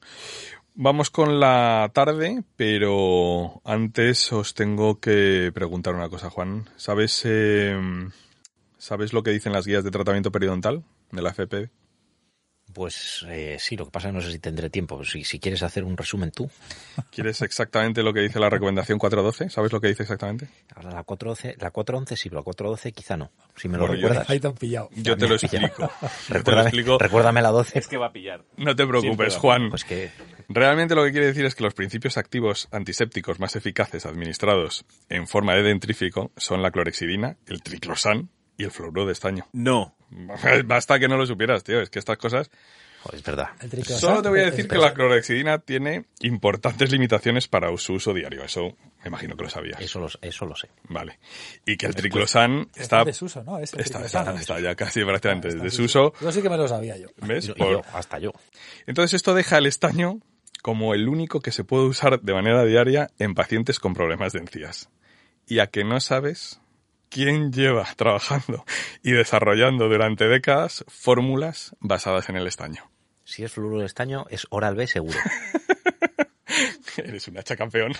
Vamos 0.75 1.09
con 1.09 1.39
la 1.39 1.91
tarde, 1.93 2.43
pero 2.55 3.61
antes 3.63 4.31
os 4.33 4.53
tengo 4.53 4.99
que 4.99 5.51
preguntar 5.53 5.93
una 5.93 6.09
cosa, 6.09 6.29
Juan. 6.29 6.67
¿Sabes, 6.77 7.21
eh, 7.25 7.79
¿sabes 8.77 9.13
lo 9.13 9.21
que 9.21 9.31
dicen 9.31 9.53
las 9.53 9.67
guías 9.67 9.83
de 9.83 9.91
tratamiento 9.91 10.31
periodontal 10.31 10.83
de 11.11 11.21
la 11.21 11.29
FP? 11.29 11.69
Pues 12.73 13.25
eh, 13.29 13.57
sí, 13.59 13.77
lo 13.77 13.85
que 13.85 13.91
pasa 13.91 14.07
es 14.07 14.11
que 14.13 14.17
no 14.17 14.21
sé 14.23 14.31
si 14.31 14.39
tendré 14.39 14.69
tiempo. 14.69 15.03
Si, 15.05 15.23
si 15.23 15.39
quieres 15.39 15.61
hacer 15.63 15.83
un 15.83 15.95
resumen 15.95 16.31
tú. 16.31 16.49
¿Quieres 17.11 17.41
exactamente 17.41 18.01
lo 18.03 18.13
que 18.13 18.21
dice 18.21 18.39
la 18.39 18.49
recomendación 18.49 18.97
412? 18.99 19.49
¿Sabes 19.49 19.71
lo 19.71 19.79
que 19.79 19.87
dice 19.89 20.03
exactamente? 20.03 20.47
Ahora 20.75 20.91
la 20.91 21.03
412, 21.03 21.57
la 21.59 21.71
411 21.71 22.15
sí, 22.17 22.29
pero 22.29 22.39
la 22.39 22.43
412 22.43 22.91
quizá 22.91 23.15
no. 23.17 23.31
Si 23.55 23.67
me 23.67 23.77
lo 23.77 23.85
Bueno, 23.87 23.95
yo- 24.01 24.07
recuerdas. 24.07 24.29
Ahí 24.29 24.39
te 24.39 24.47
han 24.47 24.53
pillado. 24.55 24.89
Yo 24.95 25.15
te 25.15 25.27
lo 25.27 25.35
explico. 25.35 25.67
Yo 25.79 25.87
te 25.87 26.33
lo 26.33 26.37
Recuérdame, 26.39 26.61
explico. 26.69 26.97
recuérdame 26.99 27.41
la 27.41 27.49
12. 27.51 27.81
que 27.89 27.97
va 27.97 28.07
a 28.07 28.11
pillar. 28.11 28.43
No 28.57 28.75
te 28.75 28.85
preocupes. 28.87 29.37
Juan. 29.37 29.69
Pues 29.69 29.83
que 29.85 30.11
Realmente 30.49 30.93
lo 30.95 31.03
que 31.05 31.11
quiere 31.11 31.27
decir 31.27 31.45
es 31.45 31.55
que 31.55 31.63
los 31.63 31.73
principios 31.73 32.17
activos 32.17 32.67
antisépticos 32.71 33.39
más 33.39 33.55
eficaces 33.55 34.05
administrados 34.05 34.85
en 35.09 35.27
forma 35.27 35.53
de 35.55 35.63
dentrífico 35.63 36.31
son 36.35 36.61
la 36.61 36.69
clorexidina, 36.71 37.37
el 37.47 37.61
triclosan 37.63 38.29
y 38.57 38.65
el 38.65 38.71
fluoruro 38.71 39.05
de 39.05 39.13
estaño. 39.13 39.47
No. 39.53 39.95
Basta 40.65 40.99
que 40.99 41.07
no 41.07 41.17
lo 41.17 41.25
supieras, 41.25 41.63
tío. 41.63 41.81
Es 41.81 41.89
que 41.89 41.99
estas 41.99 42.17
cosas... 42.17 42.49
joder, 43.03 43.19
es 43.19 43.23
verdad. 43.25 43.49
Solo 43.85 44.21
te 44.21 44.29
voy 44.29 44.39
a 44.41 44.45
decir 44.45 44.67
que 44.67 44.77
la 44.77 44.93
clorexidina 44.93 45.59
tiene 45.59 46.05
importantes 46.21 46.91
limitaciones 46.91 47.47
para 47.47 47.75
su 47.77 47.93
uso 47.93 48.13
diario. 48.13 48.43
Eso 48.43 48.75
me 49.03 49.07
imagino 49.07 49.35
que 49.35 49.43
lo 49.43 49.49
sabías. 49.49 49.79
Eso 49.81 49.99
lo, 49.99 50.07
eso 50.21 50.45
lo 50.45 50.55
sé. 50.55 50.69
Vale. 50.89 51.19
Y 51.65 51.75
que 51.77 51.85
el 51.85 51.95
triclosan 51.95 52.69
está 52.75 52.81
está... 52.81 53.03
desuso, 53.05 53.43
¿no? 53.43 53.57
Es 53.59 53.73
Está, 53.73 53.99
triclosan. 53.99 54.27
está, 54.37 54.39
está 54.41 54.59
ya 54.59 54.75
casi 54.75 55.03
prácticamente 55.03 55.47
Está 55.49 55.57
en 55.59 55.63
de 55.63 55.69
desuso. 55.69 56.13
Yo 56.21 56.31
sí 56.31 56.41
que 56.41 56.49
me 56.49 56.57
lo 56.57 56.67
sabía 56.67 56.97
yo. 56.97 57.07
¿Ves? 57.17 57.47
Y- 57.47 57.51
y 57.51 57.53
Por- 57.55 57.71
yo, 57.71 57.81
hasta 57.93 58.19
yo. 58.19 58.31
Entonces 58.87 59.13
esto 59.15 59.33
deja 59.33 59.57
el 59.57 59.65
estaño 59.65 60.19
como 60.61 60.93
el 60.93 61.09
único 61.09 61.41
que 61.41 61.51
se 61.51 61.65
puede 61.65 61.83
usar 61.85 62.21
de 62.21 62.33
manera 62.33 62.63
diaria 62.63 63.09
en 63.19 63.33
pacientes 63.35 63.79
con 63.81 63.93
problemas 63.93 64.31
de 64.31 64.39
encías. 64.39 64.89
Y 65.45 65.59
a 65.59 65.67
que 65.67 65.83
no 65.83 65.99
sabes 65.99 66.61
quién 67.13 67.51
lleva 67.51 67.87
trabajando 67.95 68.65
y 69.03 69.11
desarrollando 69.11 69.87
durante 69.87 70.27
décadas 70.27 70.83
fórmulas 70.87 71.75
basadas 71.79 72.29
en 72.29 72.37
el 72.37 72.47
estaño. 72.47 72.89
Si 73.23 73.43
es 73.43 73.51
fluoruro 73.51 73.81
de 73.81 73.85
estaño, 73.85 74.25
es 74.29 74.47
oral 74.49 74.75
B 74.75 74.87
seguro. 74.87 75.17
Eres 76.97 77.27
un 77.27 77.37
hacha 77.37 77.55
campeón. 77.55 77.93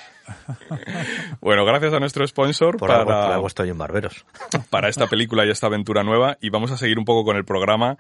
bueno, 1.42 1.66
gracias 1.66 1.94
a 1.94 2.00
nuestro 2.00 2.28
sponsor 2.28 2.78
Por, 2.78 2.92
algo, 2.92 3.06
por 3.06 3.14
para, 3.14 3.36
algo 3.36 3.48
estoy 3.48 3.70
en 3.70 3.78
Barberos. 3.78 4.26
para 4.70 4.90
esta 4.90 5.08
película 5.08 5.46
y 5.46 5.50
esta 5.50 5.68
aventura 5.68 6.04
nueva 6.04 6.38
y 6.42 6.50
vamos 6.50 6.72
a 6.72 6.78
seguir 6.78 7.00
un 7.00 7.06
poco 7.06 7.24
con 7.24 7.38
el 7.38 7.46
programa 7.46 7.98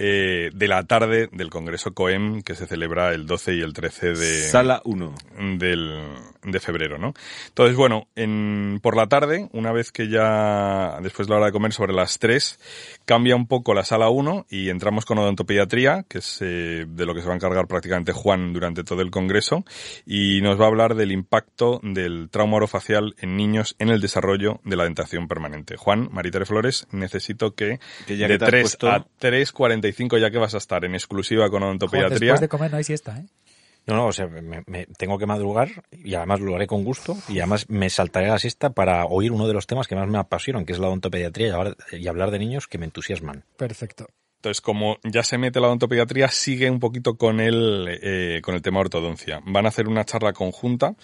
eh, 0.00 0.50
de 0.54 0.68
la 0.68 0.84
tarde 0.84 1.28
del 1.32 1.50
Congreso 1.50 1.92
COEM 1.92 2.42
que 2.42 2.54
se 2.54 2.66
celebra 2.66 3.12
el 3.12 3.26
12 3.26 3.54
y 3.56 3.60
el 3.62 3.72
13 3.72 4.06
de, 4.12 4.14
Sala 4.48 4.80
1. 4.84 5.14
del, 5.58 5.98
de 6.44 6.60
febrero, 6.60 6.98
¿no? 6.98 7.14
Entonces, 7.48 7.76
bueno, 7.76 8.06
en, 8.14 8.78
por 8.80 8.96
la 8.96 9.08
tarde, 9.08 9.48
una 9.52 9.72
vez 9.72 9.90
que 9.90 10.08
ya, 10.08 10.98
después 11.02 11.26
de 11.26 11.32
la 11.32 11.38
hora 11.38 11.46
de 11.46 11.52
comer 11.52 11.72
sobre 11.72 11.92
las 11.92 12.18
3, 12.20 12.60
cambia 13.04 13.34
un 13.34 13.48
poco 13.48 13.74
la 13.74 13.82
sala 13.84 14.08
1 14.08 14.46
y 14.48 14.68
entramos 14.70 15.04
con 15.04 15.18
odontopediatría, 15.18 16.04
que 16.08 16.18
es 16.18 16.38
eh, 16.42 16.86
de 16.88 17.06
lo 17.06 17.14
que 17.14 17.20
se 17.20 17.26
va 17.26 17.32
a 17.32 17.36
encargar 17.36 17.66
prácticamente 17.66 18.12
Juan 18.12 18.52
durante 18.52 18.84
todo 18.84 19.02
el 19.02 19.10
congreso, 19.10 19.64
y 20.06 20.40
nos 20.42 20.60
va 20.60 20.64
a 20.66 20.68
hablar 20.68 20.94
del 20.94 21.10
impacto 21.10 21.80
del 21.82 22.28
trauma 22.30 22.58
orofacial 22.58 23.16
en 23.18 23.36
niños 23.36 23.74
en 23.80 23.88
el 23.88 24.00
desarrollo 24.00 24.60
de 24.64 24.76
la 24.76 24.84
dentación 24.84 25.26
permanente. 25.26 25.76
Juan, 25.76 26.08
Maritere 26.12 26.44
Flores, 26.46 26.86
necesito 26.92 27.54
que, 27.56 27.80
Que 28.06 28.16
ya 28.16 28.28
de 28.28 28.34
que 28.34 28.38
te 28.38 28.44
has 28.44 28.50
3 28.50 28.62
puesto- 28.62 28.88
a 28.88 29.06
3.45, 29.20 29.87
ya 30.18 30.30
que 30.30 30.38
vas 30.38 30.54
a 30.54 30.58
estar 30.58 30.84
en 30.84 30.94
exclusiva 30.94 31.44
con 31.50 31.60
Joder, 31.60 31.66
odontopediatría, 31.68 32.18
después 32.32 32.40
de 32.40 32.48
comer 32.48 32.70
no 32.70 32.76
hay 32.78 32.84
siesta, 32.84 33.18
¿eh? 33.18 33.26
No, 33.86 33.94
no, 33.96 34.06
o 34.08 34.12
sea, 34.12 34.26
me, 34.26 34.62
me- 34.66 34.86
tengo 34.98 35.16
que 35.18 35.24
madrugar 35.24 35.70
y 35.90 36.12
además 36.14 36.40
lo 36.40 36.54
haré 36.54 36.66
con 36.66 36.84
gusto 36.84 37.16
y 37.28 37.38
además 37.38 37.70
me 37.70 37.88
saltaré 37.88 38.28
la 38.28 38.38
siesta 38.38 38.70
para 38.70 39.06
oír 39.06 39.32
uno 39.32 39.46
de 39.48 39.54
los 39.54 39.66
temas 39.66 39.88
que 39.88 39.96
más 39.96 40.06
me 40.08 40.18
apasionan, 40.18 40.66
que 40.66 40.74
es 40.74 40.78
la 40.78 40.88
odontopediatría 40.88 41.46
y 41.48 41.50
hablar, 41.50 41.76
y 41.92 42.06
hablar 42.06 42.30
de 42.30 42.38
niños 42.38 42.66
que 42.68 42.76
me 42.76 42.84
entusiasman. 42.84 43.44
Perfecto. 43.56 44.06
Entonces, 44.40 44.60
como 44.60 44.98
ya 45.04 45.22
se 45.22 45.38
mete 45.38 45.58
la 45.58 45.68
odontopediatría, 45.68 46.28
sigue 46.28 46.70
un 46.70 46.80
poquito 46.80 47.14
con 47.16 47.40
el, 47.40 47.98
eh, 48.02 48.40
con 48.42 48.54
el 48.54 48.60
tema 48.62 48.80
ortodoncia. 48.80 49.40
Van 49.46 49.64
a 49.64 49.70
hacer 49.70 49.88
una 49.88 50.04
charla 50.04 50.34
conjunta 50.34 50.94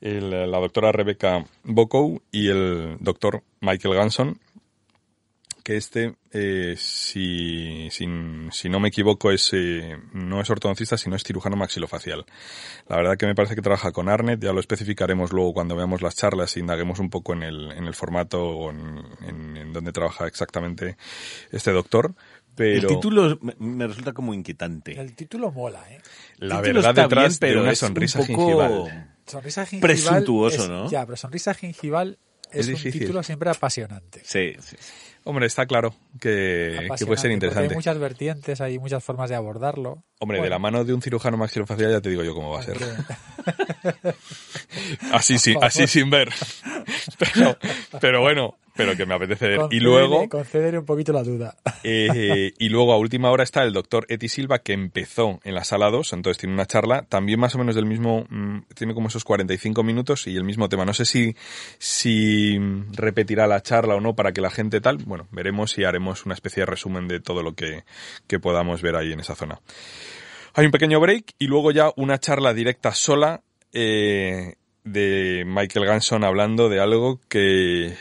el- 0.00 0.30
la 0.50 0.58
doctora 0.58 0.90
Rebecca 0.92 1.46
Bocow 1.62 2.20
y 2.32 2.48
el 2.48 2.96
doctor 2.98 3.42
Michael 3.60 3.94
Ganson, 3.94 4.40
que 5.64 5.76
este, 5.76 6.14
eh, 6.30 6.74
si, 6.76 7.88
si, 7.90 8.04
si 8.52 8.68
no 8.68 8.78
me 8.80 8.88
equivoco, 8.88 9.32
es, 9.32 9.50
eh, 9.54 9.96
no 10.12 10.40
es 10.40 10.48
ortodoncista, 10.50 10.96
sino 10.98 11.16
es 11.16 11.24
cirujano 11.24 11.56
maxilofacial. 11.56 12.24
La 12.86 12.96
verdad 12.96 13.16
que 13.16 13.26
me 13.26 13.34
parece 13.34 13.54
que 13.56 13.62
trabaja 13.62 13.90
con 13.90 14.08
Arnet, 14.08 14.40
ya 14.40 14.52
lo 14.52 14.60
especificaremos 14.60 15.32
luego 15.32 15.54
cuando 15.54 15.74
veamos 15.74 16.02
las 16.02 16.14
charlas 16.14 16.56
y 16.56 16.60
indaguemos 16.60 16.98
un 17.00 17.08
poco 17.10 17.32
en 17.32 17.42
el, 17.42 17.72
en 17.72 17.84
el 17.86 17.94
formato 17.94 18.44
o 18.46 18.70
en, 18.70 19.02
en, 19.26 19.56
en 19.56 19.72
dónde 19.72 19.90
trabaja 19.90 20.26
exactamente 20.26 20.96
este 21.50 21.72
doctor. 21.72 22.14
Pero 22.54 22.82
El 22.82 22.86
título 22.86 23.36
me, 23.40 23.54
me 23.58 23.86
resulta 23.88 24.12
como 24.12 24.32
inquietante. 24.34 25.00
El 25.00 25.16
título 25.16 25.50
mola, 25.50 25.82
¿eh? 25.90 25.98
la 26.38 26.60
verdad 26.60 26.94
detrás 26.94 27.24
bien, 27.30 27.38
pero 27.40 27.54
de 27.54 27.62
una 27.62 27.72
es 27.72 27.82
un 27.82 27.88
sonrisa 27.88 28.18
poco- 28.20 28.26
gingival. 28.28 29.08
Sonrisa 29.26 29.64
gingival. 29.66 29.90
Presuntuoso, 29.96 30.62
es- 30.64 30.68
¿no? 30.68 30.90
Ya, 30.90 31.04
pero 31.06 31.16
sonrisa 31.16 31.54
gingival 31.54 32.18
es, 32.54 32.68
Es 32.68 32.84
un 32.84 32.90
título 32.90 33.22
siempre 33.22 33.50
apasionante. 33.50 34.20
Sí, 34.24 34.54
sí. 34.60 34.76
Hombre, 35.26 35.46
está 35.46 35.64
claro 35.66 35.94
que, 36.20 36.88
que 36.98 37.06
puede 37.06 37.18
ser 37.18 37.30
interesante. 37.30 37.70
Hay 37.70 37.74
muchas 37.74 37.98
vertientes, 37.98 38.60
hay 38.60 38.78
muchas 38.78 39.02
formas 39.02 39.30
de 39.30 39.36
abordarlo. 39.36 40.04
Hombre, 40.18 40.40
de 40.40 40.50
la 40.50 40.58
mano 40.58 40.84
de 40.84 40.92
un 40.92 41.00
cirujano 41.00 41.38
maxilofacial 41.38 41.90
ya 41.90 42.00
te 42.02 42.10
digo 42.10 42.22
yo 42.22 42.34
cómo 42.34 42.50
va 42.50 42.60
a 42.60 42.62
ser. 42.62 42.76
Así, 45.12 45.38
sí, 45.38 45.54
así 45.60 45.86
sin 45.86 46.10
ver. 46.10 46.30
Pero, 47.18 47.58
pero 48.00 48.20
bueno, 48.20 48.56
pero 48.76 48.96
que 48.96 49.06
me 49.06 49.14
apetece 49.14 49.48
ver. 49.48 49.60
Y 49.70 49.80
luego, 49.80 50.22
un 50.22 50.84
poquito 50.84 51.12
la 51.12 51.22
duda. 51.22 51.56
eh, 51.84 52.52
y 52.58 52.68
luego 52.68 52.92
a 52.92 52.98
última 52.98 53.30
hora 53.30 53.44
está 53.44 53.62
el 53.62 53.72
doctor 53.72 54.06
Eti 54.08 54.28
Silva, 54.28 54.58
que 54.58 54.72
empezó 54.72 55.40
en 55.44 55.54
la 55.54 55.64
sala 55.64 55.90
2, 55.90 56.12
entonces 56.12 56.38
tiene 56.38 56.54
una 56.54 56.66
charla, 56.66 57.02
también 57.08 57.38
más 57.40 57.54
o 57.54 57.58
menos 57.58 57.74
del 57.74 57.86
mismo, 57.86 58.26
mm, 58.28 58.62
tiene 58.74 58.94
como 58.94 59.08
esos 59.08 59.24
45 59.24 59.82
minutos 59.82 60.26
y 60.26 60.36
el 60.36 60.44
mismo 60.44 60.68
tema. 60.68 60.84
No 60.84 60.94
sé 60.94 61.04
si, 61.04 61.36
si 61.78 62.58
repetirá 62.92 63.46
la 63.46 63.62
charla 63.62 63.94
o 63.94 64.00
no 64.00 64.14
para 64.14 64.32
que 64.32 64.40
la 64.40 64.50
gente 64.50 64.80
tal, 64.80 64.98
bueno, 64.98 65.28
veremos 65.30 65.78
y 65.78 65.84
haremos 65.84 66.26
una 66.26 66.34
especie 66.34 66.62
de 66.62 66.66
resumen 66.66 67.08
de 67.08 67.20
todo 67.20 67.42
lo 67.42 67.54
que, 67.54 67.84
que 68.26 68.38
podamos 68.38 68.82
ver 68.82 68.96
ahí 68.96 69.12
en 69.12 69.20
esa 69.20 69.34
zona. 69.34 69.60
Hay 70.54 70.66
un 70.66 70.72
pequeño 70.72 71.00
break 71.00 71.34
y 71.38 71.46
luego 71.46 71.72
ya 71.72 71.90
una 71.96 72.18
charla 72.18 72.54
directa 72.54 72.92
sola 72.92 73.42
eh, 73.72 74.54
de 74.84 75.44
Michael 75.46 75.86
Ganson 75.86 76.22
hablando 76.22 76.68
de 76.68 76.78
algo 76.78 77.20
que 77.28 77.96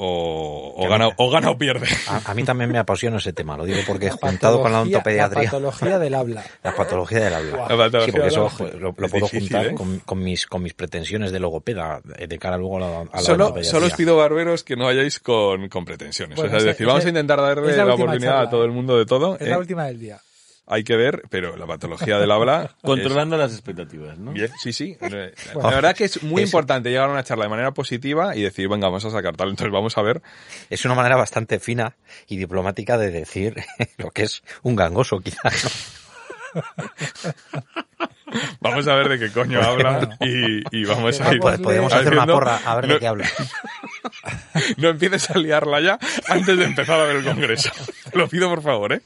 o, 0.00 0.74
o 0.76 0.88
gana, 0.88 1.08
o 1.16 1.28
gana 1.28 1.50
o 1.50 1.58
pierde. 1.58 1.88
A, 2.06 2.30
a 2.30 2.34
mí 2.34 2.44
también 2.44 2.70
me 2.70 2.78
apasiona 2.78 3.16
ese 3.16 3.32
tema, 3.32 3.56
lo 3.56 3.64
digo 3.64 3.80
porque 3.84 4.10
juntado 4.10 4.62
con 4.62 4.70
la 4.72 4.82
ontopediatría, 4.82 5.42
La 5.44 5.50
patología 5.50 5.98
del 5.98 6.14
habla. 6.14 6.44
la 6.62 6.74
patología 6.74 7.18
del 7.24 7.34
habla. 7.34 7.50
La 7.68 7.76
patología 7.76 8.04
Sí, 8.04 8.12
porque 8.12 8.28
eso 8.28 8.48
joder, 8.48 8.74
lo, 8.76 8.94
lo 8.96 9.06
es 9.06 9.10
puedo 9.10 9.26
difícil, 9.26 9.40
juntar 9.48 9.66
¿eh? 9.66 9.74
con, 9.74 9.98
con 9.98 10.22
mis, 10.22 10.46
con 10.46 10.62
mis 10.62 10.74
pretensiones 10.74 11.32
de 11.32 11.40
logopeda 11.40 12.00
eh, 12.16 12.28
de 12.28 12.38
cara 12.38 12.56
luego 12.56 12.76
a 12.76 12.80
la, 12.80 13.00
a 13.00 13.04
la 13.12 13.20
Solo, 13.20 13.54
solo 13.64 13.86
os 13.86 13.94
pido, 13.94 14.16
barberos, 14.16 14.62
que 14.62 14.76
no 14.76 14.84
vayáis 14.84 15.18
con, 15.18 15.68
con 15.68 15.84
pretensiones. 15.84 16.36
Bueno, 16.36 16.48
o 16.48 16.50
sea, 16.50 16.58
es 16.58 16.64
decir, 16.64 16.86
vamos 16.86 17.04
a 17.04 17.08
intentar 17.08 17.40
darle 17.40 17.76
la 17.76 17.94
oportunidad 17.94 18.30
charla, 18.30 18.40
a 18.42 18.50
todo 18.50 18.64
el 18.64 18.70
mundo 18.70 18.96
de 18.96 19.04
todo. 19.04 19.34
Es 19.34 19.42
¿eh? 19.48 19.50
la 19.50 19.58
última 19.58 19.84
del 19.86 19.98
día. 19.98 20.20
Hay 20.70 20.84
que 20.84 20.96
ver, 20.96 21.22
pero 21.30 21.56
la 21.56 21.66
patología 21.66 22.18
del 22.18 22.30
habla... 22.30 22.74
Controlando 22.82 23.36
las 23.38 23.52
expectativas, 23.52 24.18
¿no? 24.18 24.32
Bien, 24.32 24.50
sí, 24.62 24.72
sí. 24.72 24.96
Eh, 25.00 25.34
Bueno. 25.54 25.70
la 25.70 25.74
verdad 25.76 25.96
que 25.96 26.04
es 26.04 26.22
muy 26.22 26.42
Es- 26.42 26.48
importante 26.48 26.90
llegar 26.90 27.08
a 27.08 27.12
una 27.12 27.24
charla 27.24 27.44
de 27.44 27.50
manera 27.50 27.72
positiva 27.72 28.36
y 28.36 28.42
decir, 28.42 28.68
venga, 28.68 28.86
vamos 28.88 29.04
a 29.06 29.10
sacar 29.10 29.34
tal. 29.36 29.48
Entonces 29.50 29.72
vamos 29.72 29.96
a 29.96 30.02
ver. 30.02 30.20
Es 30.68 30.84
una 30.84 30.94
manera 30.94 31.16
bastante 31.16 31.58
fina 31.58 31.96
y 32.26 32.36
diplomática 32.36 32.98
de 32.98 33.10
decir 33.10 33.56
lo 33.96 34.10
que 34.10 34.24
es 34.24 34.42
un 34.62 34.76
gangoso, 34.76 35.20
quizás. 35.20 35.94
Vamos 38.60 38.86
a 38.88 38.94
ver 38.94 39.08
de 39.08 39.18
qué 39.18 39.32
coño 39.32 39.60
habla 39.62 40.16
y, 40.20 40.60
y 40.76 40.84
vamos 40.84 41.18
a 41.20 41.32
ir. 41.34 41.40
Vamos, 41.40 41.60
Podríamos 41.60 41.92
a 41.94 41.98
hacer 42.00 42.12
una 42.12 42.26
porra 42.26 42.56
a 42.64 42.74
ver 42.76 42.86
de 42.86 42.92
no- 42.94 43.00
qué 43.00 43.06
habla. 43.06 43.26
No 44.76 44.88
empieces 44.88 45.30
a 45.30 45.38
liarla 45.38 45.80
ya 45.80 45.98
antes 46.28 46.58
de 46.58 46.64
empezar 46.64 47.00
a 47.00 47.04
ver 47.04 47.16
el 47.16 47.24
congreso. 47.24 47.70
Lo 48.12 48.28
pido 48.28 48.48
por 48.50 48.62
favor, 48.62 48.92
¿eh? 48.92 49.00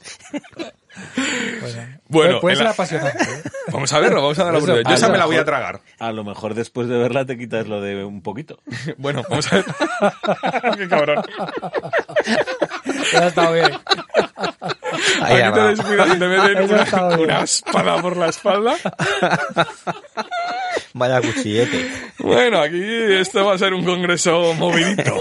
Bueno, 1.61 1.99
Bueno, 2.07 2.39
puede, 2.39 2.55
ser 2.55 2.65
la- 2.65 2.71
apasionante. 2.71 3.23
¿eh? 3.23 3.43
Vamos 3.71 3.91
a 3.93 3.99
verlo, 3.99 4.21
vamos 4.21 4.37
a 4.39 4.43
dar 4.43 4.53
la 4.53 4.59
oportunidad. 4.59 4.89
Yo 4.89 4.95
esa 4.95 5.09
me 5.09 5.17
la 5.17 5.25
voy 5.25 5.37
a 5.37 5.45
tragar. 5.45 5.81
A 5.99 6.11
lo 6.11 6.23
mejor 6.23 6.53
después 6.53 6.87
de 6.87 6.97
verla 6.97 7.25
te 7.25 7.37
quitas 7.37 7.67
lo 7.67 7.81
de 7.81 8.03
un 8.03 8.21
poquito. 8.21 8.59
Bueno, 8.97 9.23
vamos 9.29 9.51
a 9.51 9.55
ver. 9.55 9.65
Qué 10.77 10.87
cabrón. 10.87 11.23
Ya 13.11 13.19
ha 13.19 13.27
estado 13.27 13.53
bien. 13.53 13.71
Ahí 15.21 15.41
Aquí 15.41 15.53
te 15.53 15.61
descuidas 15.61 16.07
y 16.15 16.19
te 16.19 16.27
meten 16.27 16.63
una, 16.71 16.83
está 16.83 17.05
una 17.17 17.41
espada 17.41 18.01
por 18.01 18.17
la 18.17 18.27
espalda. 18.27 18.75
Vaya 20.93 21.21
cuchillete. 21.21 21.91
Bueno, 22.19 22.61
aquí 22.61 22.79
esto 22.83 23.45
va 23.45 23.55
a 23.55 23.57
ser 23.57 23.73
un 23.73 23.83
congreso 23.83 24.53
movidito. 24.53 25.15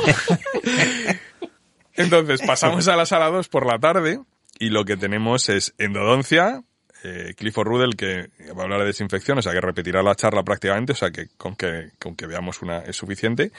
Entonces, 1.94 2.42
pasamos 2.46 2.86
a 2.88 2.96
la 2.96 3.06
sala 3.06 3.28
2 3.30 3.48
por 3.48 3.66
la 3.66 3.78
tarde 3.78 4.20
y 4.62 4.70
lo 4.70 4.84
que 4.84 4.96
tenemos 4.96 5.48
es 5.48 5.74
endodoncia, 5.76 6.62
eh, 7.02 7.34
Clifford 7.36 7.66
Rudel 7.66 7.96
que 7.96 8.30
va 8.56 8.60
a 8.60 8.62
hablar 8.62 8.78
de 8.78 8.86
desinfección, 8.86 9.36
o 9.38 9.42
sea 9.42 9.52
que 9.52 9.60
repetirá 9.60 10.04
la 10.04 10.14
charla 10.14 10.44
prácticamente, 10.44 10.92
o 10.92 10.94
sea 10.94 11.10
que 11.10 11.30
con 11.36 11.56
que, 11.56 11.90
con 11.98 12.14
que 12.14 12.28
veamos 12.28 12.62
una 12.62 12.78
es 12.78 12.94
suficiente. 12.94 13.50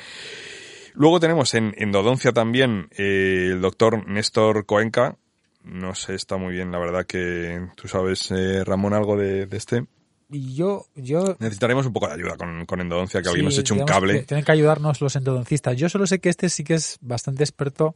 Luego 0.93 1.19
tenemos 1.19 1.53
en 1.55 1.73
endodoncia 1.77 2.31
también 2.31 2.87
eh, 2.97 3.49
el 3.51 3.59
doctor 3.59 4.07
Néstor 4.07 4.65
Coenca, 4.65 5.17
no 5.65 5.93
sé, 5.93 6.15
está 6.15 6.37
muy 6.37 6.53
bien, 6.53 6.71
la 6.71 6.79
verdad 6.79 7.05
que 7.05 7.67
tú 7.75 7.89
sabes, 7.89 8.31
eh, 8.31 8.63
Ramón, 8.63 8.93
algo 8.93 9.17
de, 9.17 9.45
de 9.45 9.57
este. 9.57 9.85
Yo, 10.29 10.85
yo 10.95 11.35
Necesitaremos 11.39 11.85
un 11.85 11.93
poco 11.93 12.07
de 12.07 12.13
ayuda 12.13 12.37
con, 12.37 12.65
con 12.65 12.79
endodoncia, 12.79 13.21
que 13.21 13.27
alguien 13.27 13.51
Sí, 13.51 13.57
nos 13.57 13.59
eche 13.59 13.73
un 13.73 13.85
cable. 13.85 14.21
que 14.21 14.25
Tienen 14.25 14.45
que 14.45 14.51
ayudarnos 14.51 15.01
los 15.01 15.15
endodoncistas. 15.15 15.75
Yo 15.75 15.89
solo 15.89 16.07
sé 16.07 16.19
que 16.19 16.29
este 16.29 16.49
sí 16.49 16.63
que 16.63 16.75
es 16.75 16.97
bastante 17.01 17.43
experto, 17.43 17.93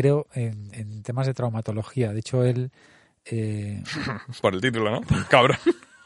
creo, 0.00 0.26
en, 0.34 0.68
en 0.72 1.02
temas 1.02 1.26
de 1.26 1.34
traumatología. 1.34 2.12
De 2.12 2.20
hecho, 2.20 2.44
él... 2.44 2.70
eh, 3.24 3.82
Por 4.42 4.54
el 4.54 4.60
título, 4.60 4.90
¿no? 4.90 5.00
Cabrón. 5.30 5.56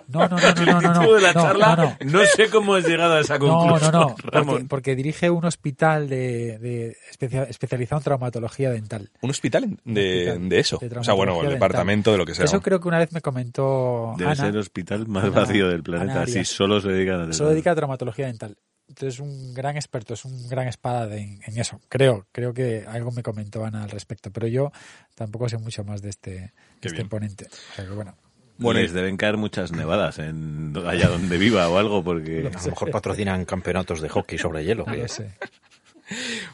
No, 0.09 0.29
no, 0.29 0.37
no, 0.39 0.41
no, 0.41 0.65
no, 0.65 0.81
no, 0.81 0.93
Título 0.93 1.15
de 1.15 1.21
la 1.23 1.33
no, 1.33 1.41
charla, 1.43 1.77
no, 1.77 1.85
no. 1.85 1.97
no 2.21 2.25
sé 2.27 2.51
cómo 2.51 2.75
has 2.75 2.85
llegado 2.85 3.15
a 3.15 3.21
esa 3.21 3.39
No, 3.39 3.47
conclusión, 3.47 3.93
no, 3.93 4.01
no, 4.01 4.15
porque, 4.17 4.39
Ramón. 4.39 4.67
porque 4.69 4.97
dirige 4.97 5.31
un 5.31 5.45
hospital 5.45 6.09
de, 6.09 6.59
de 6.59 6.97
especia- 7.13 7.45
especializado 7.45 8.01
en 8.01 8.05
traumatología 8.05 8.71
dental. 8.73 9.09
Un 9.21 9.31
hospital 9.31 9.63
en- 9.65 9.79
de, 9.95 10.31
hospital 10.31 10.49
de 10.49 10.59
eso. 10.59 10.79
de 10.83 10.99
o 10.99 11.05
sea, 11.05 11.15
bueno, 11.15 11.41
el 11.45 11.51
departamento 11.51 12.11
de 12.11 12.19
lo 12.19 12.27
que 12.27 12.35
sea. 12.35 12.45
Eso 12.45 12.61
creo 12.61 12.81
que 12.81 12.89
una 12.89 12.99
vez 12.99 13.13
me 13.13 13.21
comentó 13.21 14.15
Debe 14.19 14.33
Ana. 14.33 14.35
ser 14.43 14.47
el 14.51 14.59
hospital 14.59 15.07
más 15.07 15.25
Ana- 15.27 15.33
vacío 15.43 15.69
del 15.69 15.85
planeta, 15.85 16.13
Ana 16.23 16.27
si 16.27 16.45
solo 16.45 16.81
se 16.81 16.89
dedican 16.89 17.31
a 17.31 17.33
Solo 17.33 17.51
dedica 17.51 17.71
a 17.71 17.77
traumatología 17.77 18.27
dental. 18.27 18.57
Es 19.01 19.21
un 19.21 19.55
gran 19.55 19.77
experto, 19.77 20.15
es 20.15 20.25
un 20.25 20.49
gran 20.49 20.67
espada 20.69 21.07
de- 21.07 21.21
en, 21.21 21.41
en 21.47 21.59
eso. 21.59 21.81
Creo, 21.89 22.27
creo 22.33 22.53
que 22.55 22.85
algo 22.89 23.11
me 23.13 23.23
comentó 23.23 23.65
Ana 23.65 23.85
al 23.85 23.91
respecto, 23.91 24.31
pero 24.31 24.47
yo 24.47 24.73
tampoco 25.15 25.49
sé 25.49 25.59
mucho 25.59 25.85
más 25.85 26.03
de 26.03 26.11
este, 26.11 26.31
de 26.31 26.53
este 26.83 27.05
ponente. 27.05 27.47
O 27.47 27.75
sea 27.77 27.85
que 27.85 27.91
bueno. 27.93 28.15
Bueno, 28.59 28.81
les 28.81 28.93
deben 28.93 29.17
caer 29.17 29.39
muchas 29.39 29.73
nevadas 29.73 30.19
en 30.19 30.75
allá 30.87 31.09
donde 31.09 31.39
viva 31.39 31.67
o 31.71 31.79
algo, 31.79 32.05
porque 32.05 32.41
A 32.41 32.43
lo 32.43 32.51
mejor 32.51 32.91
patrocinan 32.91 33.45
campeonatos 33.47 34.03
de 34.03 34.09
hockey 34.11 34.37
sobre 34.39 34.65
hielo. 34.65 34.85
No 34.87 34.95
lo 34.95 35.09
sé. 35.09 35.31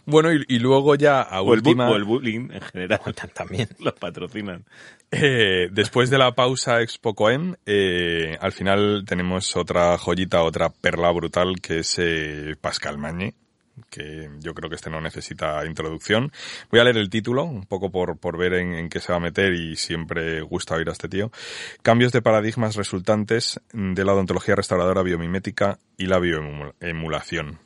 Bueno, 0.05 0.33
y, 0.33 0.45
y 0.49 0.59
luego 0.59 0.95
ya 0.95 1.23
a 1.23 1.41
o 1.43 1.53
el, 1.53 1.59
última, 1.61 1.89
o 1.91 1.97
el 1.97 2.05
bullying 2.05 2.51
en 2.53 2.61
general 2.61 3.01
También. 3.35 3.69
lo 3.81 3.95
patrocinan. 3.95 4.65
eh, 5.11 5.69
después 5.73 6.11
de 6.11 6.19
la 6.19 6.35
pausa 6.35 6.83
Expo 6.83 7.15
Coen, 7.15 7.57
eh, 7.67 8.37
al 8.41 8.53
final 8.53 9.05
tenemos 9.07 9.57
otra 9.57 9.97
joyita, 9.99 10.43
otra 10.43 10.69
perla 10.71 11.11
brutal, 11.13 11.61
que 11.61 11.79
es 11.81 11.97
eh, 11.99 12.55
Pascal 12.61 12.99
Mañé, 12.99 13.35
que 13.91 14.31
yo 14.41 14.55
creo 14.55 14.69
que 14.69 14.77
este 14.77 14.91
no 14.91 15.01
necesita 15.01 15.65
introducción. 15.67 16.33
Voy 16.71 16.81
a 16.81 16.85
leer 16.85 16.97
el 16.97 17.11
título, 17.11 17.45
un 17.45 17.67
poco 17.67 17.91
por, 17.91 18.19
por 18.19 18.39
ver 18.39 18.55
en, 18.55 18.75
en 18.75 18.89
qué 18.89 19.01
se 19.01 19.13
va 19.13 19.17
a 19.17 19.21
meter 19.21 19.53
y 19.55 19.77
siempre 19.77 20.41
gusta 20.41 20.75
oír 20.75 20.89
a 20.89 20.93
este 20.93 21.09
tío. 21.09 21.31
Cambios 21.83 22.13
de 22.13 22.23
paradigmas 22.23 22.77
resultantes 22.77 23.61
de 23.73 24.05
la 24.05 24.15
odontología 24.15 24.55
restauradora 24.55 25.03
biomimética 25.03 25.79
y 25.97 26.07
la 26.07 26.19
bioemulación. 26.19 27.61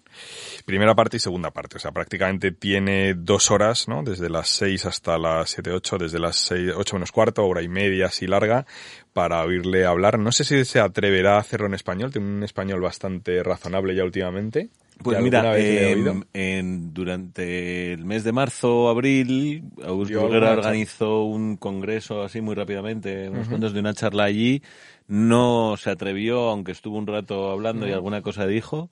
Primera 0.66 0.94
parte 0.94 1.16
y 1.16 1.20
segunda 1.20 1.51
parte, 1.51 1.77
o 1.77 1.81
sea, 1.81 1.92
prácticamente 1.92 2.53
tiene 2.53 3.14
dos 3.14 3.51
horas, 3.51 3.88
¿no? 3.88 4.03
Desde 4.03 4.29
las 4.29 4.49
seis 4.49 4.85
hasta 4.85 5.16
las 5.18 5.51
siete, 5.51 5.70
ocho, 5.70 5.99
desde 5.99 6.18
las 6.18 6.37
seis, 6.37 6.73
ocho 6.77 6.96
menos 6.96 7.12
cuarto, 7.12 7.46
hora 7.46 7.62
y 7.62 7.68
media 7.68 8.07
así 8.07 8.27
larga, 8.27 8.66
para 9.12 9.42
oírle 9.42 9.87
hablar. 9.87 10.18
No 10.18 10.33
sé 10.33 10.44
si 10.44 10.64
se 10.64 10.81
atreverá 10.81 11.37
a 11.37 11.40
hacerlo 11.40 11.66
en 11.66 11.75
español, 11.75 12.12
tiene 12.12 12.29
un 12.29 12.42
español 12.42 12.81
bastante 12.81 13.42
razonable 13.42 13.94
ya 13.94 14.05
últimamente. 14.05 14.68
Pues 15.03 15.17
mira, 15.25 15.43
en, 15.93 16.25
en- 16.33 16.93
durante 16.95 17.93
el 17.93 18.05
mes 18.05 18.23
de 18.25 18.33
marzo, 18.33 18.89
abril, 18.89 19.65
Augusto 19.85 20.13
Burguera 20.23 20.49
organizó 20.59 21.25
un 21.25 21.57
congreso 21.57 22.23
así 22.23 22.41
muy 22.41 22.55
rápidamente, 22.55 23.29
unos 23.29 23.49
cuantos 23.49 23.73
de 23.73 23.81
una 23.81 23.95
charla 23.95 24.25
allí. 24.25 24.63
No 25.09 25.77
se 25.77 25.91
atrevió, 25.91 26.51
aunque 26.51 26.73
estuvo 26.73 26.99
un 26.99 27.07
rato 27.07 27.51
hablando 27.51 27.87
y 27.89 27.93
alguna 27.93 28.23
cosa 28.23 28.47
dijo. 28.47 28.91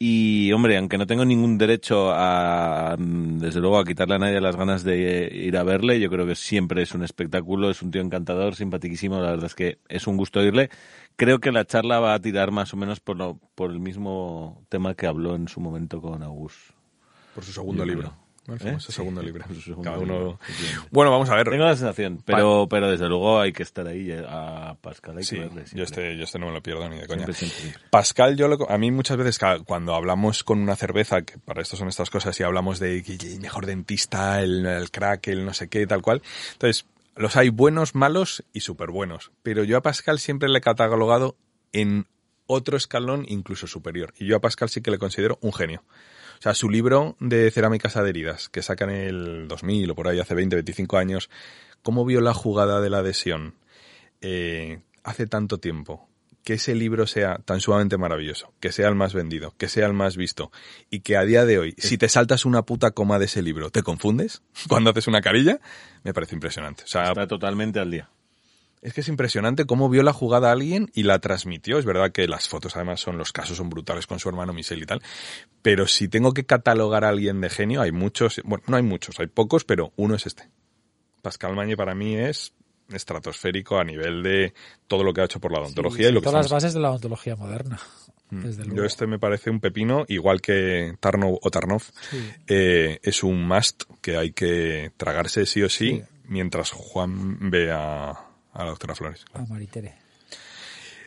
Y, 0.00 0.52
hombre, 0.52 0.78
aunque 0.78 0.96
no 0.96 1.08
tengo 1.08 1.24
ningún 1.24 1.58
derecho 1.58 2.12
a, 2.12 2.94
desde 2.98 3.60
luego, 3.60 3.78
a 3.78 3.84
quitarle 3.84 4.14
a 4.14 4.18
nadie 4.18 4.40
las 4.40 4.54
ganas 4.54 4.84
de 4.84 5.28
ir 5.32 5.56
a 5.56 5.64
verle, 5.64 5.98
yo 5.98 6.08
creo 6.08 6.24
que 6.24 6.36
siempre 6.36 6.82
es 6.82 6.94
un 6.94 7.02
espectáculo, 7.02 7.68
es 7.68 7.82
un 7.82 7.90
tío 7.90 8.00
encantador, 8.00 8.54
simpaticísimo, 8.54 9.20
la 9.20 9.32
verdad 9.32 9.46
es 9.46 9.56
que 9.56 9.78
es 9.88 10.06
un 10.06 10.16
gusto 10.16 10.38
oírle. 10.38 10.70
Creo 11.16 11.40
que 11.40 11.50
la 11.50 11.64
charla 11.64 11.98
va 11.98 12.14
a 12.14 12.20
tirar 12.20 12.52
más 12.52 12.72
o 12.72 12.76
menos 12.76 13.00
por, 13.00 13.16
lo, 13.16 13.40
por 13.56 13.72
el 13.72 13.80
mismo 13.80 14.64
tema 14.68 14.94
que 14.94 15.08
habló 15.08 15.34
en 15.34 15.48
su 15.48 15.60
momento 15.60 16.00
con 16.00 16.22
Agus. 16.22 16.72
Por 17.34 17.42
su 17.42 17.52
segundo 17.52 17.84
libro. 17.84 18.10
creo. 18.10 18.27
¿No? 18.48 18.54
El 18.54 18.60
¿Eh? 18.60 18.64
famoso 18.64 18.86
Sí, 18.90 18.96
segundo 18.96 19.22
libro. 19.22 19.44
por 19.44 19.54
su 19.54 19.60
segundo 19.62 19.82
Cada 19.90 20.02
libro, 20.02 20.16
uno... 20.30 20.38
efectivamente. 20.42 20.88
Bueno, 20.90 21.10
vamos 21.12 21.30
a 21.30 21.36
ver. 21.36 21.48
Tengo 21.50 21.64
la 21.64 21.76
sensación, 21.76 22.22
pero, 22.24 22.66
pero 22.68 22.90
desde 22.90 23.06
luego 23.08 23.40
hay 23.40 23.52
que 23.52 23.62
estar 23.62 23.86
ahí 23.86 24.10
eh, 24.10 24.24
a 24.28 24.76
Pascal. 24.80 25.16
Hay 25.18 25.22
que 25.22 25.24
Sí, 25.28 25.38
verle 25.38 25.64
yo 25.72 25.84
este, 25.84 26.16
yo 26.16 26.24
este 26.24 26.38
no 26.40 26.46
me 26.46 26.52
lo 26.52 26.62
pierdo 26.62 26.88
ni 26.88 26.96
de 26.98 27.06
coña. 27.06 27.18
Siempre, 27.26 27.34
siempre, 27.34 27.60
siempre. 27.60 27.82
Pascal, 27.90 28.36
yo 28.36 28.48
lo- 28.48 28.68
a 28.68 28.78
mí 28.78 28.90
muchas 28.90 29.16
veces 29.16 29.38
cuando 29.64 29.94
hablamos 29.94 30.42
con 30.42 30.58
una 30.58 30.74
cerveza, 30.74 31.22
que 31.22 31.38
para 31.38 31.62
esto 31.62 31.76
son 31.76 31.86
estas 31.88 32.10
cosas, 32.10 32.38
y 32.40 32.42
hablamos 32.42 32.78
de 32.80 33.04
mejor 33.40 33.66
dentista, 33.66 34.40
el, 34.42 34.66
el 34.66 34.90
crack, 34.90 35.28
el 35.28 35.44
no 35.44 35.52
sé 35.54 35.68
qué, 35.68 35.86
tal 35.86 36.02
cual. 36.02 36.22
Entonces, 36.54 36.86
los 37.16 37.36
hay 37.36 37.48
buenos, 37.50 37.94
malos 37.94 38.44
y 38.52 38.60
súper 38.60 38.90
buenos. 38.90 39.30
Pero 39.42 39.64
yo 39.64 39.76
a 39.76 39.82
Pascal 39.82 40.18
siempre 40.18 40.48
le 40.48 40.58
he 40.58 40.60
catalogado 40.62 41.36
en 41.72 42.06
otro 42.46 42.76
escalón 42.76 43.26
incluso 43.28 43.66
superior. 43.66 44.14
Y 44.18 44.26
yo 44.26 44.36
a 44.36 44.40
Pascal 44.40 44.68
sí 44.70 44.80
que 44.80 44.90
le 44.90 44.98
considero 44.98 45.36
un 45.42 45.52
genio. 45.52 45.82
O 46.38 46.42
sea, 46.42 46.54
su 46.54 46.70
libro 46.70 47.16
de 47.20 47.50
cerámicas 47.50 47.96
adheridas, 47.96 48.48
que 48.48 48.62
sacan 48.62 48.90
en 48.90 49.06
el 49.08 49.48
2000 49.48 49.90
o 49.90 49.94
por 49.94 50.08
ahí 50.08 50.20
hace 50.20 50.34
20, 50.34 50.56
25 50.56 50.96
años, 50.96 51.30
¿cómo 51.82 52.04
vio 52.04 52.20
la 52.20 52.34
jugada 52.34 52.80
de 52.80 52.90
la 52.90 52.98
adhesión 52.98 53.54
eh, 54.20 54.80
hace 55.02 55.26
tanto 55.26 55.58
tiempo? 55.58 56.08
que 56.48 56.54
ese 56.54 56.74
libro 56.74 57.06
sea 57.06 57.40
tan 57.44 57.60
sumamente 57.60 57.98
maravilloso, 57.98 58.54
que 58.58 58.72
sea 58.72 58.88
el 58.88 58.94
más 58.94 59.12
vendido, 59.12 59.52
que 59.58 59.68
sea 59.68 59.86
el 59.86 59.92
más 59.92 60.16
visto, 60.16 60.50
y 60.88 61.00
que 61.00 61.18
a 61.18 61.24
día 61.26 61.44
de 61.44 61.58
hoy, 61.58 61.74
si 61.76 61.98
te 61.98 62.08
saltas 62.08 62.46
una 62.46 62.62
puta 62.62 62.92
coma 62.92 63.18
de 63.18 63.26
ese 63.26 63.42
libro, 63.42 63.68
te 63.68 63.82
confundes 63.82 64.40
cuando 64.68 64.88
haces 64.88 65.08
una 65.08 65.20
carilla, 65.20 65.60
me 66.04 66.14
parece 66.14 66.34
impresionante. 66.34 66.84
O 66.84 66.86
sea, 66.86 67.08
Está 67.08 67.26
totalmente 67.26 67.80
al 67.80 67.90
día. 67.90 68.08
Es 68.82 68.92
que 68.94 69.00
es 69.00 69.08
impresionante 69.08 69.64
cómo 69.66 69.88
vio 69.88 70.02
la 70.02 70.12
jugada 70.12 70.52
alguien 70.52 70.90
y 70.94 71.02
la 71.02 71.18
transmitió. 71.18 71.78
Es 71.78 71.84
verdad 71.84 72.12
que 72.12 72.28
las 72.28 72.48
fotos 72.48 72.76
además 72.76 73.00
son, 73.00 73.18
los 73.18 73.32
casos 73.32 73.56
son 73.56 73.70
brutales 73.70 74.06
con 74.06 74.18
su 74.18 74.28
hermano 74.28 74.52
Michel 74.52 74.82
y 74.82 74.86
tal. 74.86 75.02
Pero 75.62 75.86
si 75.86 76.08
tengo 76.08 76.32
que 76.32 76.44
catalogar 76.46 77.04
a 77.04 77.08
alguien 77.08 77.40
de 77.40 77.50
genio, 77.50 77.80
hay 77.80 77.92
muchos, 77.92 78.40
bueno, 78.44 78.64
no 78.68 78.76
hay 78.76 78.82
muchos, 78.82 79.18
hay 79.20 79.26
pocos, 79.26 79.64
pero 79.64 79.92
uno 79.96 80.14
es 80.14 80.26
este. 80.26 80.48
Pascal 81.22 81.54
Mañe 81.56 81.76
para 81.76 81.94
mí 81.94 82.16
es 82.16 82.52
estratosférico 82.92 83.78
a 83.78 83.84
nivel 83.84 84.22
de 84.22 84.54
todo 84.86 85.04
lo 85.04 85.12
que 85.12 85.20
ha 85.20 85.24
hecho 85.24 85.40
por 85.40 85.52
la 85.52 85.60
odontología 85.60 86.06
Sí, 86.06 86.10
y 86.10 86.14
lo 86.14 86.20
que 86.20 86.24
todas 86.24 86.44
las 86.44 86.52
bases 86.52 86.72
de 86.74 86.80
la 86.80 86.90
odontología 86.90 87.36
moderna. 87.36 87.78
Desde 88.30 88.62
luego. 88.64 88.76
Yo 88.76 88.84
este 88.84 89.06
me 89.06 89.18
parece 89.18 89.48
un 89.50 89.58
pepino, 89.58 90.04
igual 90.08 90.42
que 90.42 90.94
Tarnow 91.00 91.38
o 91.42 91.50
Tarnov, 91.50 91.82
Sí. 92.10 92.30
eh, 92.46 92.98
es 93.02 93.22
un 93.22 93.46
must 93.48 93.84
que 94.02 94.16
hay 94.18 94.32
que 94.32 94.92
tragarse 94.98 95.46
sí 95.46 95.62
o 95.62 95.68
sí, 95.70 95.96
Sí. 95.96 96.02
mientras 96.26 96.70
Juan 96.72 97.50
ve 97.50 97.72
a, 98.52 98.64
la 98.64 98.70
doctora 98.70 98.94
Flores. 98.94 99.24
A 99.34 99.44
Maritere. 99.46 99.94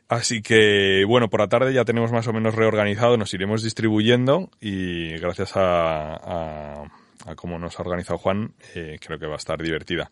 Así 0.07 0.41
que, 0.41 1.05
bueno, 1.07 1.29
por 1.29 1.39
la 1.39 1.47
tarde 1.47 1.73
ya 1.73 1.85
tenemos 1.85 2.11
más 2.11 2.27
o 2.27 2.33
menos 2.33 2.53
reorganizado, 2.53 3.15
nos 3.15 3.33
iremos 3.33 3.63
distribuyendo 3.63 4.49
y 4.59 5.17
gracias 5.19 5.55
a, 5.55 6.15
a, 6.15 6.83
a 7.25 7.35
cómo 7.35 7.57
nos 7.57 7.79
ha 7.79 7.83
organizado 7.83 8.17
Juan, 8.17 8.53
eh, 8.75 8.97
creo 8.99 9.17
que 9.17 9.27
va 9.27 9.35
a 9.35 9.37
estar 9.37 9.61
divertida. 9.61 10.11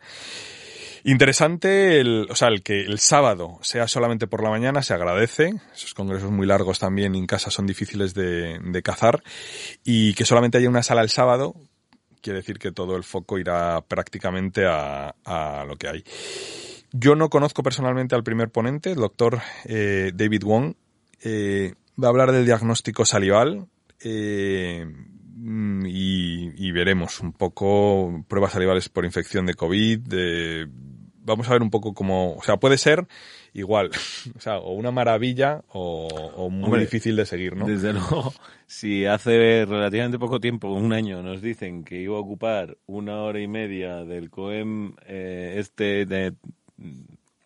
Interesante, 1.04 2.00
el, 2.00 2.28
o 2.30 2.36
sea, 2.36 2.50
el 2.50 2.62
que 2.62 2.82
el 2.82 3.00
sábado 3.00 3.58
sea 3.62 3.88
solamente 3.88 4.28
por 4.28 4.44
la 4.44 4.50
mañana 4.50 4.84
se 4.84 4.94
agradece. 4.94 5.54
Esos 5.74 5.94
congresos 5.94 6.32
muy 6.32 6.46
largos 6.46 6.80
también 6.80 7.16
en 7.16 7.26
casa 7.26 7.52
son 7.52 7.66
difíciles 7.66 8.14
de, 8.14 8.60
de 8.60 8.82
cazar. 8.82 9.24
Y 9.84 10.14
que 10.14 10.26
solamente 10.26 10.58
haya 10.58 10.70
una 10.70 10.84
sala 10.84 11.02
el 11.02 11.10
sábado 11.10 11.56
quiere 12.22 12.40
decir 12.40 12.60
que 12.60 12.72
todo 12.72 12.96
el 12.96 13.04
foco 13.04 13.40
irá 13.40 13.82
prácticamente 13.82 14.66
a, 14.66 15.16
a 15.24 15.66
lo 15.66 15.78
que 15.78 15.88
hay. 15.88 16.04
Yo 16.92 17.16
no 17.16 17.30
conozco 17.30 17.64
personalmente 17.64 18.16
al 18.16 18.24
primer 18.24 18.50
ponente, 18.50 18.90
el 18.92 18.96
doctor 18.98 19.40
eh, 19.66 20.12
David 20.14 20.44
Wong. 20.44 20.74
Eh, 21.24 21.74
va 22.02 22.08
a 22.08 22.12
hablar 22.12 22.32
del 22.32 22.46
diagnóstico 22.46 23.06
salival 23.06 23.68
eh, 24.04 24.86
mm, 25.36 25.86
y, 25.86 26.68
y 26.68 26.72
veremos 26.72 27.20
un 27.20 27.34
poco 27.34 28.24
pruebas 28.28 28.54
salivales 28.54 28.90
por 28.90 29.06
infección 29.06 29.46
de 29.46 29.54
COVID. 29.54 30.00
de- 30.00 30.68
vamos 31.22 31.48
a 31.48 31.54
ver 31.54 31.62
un 31.62 31.70
poco 31.70 31.94
cómo, 31.94 32.34
o 32.36 32.42
sea, 32.42 32.58
puede 32.58 32.78
ser 32.80 33.06
igual, 33.54 33.92
o 34.36 34.40
sea, 34.40 34.58
o 34.58 34.74
una 34.74 34.90
maravilla 34.92 35.62
o, 35.68 36.08
o 36.08 36.50
muy 36.50 36.64
Hombre, 36.66 36.82
difícil 36.82 37.16
de 37.16 37.26
seguir, 37.26 37.56
¿no? 37.56 37.68
Desde 37.68 37.94
luego, 37.94 38.34
si 38.66 39.06
hace 39.06 39.66
relativamente 39.66 40.18
poco 40.18 40.40
tiempo, 40.40 40.70
un 40.74 40.92
año, 40.92 41.22
nos 41.22 41.42
dicen 41.42 41.84
que 41.84 42.02
iba 42.02 42.16
a 42.18 42.22
ocupar 42.22 42.78
una 42.88 43.22
hora 43.22 43.40
y 43.42 43.48
media 43.48 44.06
del 44.06 44.32
COEM 44.32 44.96
eh, 45.06 45.56
este 45.58 46.06
de 46.08 46.34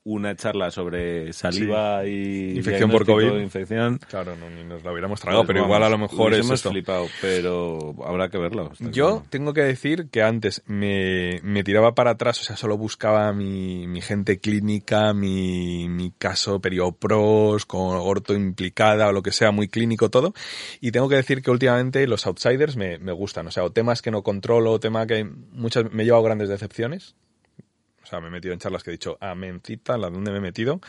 una 0.06 0.36
charla 0.36 0.70
sobre 0.70 1.32
saliva 1.32 2.06
y 2.06 2.58
Infección 2.58 2.92
por 2.92 3.06
COVID. 3.06 3.32
de 3.34 3.44
infección, 3.44 4.00
Claro, 4.10 4.36
no, 4.36 4.50
ni 4.50 4.64
nos 4.64 4.84
lo 4.84 4.92
hubiéramos 4.92 5.22
tragado, 5.22 5.44
pues 5.44 5.48
pero 5.48 5.62
vamos, 5.62 5.70
igual 5.70 5.84
a 5.84 5.90
lo 5.90 5.98
mejor 5.98 6.34
es 6.34 6.50
esto. 6.50 6.72
flipado, 6.72 7.08
pero 7.22 7.96
habrá 8.06 8.30
que 8.30 8.38
verlo. 8.38 8.72
Yo 8.80 8.90
claro. 8.92 9.26
tengo 9.30 9.54
que 9.54 9.62
decir 9.62 10.10
que 10.10 10.22
antes 10.22 10.62
me, 10.66 11.40
me 11.44 11.64
tiraba 11.64 11.96
para 11.96 12.12
atrás, 12.12 12.42
o 12.42 12.44
sea, 12.44 12.58
solo 12.58 12.78
buscaba 12.78 13.32
mi, 13.32 13.88
mi 13.88 14.02
gente 14.02 14.40
clínica, 14.40 15.14
mi, 15.14 15.88
mi 15.88 16.12
caso 16.12 16.60
periopros, 16.60 17.66
con 17.66 17.96
orto 17.96 18.34
implicada 18.34 19.08
o 19.08 19.14
lo 19.14 19.24
que 19.24 19.32
sea, 19.32 19.52
muy 19.52 19.70
clínico 19.70 20.10
todo. 20.10 20.34
Y 20.82 20.92
tengo 20.92 21.08
que 21.08 21.16
decir 21.16 21.42
que 21.42 21.50
últimamente 21.50 22.06
los 22.08 22.28
outsiders 22.28 22.76
me, 22.76 22.98
me 23.00 23.14
gustan, 23.14 23.48
o 23.48 23.52
sea, 23.52 23.64
o 23.64 23.72
temas 23.72 24.02
que 24.02 24.12
no 24.12 24.22
controlo, 24.22 24.72
o 24.74 24.80
tema 24.82 25.08
que 25.08 25.24
muchas, 25.24 25.92
me 25.94 26.04
he 26.04 26.06
llevado 26.06 26.24
grandes 26.24 26.50
decepciones. 26.50 27.16
Sea, 28.14 28.22
me 28.22 28.28
he 28.28 28.32
metido 28.32 28.54
en 28.54 28.60
charlas 28.60 28.84
que 28.84 28.92
he 28.92 28.94
dicho, 28.94 29.18
amencita, 29.20 29.98
la 29.98 30.10
donde 30.12 30.30
me 30.32 30.38
he 30.38 30.42
metido, 30.42 30.80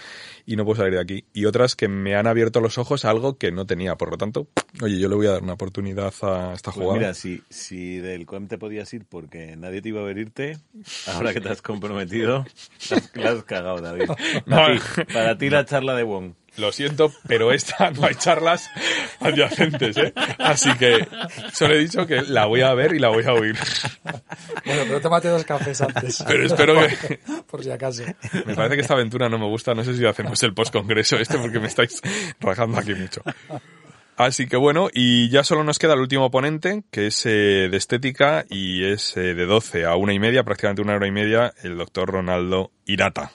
y 0.44 0.56
no 0.56 0.64
puedo 0.66 0.76
salir 0.76 0.92
de 0.94 1.00
aquí. 1.00 1.24
Y 1.32 1.46
otras 1.46 1.74
que 1.74 1.88
me 1.88 2.14
han 2.16 2.26
abierto 2.26 2.60
los 2.60 2.76
ojos 2.76 3.06
a 3.06 3.10
algo 3.10 3.38
que 3.38 3.50
no 3.50 3.64
tenía. 3.66 3.96
Por 3.96 4.10
lo 4.10 4.18
tanto, 4.18 4.46
oye, 4.82 4.98
yo 4.98 5.08
le 5.08 5.14
voy 5.14 5.26
a 5.26 5.30
dar 5.30 5.42
una 5.42 5.54
oportunidad 5.54 6.12
a 6.22 6.52
esta 6.52 6.70
Pues 6.70 6.74
jugada. 6.84 6.98
mira, 6.98 7.14
si, 7.14 7.42
si 7.48 7.96
del 7.96 8.26
COEM 8.26 8.46
te 8.48 8.58
podías 8.58 8.92
ir 8.92 9.06
porque 9.08 9.56
nadie 9.56 9.80
te 9.80 9.88
iba 9.88 10.02
a 10.02 10.04
ver 10.04 10.18
irte, 10.18 10.58
ahora 11.06 11.32
que 11.32 11.40
te 11.40 11.48
has 11.48 11.62
comprometido, 11.62 12.44
la 13.14 13.30
has 13.30 13.44
cagado, 13.44 13.80
David. 13.80 14.10
Para, 14.46 14.74
ti, 14.76 14.82
para 15.12 15.38
ti 15.38 15.48
la 15.48 15.64
charla 15.64 15.94
de 15.96 16.02
Wong. 16.02 16.34
Lo 16.56 16.70
siento, 16.70 17.12
pero 17.26 17.52
esta 17.52 17.90
no 17.90 18.06
hay 18.06 18.14
charlas 18.14 18.70
adyacentes, 19.20 19.96
¿eh? 19.96 20.12
Así 20.38 20.72
que 20.74 21.06
solo 21.52 21.74
he 21.74 21.78
dicho 21.78 22.06
que 22.06 22.22
la 22.22 22.46
voy 22.46 22.62
a 22.62 22.72
ver 22.74 22.94
y 22.94 23.00
la 23.00 23.08
voy 23.08 23.24
a 23.24 23.32
oír. 23.32 23.56
Bueno, 24.64 24.82
pero 24.86 25.00
tómate 25.00 25.28
dos 25.28 25.44
cafés 25.44 25.80
antes. 25.80 26.22
Pero 26.26 26.46
espero 26.46 26.74
que... 26.86 27.18
Por 27.50 27.62
si 27.62 27.70
acaso. 27.70 28.04
Me 28.46 28.54
parece 28.54 28.76
que 28.76 28.82
esta 28.82 28.94
aventura 28.94 29.28
no 29.28 29.38
me 29.38 29.46
gusta. 29.46 29.74
No 29.74 29.82
sé 29.84 29.96
si 29.96 30.06
hacemos 30.06 30.42
el 30.42 30.54
post-congreso 30.54 31.16
este 31.16 31.38
porque 31.38 31.58
me 31.58 31.66
estáis 31.66 32.00
rajando 32.40 32.78
aquí 32.78 32.94
mucho. 32.94 33.22
Así 34.16 34.46
que 34.46 34.56
bueno, 34.56 34.90
y 34.92 35.28
ya 35.30 35.42
solo 35.42 35.64
nos 35.64 35.80
queda 35.80 35.94
el 35.94 36.00
último 36.00 36.30
ponente, 36.30 36.84
que 36.92 37.08
es 37.08 37.26
eh, 37.26 37.68
de 37.68 37.76
estética 37.76 38.44
y 38.48 38.84
es 38.84 39.16
eh, 39.16 39.34
de 39.34 39.44
12 39.44 39.86
a 39.86 39.96
una 39.96 40.12
y 40.12 40.20
media, 40.20 40.44
prácticamente 40.44 40.82
una 40.82 40.94
hora 40.94 41.08
y 41.08 41.10
media, 41.10 41.52
el 41.64 41.76
doctor 41.76 42.10
Ronaldo 42.10 42.70
Irata. 42.86 43.32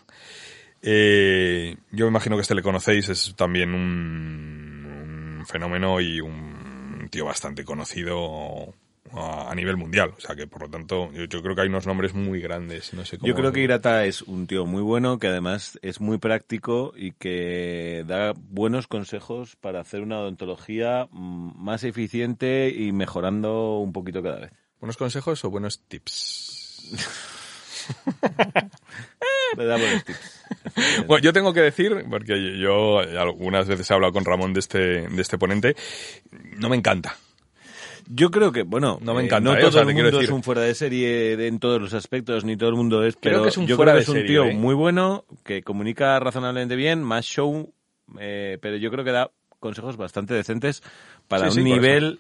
Eh, 0.82 1.76
yo 1.92 2.06
me 2.06 2.10
imagino 2.10 2.36
que 2.36 2.42
este 2.42 2.56
le 2.56 2.62
conocéis, 2.62 3.10
es 3.10 3.36
también 3.36 3.74
un, 3.74 5.38
un 5.40 5.46
fenómeno 5.46 6.00
y 6.00 6.22
un 6.22 7.08
tío 7.10 7.26
bastante 7.26 7.66
conocido 7.66 8.74
a, 9.14 9.52
a 9.52 9.56
nivel 9.56 9.78
mundial. 9.78 10.14
O 10.18 10.22
sea 10.22 10.36
que, 10.36 10.48
por 10.48 10.64
lo 10.64 10.70
tanto, 10.70 11.12
yo, 11.12 11.26
yo 11.26 11.42
creo 11.42 11.56
que 11.56 11.62
hay 11.62 11.68
unos 11.68 11.88
nombres 11.88 12.14
muy 12.14 12.42
grandes. 12.42 12.94
No 12.94 13.06
sé 13.06 13.18
cómo 13.18 13.28
Yo 13.28 13.36
creo 13.36 13.52
que 13.52 13.62
Irata 13.62 14.06
es 14.06 14.22
un 14.22 14.48
tío 14.48 14.66
muy 14.66 14.82
bueno, 14.82 15.20
que 15.20 15.28
además 15.28 15.80
es 15.82 16.00
muy 16.00 16.18
práctico 16.18 16.94
y 16.96 17.12
que 17.12 18.04
da 18.08 18.34
buenos 18.38 18.88
consejos 18.88 19.56
para 19.56 19.82
hacer 19.82 20.02
una 20.02 20.20
odontología 20.20 21.08
mm, 21.12 21.62
más 21.62 21.84
eficiente 21.84 22.74
y 22.76 22.92
mejorando 22.92 23.80
un 23.80 23.94
poquito 23.94 24.24
cada 24.24 24.40
vez. 24.40 24.52
¿Buenos 24.80 24.98
consejos 24.98 25.44
o 25.44 25.50
buenos 25.50 25.82
tips? 25.88 27.36
Le 29.58 29.66
da 29.66 29.78
buenos 29.78 30.04
tips. 30.06 30.46
Bueno, 31.08 31.24
yo 31.24 31.34
tengo 31.34 31.54
que 31.54 31.62
decir, 31.62 32.06
porque 32.10 32.58
yo 32.58 33.00
algunas 33.00 33.68
veces 33.68 33.90
he 33.90 33.94
hablado 33.94 34.14
con 34.14 34.26
Ramón 34.26 34.54
de 34.54 34.60
este, 34.60 35.08
de 35.08 35.22
este 35.22 35.38
ponente, 35.38 35.76
no 36.58 36.70
me 36.70 36.76
encanta. 36.76 37.16
Yo 38.12 38.32
creo 38.32 38.52
que, 38.52 38.64
bueno, 38.64 38.98
No 39.02 39.14
me 39.14 39.22
eh, 39.22 39.26
encanta, 39.26 39.52
no 39.52 39.56
¿eh? 39.56 39.60
todo 39.60 39.70
O 39.70 39.72
sea, 39.72 39.82
el 39.84 39.94
mundo 39.94 40.20
es 40.20 40.30
un 40.30 40.42
fuera 40.42 40.62
de 40.62 40.74
serie 40.74 41.48
en 41.48 41.60
todos 41.60 41.80
los 41.80 41.94
aspectos, 41.94 42.44
ni 42.44 42.58
todo 42.58 42.70
el 42.70 42.76
mundo 42.76 43.04
es, 43.04 43.16
Creo 43.16 43.34
pero 43.34 43.44
que 43.44 43.50
es 43.50 43.58
un 43.58 43.68
yo 43.68 43.76
fuera 43.76 43.92
creo 43.92 44.00
que 44.00 44.00
de 44.00 44.04
es 44.04 44.10
un 44.10 44.16
serie, 44.16 44.28
tío 44.28 44.44
¿eh? 44.46 44.54
muy 44.56 44.74
bueno, 44.74 45.26
que 45.44 45.62
comunica 45.62 46.20
razonablemente 46.20 46.76
bien, 46.76 47.04
más 47.04 47.26
show, 47.26 47.72
eh, 48.20 48.58
pero 48.62 48.78
yo 48.78 48.90
creo 48.90 49.06
que 49.06 49.12
da 49.12 49.30
consejos 49.60 49.96
bastante 49.96 50.34
decentes 50.34 50.82
para 51.28 51.52
Sí, 51.52 51.60
un 51.60 51.66
sí, 51.66 51.74
nivel 51.74 52.20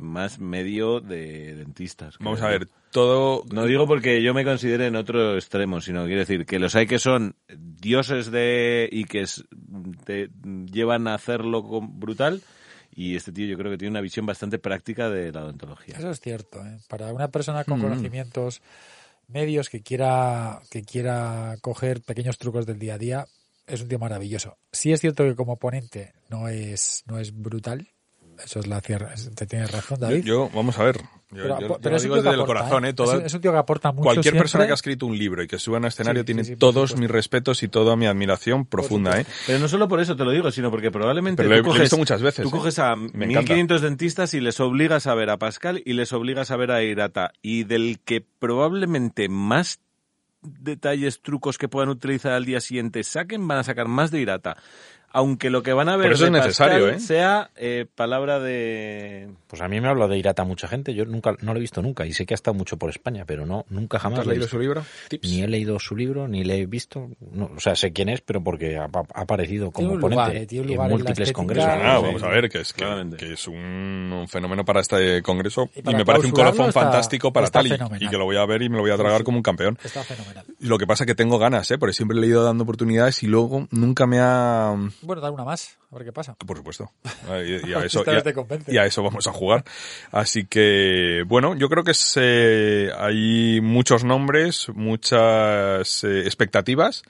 más 0.00 0.38
medio 0.38 1.00
de 1.00 1.56
dentistas. 1.56 2.16
Vamos 2.20 2.38
creo 2.38 2.48
a 2.48 2.52
ver, 2.52 2.68
todo... 2.94 3.42
No 3.52 3.66
digo 3.66 3.88
porque 3.88 4.22
yo 4.22 4.32
me 4.34 4.44
considere 4.44 4.86
en 4.86 4.94
otro 4.94 5.34
extremo, 5.34 5.80
sino 5.80 6.04
quiero 6.04 6.20
decir 6.20 6.46
que 6.46 6.60
los 6.60 6.76
hay 6.76 6.86
que 6.86 7.00
son 7.00 7.34
dioses 7.48 8.30
de 8.30 8.88
y 8.90 9.02
que 9.04 9.22
es- 9.22 9.44
te 10.04 10.30
llevan 10.70 11.08
a 11.08 11.14
hacerlo 11.14 11.64
con- 11.64 11.98
brutal 11.98 12.40
y 12.94 13.16
este 13.16 13.32
tío 13.32 13.46
yo 13.46 13.58
creo 13.58 13.72
que 13.72 13.78
tiene 13.78 13.90
una 13.90 14.00
visión 14.00 14.24
bastante 14.26 14.60
práctica 14.60 15.10
de 15.10 15.32
la 15.32 15.42
odontología. 15.42 15.96
Eso 15.98 16.08
es 16.10 16.20
cierto. 16.20 16.64
¿eh? 16.64 16.78
Para 16.88 17.12
una 17.12 17.26
persona 17.26 17.64
con 17.64 17.80
Mm. 17.80 17.82
conocimientos 17.82 18.62
medios 19.26 19.70
que 19.70 19.82
quiera, 19.82 20.60
que 20.70 20.84
quiera 20.84 21.56
coger 21.62 22.00
pequeños 22.00 22.38
trucos 22.38 22.64
del 22.64 22.78
día 22.78 22.94
a 22.94 22.98
día, 22.98 23.26
es 23.66 23.80
un 23.82 23.88
tío 23.88 23.98
maravilloso. 23.98 24.56
Sí 24.70 24.92
es 24.92 25.00
cierto 25.00 25.24
que 25.24 25.34
como 25.34 25.56
ponente 25.56 26.12
no 26.30 26.46
es, 26.48 27.02
no 27.06 27.18
es 27.18 27.34
brutal. 27.36 27.88
Eso 28.42 28.60
es 28.60 28.66
la 28.66 28.80
cierra. 28.80 29.12
es- 29.14 29.30
Te 29.34 29.46
tienes 29.46 29.70
razón, 29.70 29.98
Yo, 30.00 30.06
David. 30.06 30.24
yo- 30.24 30.50
vamos 30.54 30.78
a 30.78 30.84
ver, 30.84 30.96
yo, 30.96 31.02
pero, 31.30 31.60
yo- 31.60 31.68
yo 31.68 31.78
pero 31.80 31.96
lo 31.96 32.02
digo 32.02 32.14
desde 32.16 32.28
el 32.30 32.34
aporta, 32.40 32.46
corazón, 32.60 32.84
¿eh? 32.84 32.88
¿eh? 32.88 32.92
Toda- 32.94 33.16
es, 33.18 33.24
es 33.26 33.34
un 33.34 33.40
tío 33.40 33.52
que 33.52 33.58
aporta 33.58 33.92
mucho. 33.92 34.02
cualquier 34.04 34.22
siempre. 34.24 34.40
persona 34.40 34.66
que 34.66 34.70
ha 34.72 34.74
escrito 34.74 35.06
un 35.06 35.16
libro 35.18 35.42
y 35.42 35.46
que 35.46 35.58
suba 35.58 35.76
a 35.76 35.80
un 35.80 35.86
escenario 35.86 36.22
Sí, 36.22 36.26
tiene 36.26 36.44
sí, 36.44 36.50
sí, 36.50 36.56
por 36.56 36.72
todos 36.72 36.96
mis 36.96 37.10
respetos 37.10 37.62
y 37.62 37.68
toda 37.68 37.96
mi 37.96 38.06
admiración 38.06 38.66
profunda, 38.66 39.20
¿eh? 39.20 39.26
Pero 39.46 39.58
no 39.58 39.68
solo 39.68 39.88
por 39.88 40.00
eso 40.00 40.16
te 40.16 40.24
lo 40.24 40.30
digo, 40.30 40.50
sino 40.50 40.70
porque 40.70 40.90
probablemente 40.90 41.42
Pero 41.42 41.48
lo 41.50 41.54
he- 41.56 41.62
lo 41.74 41.80
visto 41.80 41.96
muchas 41.96 42.22
veces, 42.22 42.42
tú 42.42 42.48
¿eh? 42.48 42.52
coges 42.52 42.78
a 42.78 42.96
Me 42.96 43.26
1500 43.26 43.80
dentistas 43.82 44.34
y 44.34 44.40
les 44.40 44.58
obligas 44.60 45.06
a 45.06 45.14
ver 45.14 45.30
a 45.30 45.36
Pascal 45.38 45.82
y 45.84 45.92
les 45.94 46.12
obligas 46.12 46.50
a 46.50 46.56
ver 46.56 46.70
a 46.70 46.82
Irata 46.82 47.32
y 47.42 47.64
del 47.64 48.00
que 48.04 48.20
probablemente 48.38 49.28
más 49.28 49.80
detalles, 50.46 51.22
trucos 51.22 51.56
que 51.56 51.68
puedan 51.68 51.88
utilizar 51.88 52.32
al 52.32 52.44
día 52.44 52.60
siguiente 52.60 53.02
saquen, 53.02 53.48
van 53.48 53.58
a 53.58 53.64
sacar 53.64 53.88
más 53.88 54.10
de 54.10 54.20
Irata. 54.20 54.58
Aunque 55.14 55.48
lo 55.48 55.62
que 55.62 55.72
van 55.72 55.88
a 55.88 55.96
ver 55.96 56.06
Por 56.08 56.12
eso 56.14 56.24
de 56.24 56.28
es 56.30 56.32
necesario, 56.32 56.86
Pascal 56.86 56.96
¿eh? 56.96 57.00
sea 57.00 57.50
eh, 57.56 57.86
palabra 57.94 58.40
de... 58.40 59.28
Pues 59.46 59.62
a 59.62 59.68
mí 59.68 59.80
me 59.80 59.88
habla 59.88 60.08
de 60.08 60.18
Irata 60.18 60.42
mucha 60.42 60.66
gente. 60.66 60.92
Yo 60.92 61.04
nunca 61.06 61.36
no 61.40 61.52
lo 61.52 61.58
he 61.58 61.60
visto 61.60 61.80
nunca 61.82 62.04
y 62.04 62.12
sé 62.12 62.26
que 62.26 62.34
ha 62.34 62.36
estado 62.36 62.54
mucho 62.56 62.76
por 62.76 62.90
España, 62.90 63.24
pero 63.24 63.46
no 63.46 63.64
nunca 63.68 63.98
¿Tú 63.98 64.02
jamás 64.02 64.18
has 64.20 64.26
leído 64.26 64.48
su 64.48 64.58
libro? 64.58 64.84
Tips. 65.08 65.28
Ni 65.30 65.42
he 65.42 65.46
leído 65.46 65.78
su 65.78 65.94
libro, 65.94 66.26
ni 66.26 66.42
le 66.42 66.58
he 66.58 66.66
visto. 66.66 67.08
No, 67.32 67.50
o 67.56 67.60
sea, 67.60 67.76
sé 67.76 67.92
quién 67.92 68.08
es, 68.08 68.22
pero 68.22 68.42
porque 68.42 68.76
ha, 68.76 68.86
ha 68.92 69.20
aparecido 69.20 69.70
como 69.70 69.88
Tiene 69.90 70.00
ponente 70.00 70.22
lugar, 70.24 70.36
eh, 70.36 70.46
tiene 70.46 70.62
en 70.66 70.72
lugar 70.72 70.86
en 70.86 70.90
la 70.90 70.96
múltiples 70.98 71.32
congresos. 71.32 71.70
Ah, 71.70 71.96
Sí, 72.00 72.06
vamos 72.06 72.22
a 72.24 72.28
ver, 72.28 72.48
que 72.50 72.58
es, 72.60 72.72
que, 72.72 73.32
es 73.32 73.46
un, 73.46 73.54
un 74.12 74.26
fenómeno 74.28 74.64
para 74.64 74.80
este 74.80 75.22
congreso 75.22 75.70
Y 75.76 75.94
me 75.94 76.04
parece 76.04 76.26
un 76.26 76.32
colofón 76.32 76.68
está- 76.70 76.80
fantástico 76.80 77.32
para 77.32 77.48
tal 77.50 77.66
y, 77.68 78.08
que 78.08 78.16
lo 78.18 78.24
voy 78.24 78.36
a 78.36 78.44
ver 78.46 78.62
y 78.62 78.68
me 78.68 78.76
lo 78.76 78.82
voy 78.82 78.90
a 78.90 78.96
tragar 78.96 79.22
como 79.22 79.36
un 79.38 79.42
campeón. 79.44 79.78
Está 79.84 80.02
fenomenal. 80.02 80.44
Lo 80.58 80.76
que 80.76 80.86
pasa 80.88 81.06
que 81.06 81.14
tengo 81.14 81.38
ganas, 81.38 81.70
¿eh? 81.70 81.78
porque 81.78 81.92
siempre 81.92 82.16
le 82.18 82.26
he 82.26 82.30
ido 82.30 82.42
dando 82.42 82.64
oportunidades 82.64 83.22
y 83.22 83.28
luego 83.28 83.68
nunca 83.70 84.06
me 84.08 84.18
ha... 84.20 84.74
Bueno, 85.04 85.20
dar 85.22 85.30
una 85.32 85.44
más, 85.44 85.78
a 85.90 85.96
ver 85.96 86.04
qué 86.06 86.12
pasa. 86.12 86.34
Por 86.34 86.56
supuesto. 86.56 86.90
Y, 87.46 87.70
y 87.70 87.74
a 87.74 87.84
eso, 87.84 88.00
Esta 88.00 88.10
y, 88.12 88.14
vez 88.14 88.20
a, 88.20 88.24
te 88.24 88.34
convence. 88.34 88.72
y 88.72 88.78
a 88.78 88.84
eso 88.86 89.02
vamos 89.02 89.26
a 89.26 89.32
jugar. 89.32 89.64
Así 90.12 90.46
que, 90.46 91.22
bueno, 91.26 91.54
yo 91.56 91.68
creo 91.68 91.84
que 91.84 91.92
es, 91.92 92.14
eh, 92.20 92.90
hay 92.96 93.60
muchos 93.60 94.04
nombres, 94.04 94.68
muchas 94.74 96.04
eh, 96.04 96.20
expectativas 96.20 97.02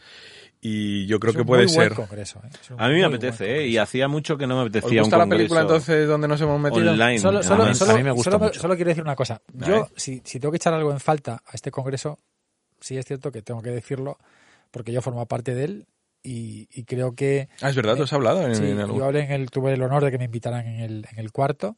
y 0.60 1.06
yo 1.06 1.20
creo 1.20 1.30
Es 1.32 1.36
que 1.36 1.42
un 1.42 1.46
puede 1.46 1.66
muy 1.66 1.74
buen 1.74 1.88
ser. 1.88 1.96
congreso, 1.96 2.40
¿eh? 2.44 2.74
A 2.78 2.88
mí 2.88 2.94
me 2.94 3.04
apetece, 3.04 3.58
¿eh? 3.60 3.66
Y 3.66 3.76
hacía 3.76 4.08
mucho 4.08 4.38
que 4.38 4.46
no 4.46 4.54
me 4.56 4.62
¿Os 4.62 4.68
apetecía 4.68 5.00
gusta 5.02 5.16
un 5.16 5.28
la 5.28 5.28
película 5.36 5.60
entonces 5.60 6.08
donde 6.08 6.26
nos 6.28 6.40
hemos 6.40 6.58
metido? 6.60 6.90
online. 6.92 7.18
Solo, 7.18 7.42
solo, 7.42 7.62
además. 7.64 7.78
solo- 7.78 7.92
A 7.92 7.96
mí 7.96 8.02
me 8.02 8.10
gusta 8.12 8.30
solo- 8.30 8.44
mucho. 8.46 8.60
solo 8.60 8.74
quiero 8.76 8.88
decir 8.88 9.04
una 9.04 9.14
cosa. 9.16 9.42
Yo, 9.52 9.88
si, 9.96 10.22
si 10.24 10.40
tengo 10.40 10.52
que 10.52 10.56
echar 10.56 10.72
algo 10.72 10.90
en 10.90 11.00
falta 11.00 11.42
a 11.44 11.50
este 11.54 11.70
congreso, 11.70 12.18
sí 12.80 12.96
es 12.96 13.04
cierto 13.04 13.30
que 13.30 13.42
tengo 13.42 13.60
que 13.62 13.70
decirlo, 13.70 14.18
porque 14.70 14.90
yo 14.92 15.02
formo 15.02 15.26
parte 15.26 15.54
de 15.54 15.64
él 15.64 15.86
y, 16.24 16.66
y 16.72 16.82
creo 16.84 17.14
que 17.14 17.48
Ah, 17.60 17.68
es 17.70 17.76
verdad, 17.76 17.94
tú 17.96 18.02
has 18.02 18.12
hablado 18.12 18.42
en, 18.46 18.56
sí, 18.56 18.64
en 18.64 18.78
yo 18.78 19.04
hablé 19.04 19.20
en 19.20 19.30
el, 19.30 19.50
tuve 19.50 19.72
el 19.74 19.82
honor 19.82 20.02
de 20.04 20.10
que 20.10 20.18
me 20.18 20.24
invitaran 20.24 20.66
en 20.66 20.80
el, 20.80 21.06
en 21.12 21.18
el 21.20 21.30
cuarto 21.30 21.76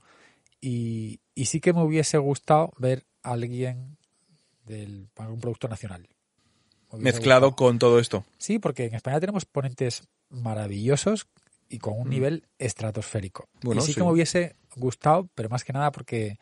y, 0.61 1.21
y 1.35 1.45
sí 1.47 1.61
que 1.61 1.73
me 1.75 1.83
hubiese 1.83 2.17
gustado 2.19 2.73
ver 2.79 3.05
a 3.23 3.33
alguien 3.33 3.99
del 4.65 5.09
algún 5.17 5.41
producto 5.41 5.69
nacional. 5.69 6.09
Me 6.93 7.01
Mezclado 7.05 7.49
gustado. 7.51 7.57
con 7.69 7.79
todo 7.79 7.99
esto. 7.99 8.25
Sí, 8.39 8.59
porque 8.59 8.87
en 8.87 8.95
España 8.95 9.21
tenemos 9.21 9.45
ponentes 9.45 10.09
maravillosos 10.31 11.27
y 11.69 11.79
con 11.79 11.99
un 11.99 12.07
Mm. 12.07 12.11
nivel 12.11 12.47
estratosférico. 12.59 13.49
Bueno, 13.63 13.81
y 13.83 13.85
sí, 13.85 13.93
sí. 13.93 13.99
que 13.99 14.05
me 14.05 14.13
hubiese 14.13 14.57
gustado, 14.77 15.29
pero 15.35 15.49
más 15.49 15.65
que 15.65 15.73
nada 15.73 15.91
porque 15.91 16.39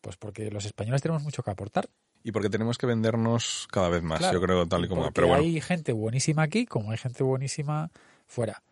pues 0.00 0.16
porque 0.16 0.50
los 0.50 0.64
españoles 0.64 1.02
tenemos 1.02 1.22
mucho 1.22 1.42
que 1.42 1.50
aportar. 1.50 1.88
Y 2.28 2.32
porque 2.32 2.50
tenemos 2.50 2.76
que 2.76 2.84
vendernos 2.84 3.66
cada 3.72 3.88
vez 3.88 4.02
más, 4.02 4.18
Claro, 4.18 4.38
yo 4.38 4.44
creo, 4.44 4.66
tal 4.66 4.84
y 4.84 4.88
como. 4.88 5.10
Pero 5.12 5.28
bueno, 5.28 5.42
hay 5.42 5.62
gente 5.62 5.92
buenísima 5.92 6.42
aquí, 6.42 6.66
como 6.66 6.90
hay 6.90 6.98
gente 6.98 7.24
buenísima 7.24 7.90
fuera. 8.26 8.62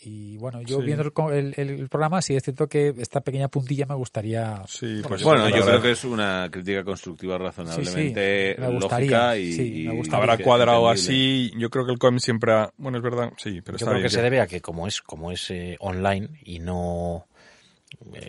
Y 0.00 0.38
bueno, 0.38 0.62
yo 0.62 0.78
Sí. 0.80 0.86
viendo 0.86 1.02
el, 1.04 1.12
co- 1.12 1.30
el- 1.30 1.52
el 1.58 1.88
programa, 1.90 2.22
sí 2.22 2.34
es 2.34 2.42
cierto 2.42 2.66
que 2.66 2.94
esta 2.96 3.20
pequeña 3.20 3.48
puntilla 3.48 3.84
me 3.84 3.94
gustaría. 3.94 4.62
sí, 4.66 5.02
pues 5.06 5.22
Bueno, 5.22 5.50
yo 5.50 5.66
creo 5.66 5.82
que 5.82 5.90
es 5.90 6.02
una 6.04 6.48
crítica 6.50 6.82
constructiva 6.82 7.36
razonablemente 7.36 8.48
Sí, 8.50 8.54
sí, 8.56 8.60
me 8.62 8.68
gustaría, 8.74 9.10
lógica 9.10 9.36
y, 9.36 9.52
sí, 9.52 9.60
me 9.86 9.94
y- 9.94 9.96
gustaría. 9.98 10.22
Habrá 10.32 10.38
cuadrado 10.42 10.90
entendible. 10.90 11.50
así. 11.50 11.52
Yo 11.58 11.68
creo 11.68 11.84
que 11.84 11.92
el 11.92 11.98
COEM 11.98 12.18
siempre 12.20 12.52
ha. 12.54 12.72
Bueno, 12.78 12.96
es 12.96 13.04
verdad, 13.04 13.32
sí, 13.36 13.60
pero 13.60 13.76
Yo 13.76 13.84
está 13.84 13.86
creo 13.86 13.94
bien. 13.98 14.02
que 14.06 14.10
se 14.14 14.22
debe 14.22 14.40
a 14.40 14.46
que 14.46 14.62
como 14.62 14.86
es 14.86 15.02
como 15.02 15.30
es 15.30 15.50
eh, 15.50 15.76
online 15.80 16.40
y 16.42 16.58
no, 16.58 17.26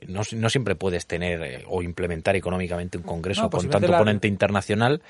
no 0.08 0.22
no 0.34 0.50
siempre 0.50 0.76
puedes 0.76 1.06
tener 1.06 1.42
eh, 1.44 1.64
o 1.68 1.82
implementar 1.82 2.36
económicamente 2.36 2.98
un 2.98 3.04
congreso 3.04 3.42
No, 3.44 3.50
con 3.50 3.58
posiblemente 3.60 3.88
tanto 3.88 3.92
la- 3.94 3.98
ponente 4.00 4.28
internacional 4.28 5.02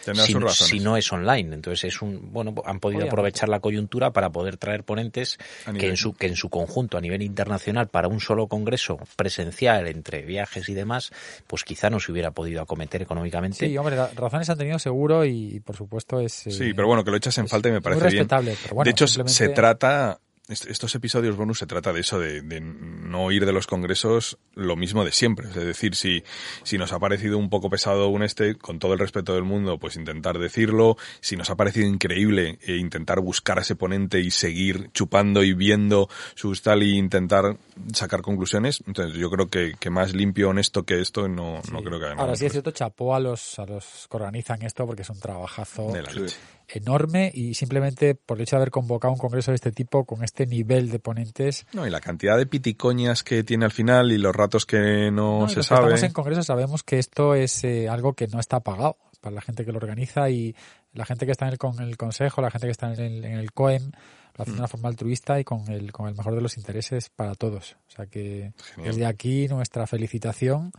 si, 0.54 0.80
no 0.80 0.98
es 0.98 1.12
online. 1.12 1.54
Entonces 1.56 1.84
es 1.94 2.02
un 2.02 2.32
bueno 2.34 2.50
han 2.65 2.80
podido 2.80 2.98
Obviamente. 3.00 3.10
aprovechar 3.10 3.50
la 3.50 3.60
coyuntura 3.60 4.12
para 4.12 4.30
poder 4.32 4.58
traer 4.58 4.84
ponentes 4.84 5.38
que 5.78 5.89
en 5.89 5.98
su 5.98 6.13
que 6.13 6.28
en 6.28 6.36
su 6.36 6.50
conjunto 6.50 6.98
a 6.98 7.02
nivel 7.02 7.22
internacional 7.22 7.88
para 7.88 8.08
un 8.08 8.20
solo 8.20 8.48
congreso 8.48 8.98
presencial 9.15 9.88
entre 9.88 10.22
viajes 10.24 10.68
y 10.70 10.74
demás 10.74 11.12
pues 11.48 11.63
quizá 11.63 11.89
no 11.89 12.00
se 12.00 12.12
hubiera 12.12 12.32
podido 12.32 12.62
acometer 12.62 13.02
económicamente. 13.02 13.68
Sí, 13.68 13.78
hombre, 13.78 13.96
ra- 13.96 14.12
razones 14.15 14.50
han 14.50 14.58
tenido 14.58 14.80
seguro 14.80 15.26
y, 15.26 15.60
por 15.60 15.76
supuesto 15.76 16.20
es. 16.20 16.48
eh, 16.48 16.52
Sí, 16.52 16.74
pero 16.74 16.88
bueno, 16.88 17.04
que 17.04 17.12
lo 17.12 17.18
echas 17.18 17.38
en 17.38 17.48
falta 17.48 17.70
y 17.70 17.72
me 17.72 17.82
parece 17.82 18.02
bien. 18.02 18.13
respetable, 18.13 18.56
pero 18.62 18.76
bueno, 18.76 18.86
de 18.86 18.91
hecho, 18.91 19.08
simplemente- 19.08 19.34
se 19.36 19.50
trata, 19.50 20.20
estos 20.50 20.94
episodios 20.96 21.36
bonus 21.36 21.60
se 21.60 21.68
trata 21.68 21.92
de 21.92 22.02
eso, 22.02 22.20
de, 22.20 22.42
de 22.42 22.62
no 22.62 23.32
ir 23.32 23.46
de 23.46 23.52
los 23.52 23.68
congresos 23.68 24.38
lo 24.54 24.76
mismo 24.76 25.04
de 25.04 25.12
siempre. 25.12 25.48
Es 25.50 25.56
decir, 25.56 25.96
si, 25.96 26.24
si 26.64 26.78
nos 26.78 26.94
ha 26.94 27.00
parecido 27.00 27.38
un 27.38 27.50
poco 27.50 27.70
pesado 27.70 28.08
un 28.10 28.24
este, 28.24 28.56
con 28.56 28.80
todo 28.80 28.94
el 28.94 29.00
respeto 29.00 29.34
del 29.34 29.44
mundo, 29.44 29.80
pues 29.80 29.96
intentar 29.96 30.38
decirlo. 30.38 30.98
Si 31.20 31.36
nos 31.36 31.50
ha 31.50 31.56
parecido 31.56 31.88
increíble, 31.88 32.60
eh, 32.62 32.78
intentar 32.78 33.22
buscar 33.22 33.58
a 33.58 33.62
ese 33.62 33.76
ponente 33.76 34.20
y 34.20 34.32
seguir 34.32 34.92
chupando 34.94 35.44
y 35.44 35.54
viendo 35.54 36.10
sus 36.36 36.62
tal 36.62 36.84
y 36.84 36.98
intentar 36.98 37.58
sacar 37.94 38.22
conclusiones. 38.22 38.84
Entonces, 38.88 39.18
yo 39.18 39.30
creo 39.30 39.48
que, 39.48 39.74
que 39.80 39.90
más 39.90 40.14
limpio, 40.14 40.50
honesto 40.50 40.84
que 40.84 41.02
esto, 41.02 41.28
no, 41.28 41.62
no 41.72 41.84
creo 41.84 42.00
que 42.00 42.06
haya. 42.06 42.22
Ahora 42.22 42.36
sí 42.36 42.46
es 42.46 42.52
cierto, 42.52 42.72
chapó 42.72 43.16
a 43.16 43.20
los, 43.20 43.58
a 43.60 43.66
los 43.66 44.08
que 44.10 44.18
organizan 44.18 44.62
esto 44.62 44.86
porque 44.86 45.02
es 45.02 45.10
un 45.10 45.20
trabajazo 45.20 45.92
de 45.92 46.04
la 46.04 46.12
leche. 46.12 46.38
Enorme 46.67 47.32
y 47.34 47.54
simplemente 47.54 48.15
por 48.15 48.38
el 48.38 48.43
hecho 48.43 48.56
de 48.56 48.62
haber 48.62 48.71
convocado 48.71 49.12
un 49.13 49.19
congreso 49.19 49.51
de 49.51 49.56
este 49.56 49.71
tipo 49.71 50.06
con 50.06 50.23
este 50.23 50.45
nivel 50.45 50.89
de 50.89 50.99
ponentes. 50.99 51.65
No, 51.73 51.86
y 51.86 51.89
la 51.89 52.01
cantidad 52.01 52.38
de 52.38 52.45
piticoñas 52.45 53.23
que 53.23 53.43
tiene 53.43 53.65
al 53.65 53.71
final 53.71 54.12
y 54.12 54.17
los 54.17 54.36
ratos 54.36 54.65
que 54.65 55.12
no, 55.12 55.41
No, 55.41 55.49
se 55.49 55.63
sabe. 55.63 55.82
estamos 55.82 56.04
en 56.04 56.13
congreso 56.13 56.43
sabemos 56.43 56.84
que 56.84 56.99
esto 56.99 57.36
es 57.36 57.63
eh, 57.63 57.88
algo 57.89 58.13
que 58.13 58.28
no 58.28 58.39
está 58.39 58.60
pagado 58.60 58.97
para 59.21 59.36
la 59.36 59.41
gente 59.41 59.65
que 59.65 59.71
lo 59.71 59.78
organiza 59.78 60.30
y 60.30 60.56
la 60.93 61.06
gente 61.06 61.25
que 61.25 61.32
está 61.32 61.45
en 61.47 61.51
el, 61.54 61.58
con 61.58 61.80
el 61.82 61.97
consejo, 61.97 62.41
la 62.41 62.51
gente 62.51 62.67
que 62.67 62.71
está 62.71 62.93
en 62.93 62.99
el, 62.99 63.25
en 63.25 63.34
el 63.39 63.51
COEM, 63.51 63.91
lo 64.38 64.41
hace 64.41 64.51
de 64.51 64.56
Mm. 64.58 64.60
una 64.60 64.67
forma 64.67 64.89
altruista 64.89 65.39
y 65.39 65.43
con 65.43 65.69
el, 65.71 65.91
con 65.91 66.08
el 66.08 66.15
mejor 66.15 66.36
de 66.36 66.41
los 66.41 66.58
intereses 66.58 67.10
para 67.10 67.36
todos. 67.36 67.78
O 67.88 67.91
sea 67.91 68.06
que 68.06 68.54
Genial. 68.75 68.93
desde 68.93 69.06
aquí 69.06 69.47
nuestra 69.47 69.88
felicitación 69.88 70.71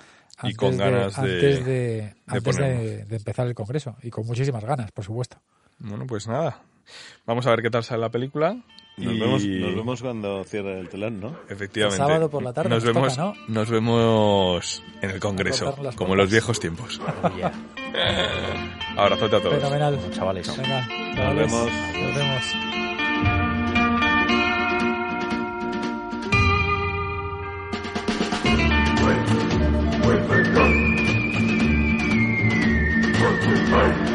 Y 0.42 0.54
con 0.54 0.76
ganas 0.76 1.16
de- 1.16 1.22
antes 1.22 1.64
de, 1.64 2.14
antes 2.26 2.44
de, 2.44 2.52
ponernos. 2.52 3.08
de 3.08 3.16
empezar 3.16 3.46
el 3.46 3.54
congreso 3.54 3.96
y 4.02 4.10
con 4.10 4.26
muchísimas 4.26 4.64
ganas, 4.64 4.92
por 4.92 5.04
supuesto. 5.04 5.38
Bueno, 5.78 6.06
pues 6.06 6.26
nada. 6.26 6.62
Vamos 7.26 7.46
a 7.46 7.50
ver 7.50 7.62
qué 7.62 7.70
tal 7.70 7.84
sale 7.84 8.00
la 8.00 8.10
película. 8.10 8.56
Nos, 8.96 9.12
y... 9.12 9.18
vemos, 9.18 9.44
nos 9.44 9.74
vemos 9.74 10.02
cuando 10.02 10.44
cierre 10.44 10.80
el 10.80 10.88
telón, 10.88 11.20
¿no? 11.20 11.36
Efectivamente. 11.48 12.02
El 12.02 12.08
sábado 12.08 12.30
por 12.30 12.42
la 12.42 12.52
tarde. 12.52 12.70
Nos, 12.70 12.84
nos 12.84 12.94
vemos, 12.94 13.16
toca, 13.16 13.22
¿no? 13.22 13.34
nos 13.48 13.70
vemos 13.70 14.82
en 15.02 15.10
el 15.10 15.20
Congreso, 15.20 15.76
como 15.96 16.14
en 16.14 16.18
los 16.18 16.30
viejos 16.30 16.60
tiempos. 16.60 17.00
Oh, 17.22 17.36
yeah. 17.36 17.52
Abrazote 18.96 19.36
a 19.36 19.40
todos. 19.40 19.54
Fenomenal. 19.56 19.98
Chavales. 20.10 20.56
Venga, 20.56 20.86
nos, 20.86 21.16
nos 21.16 21.34
vemos. 21.34 21.52
vemos. 21.52 21.72
Nos 21.96 22.14
vemos. 22.16 22.66
Fight. 33.70 34.05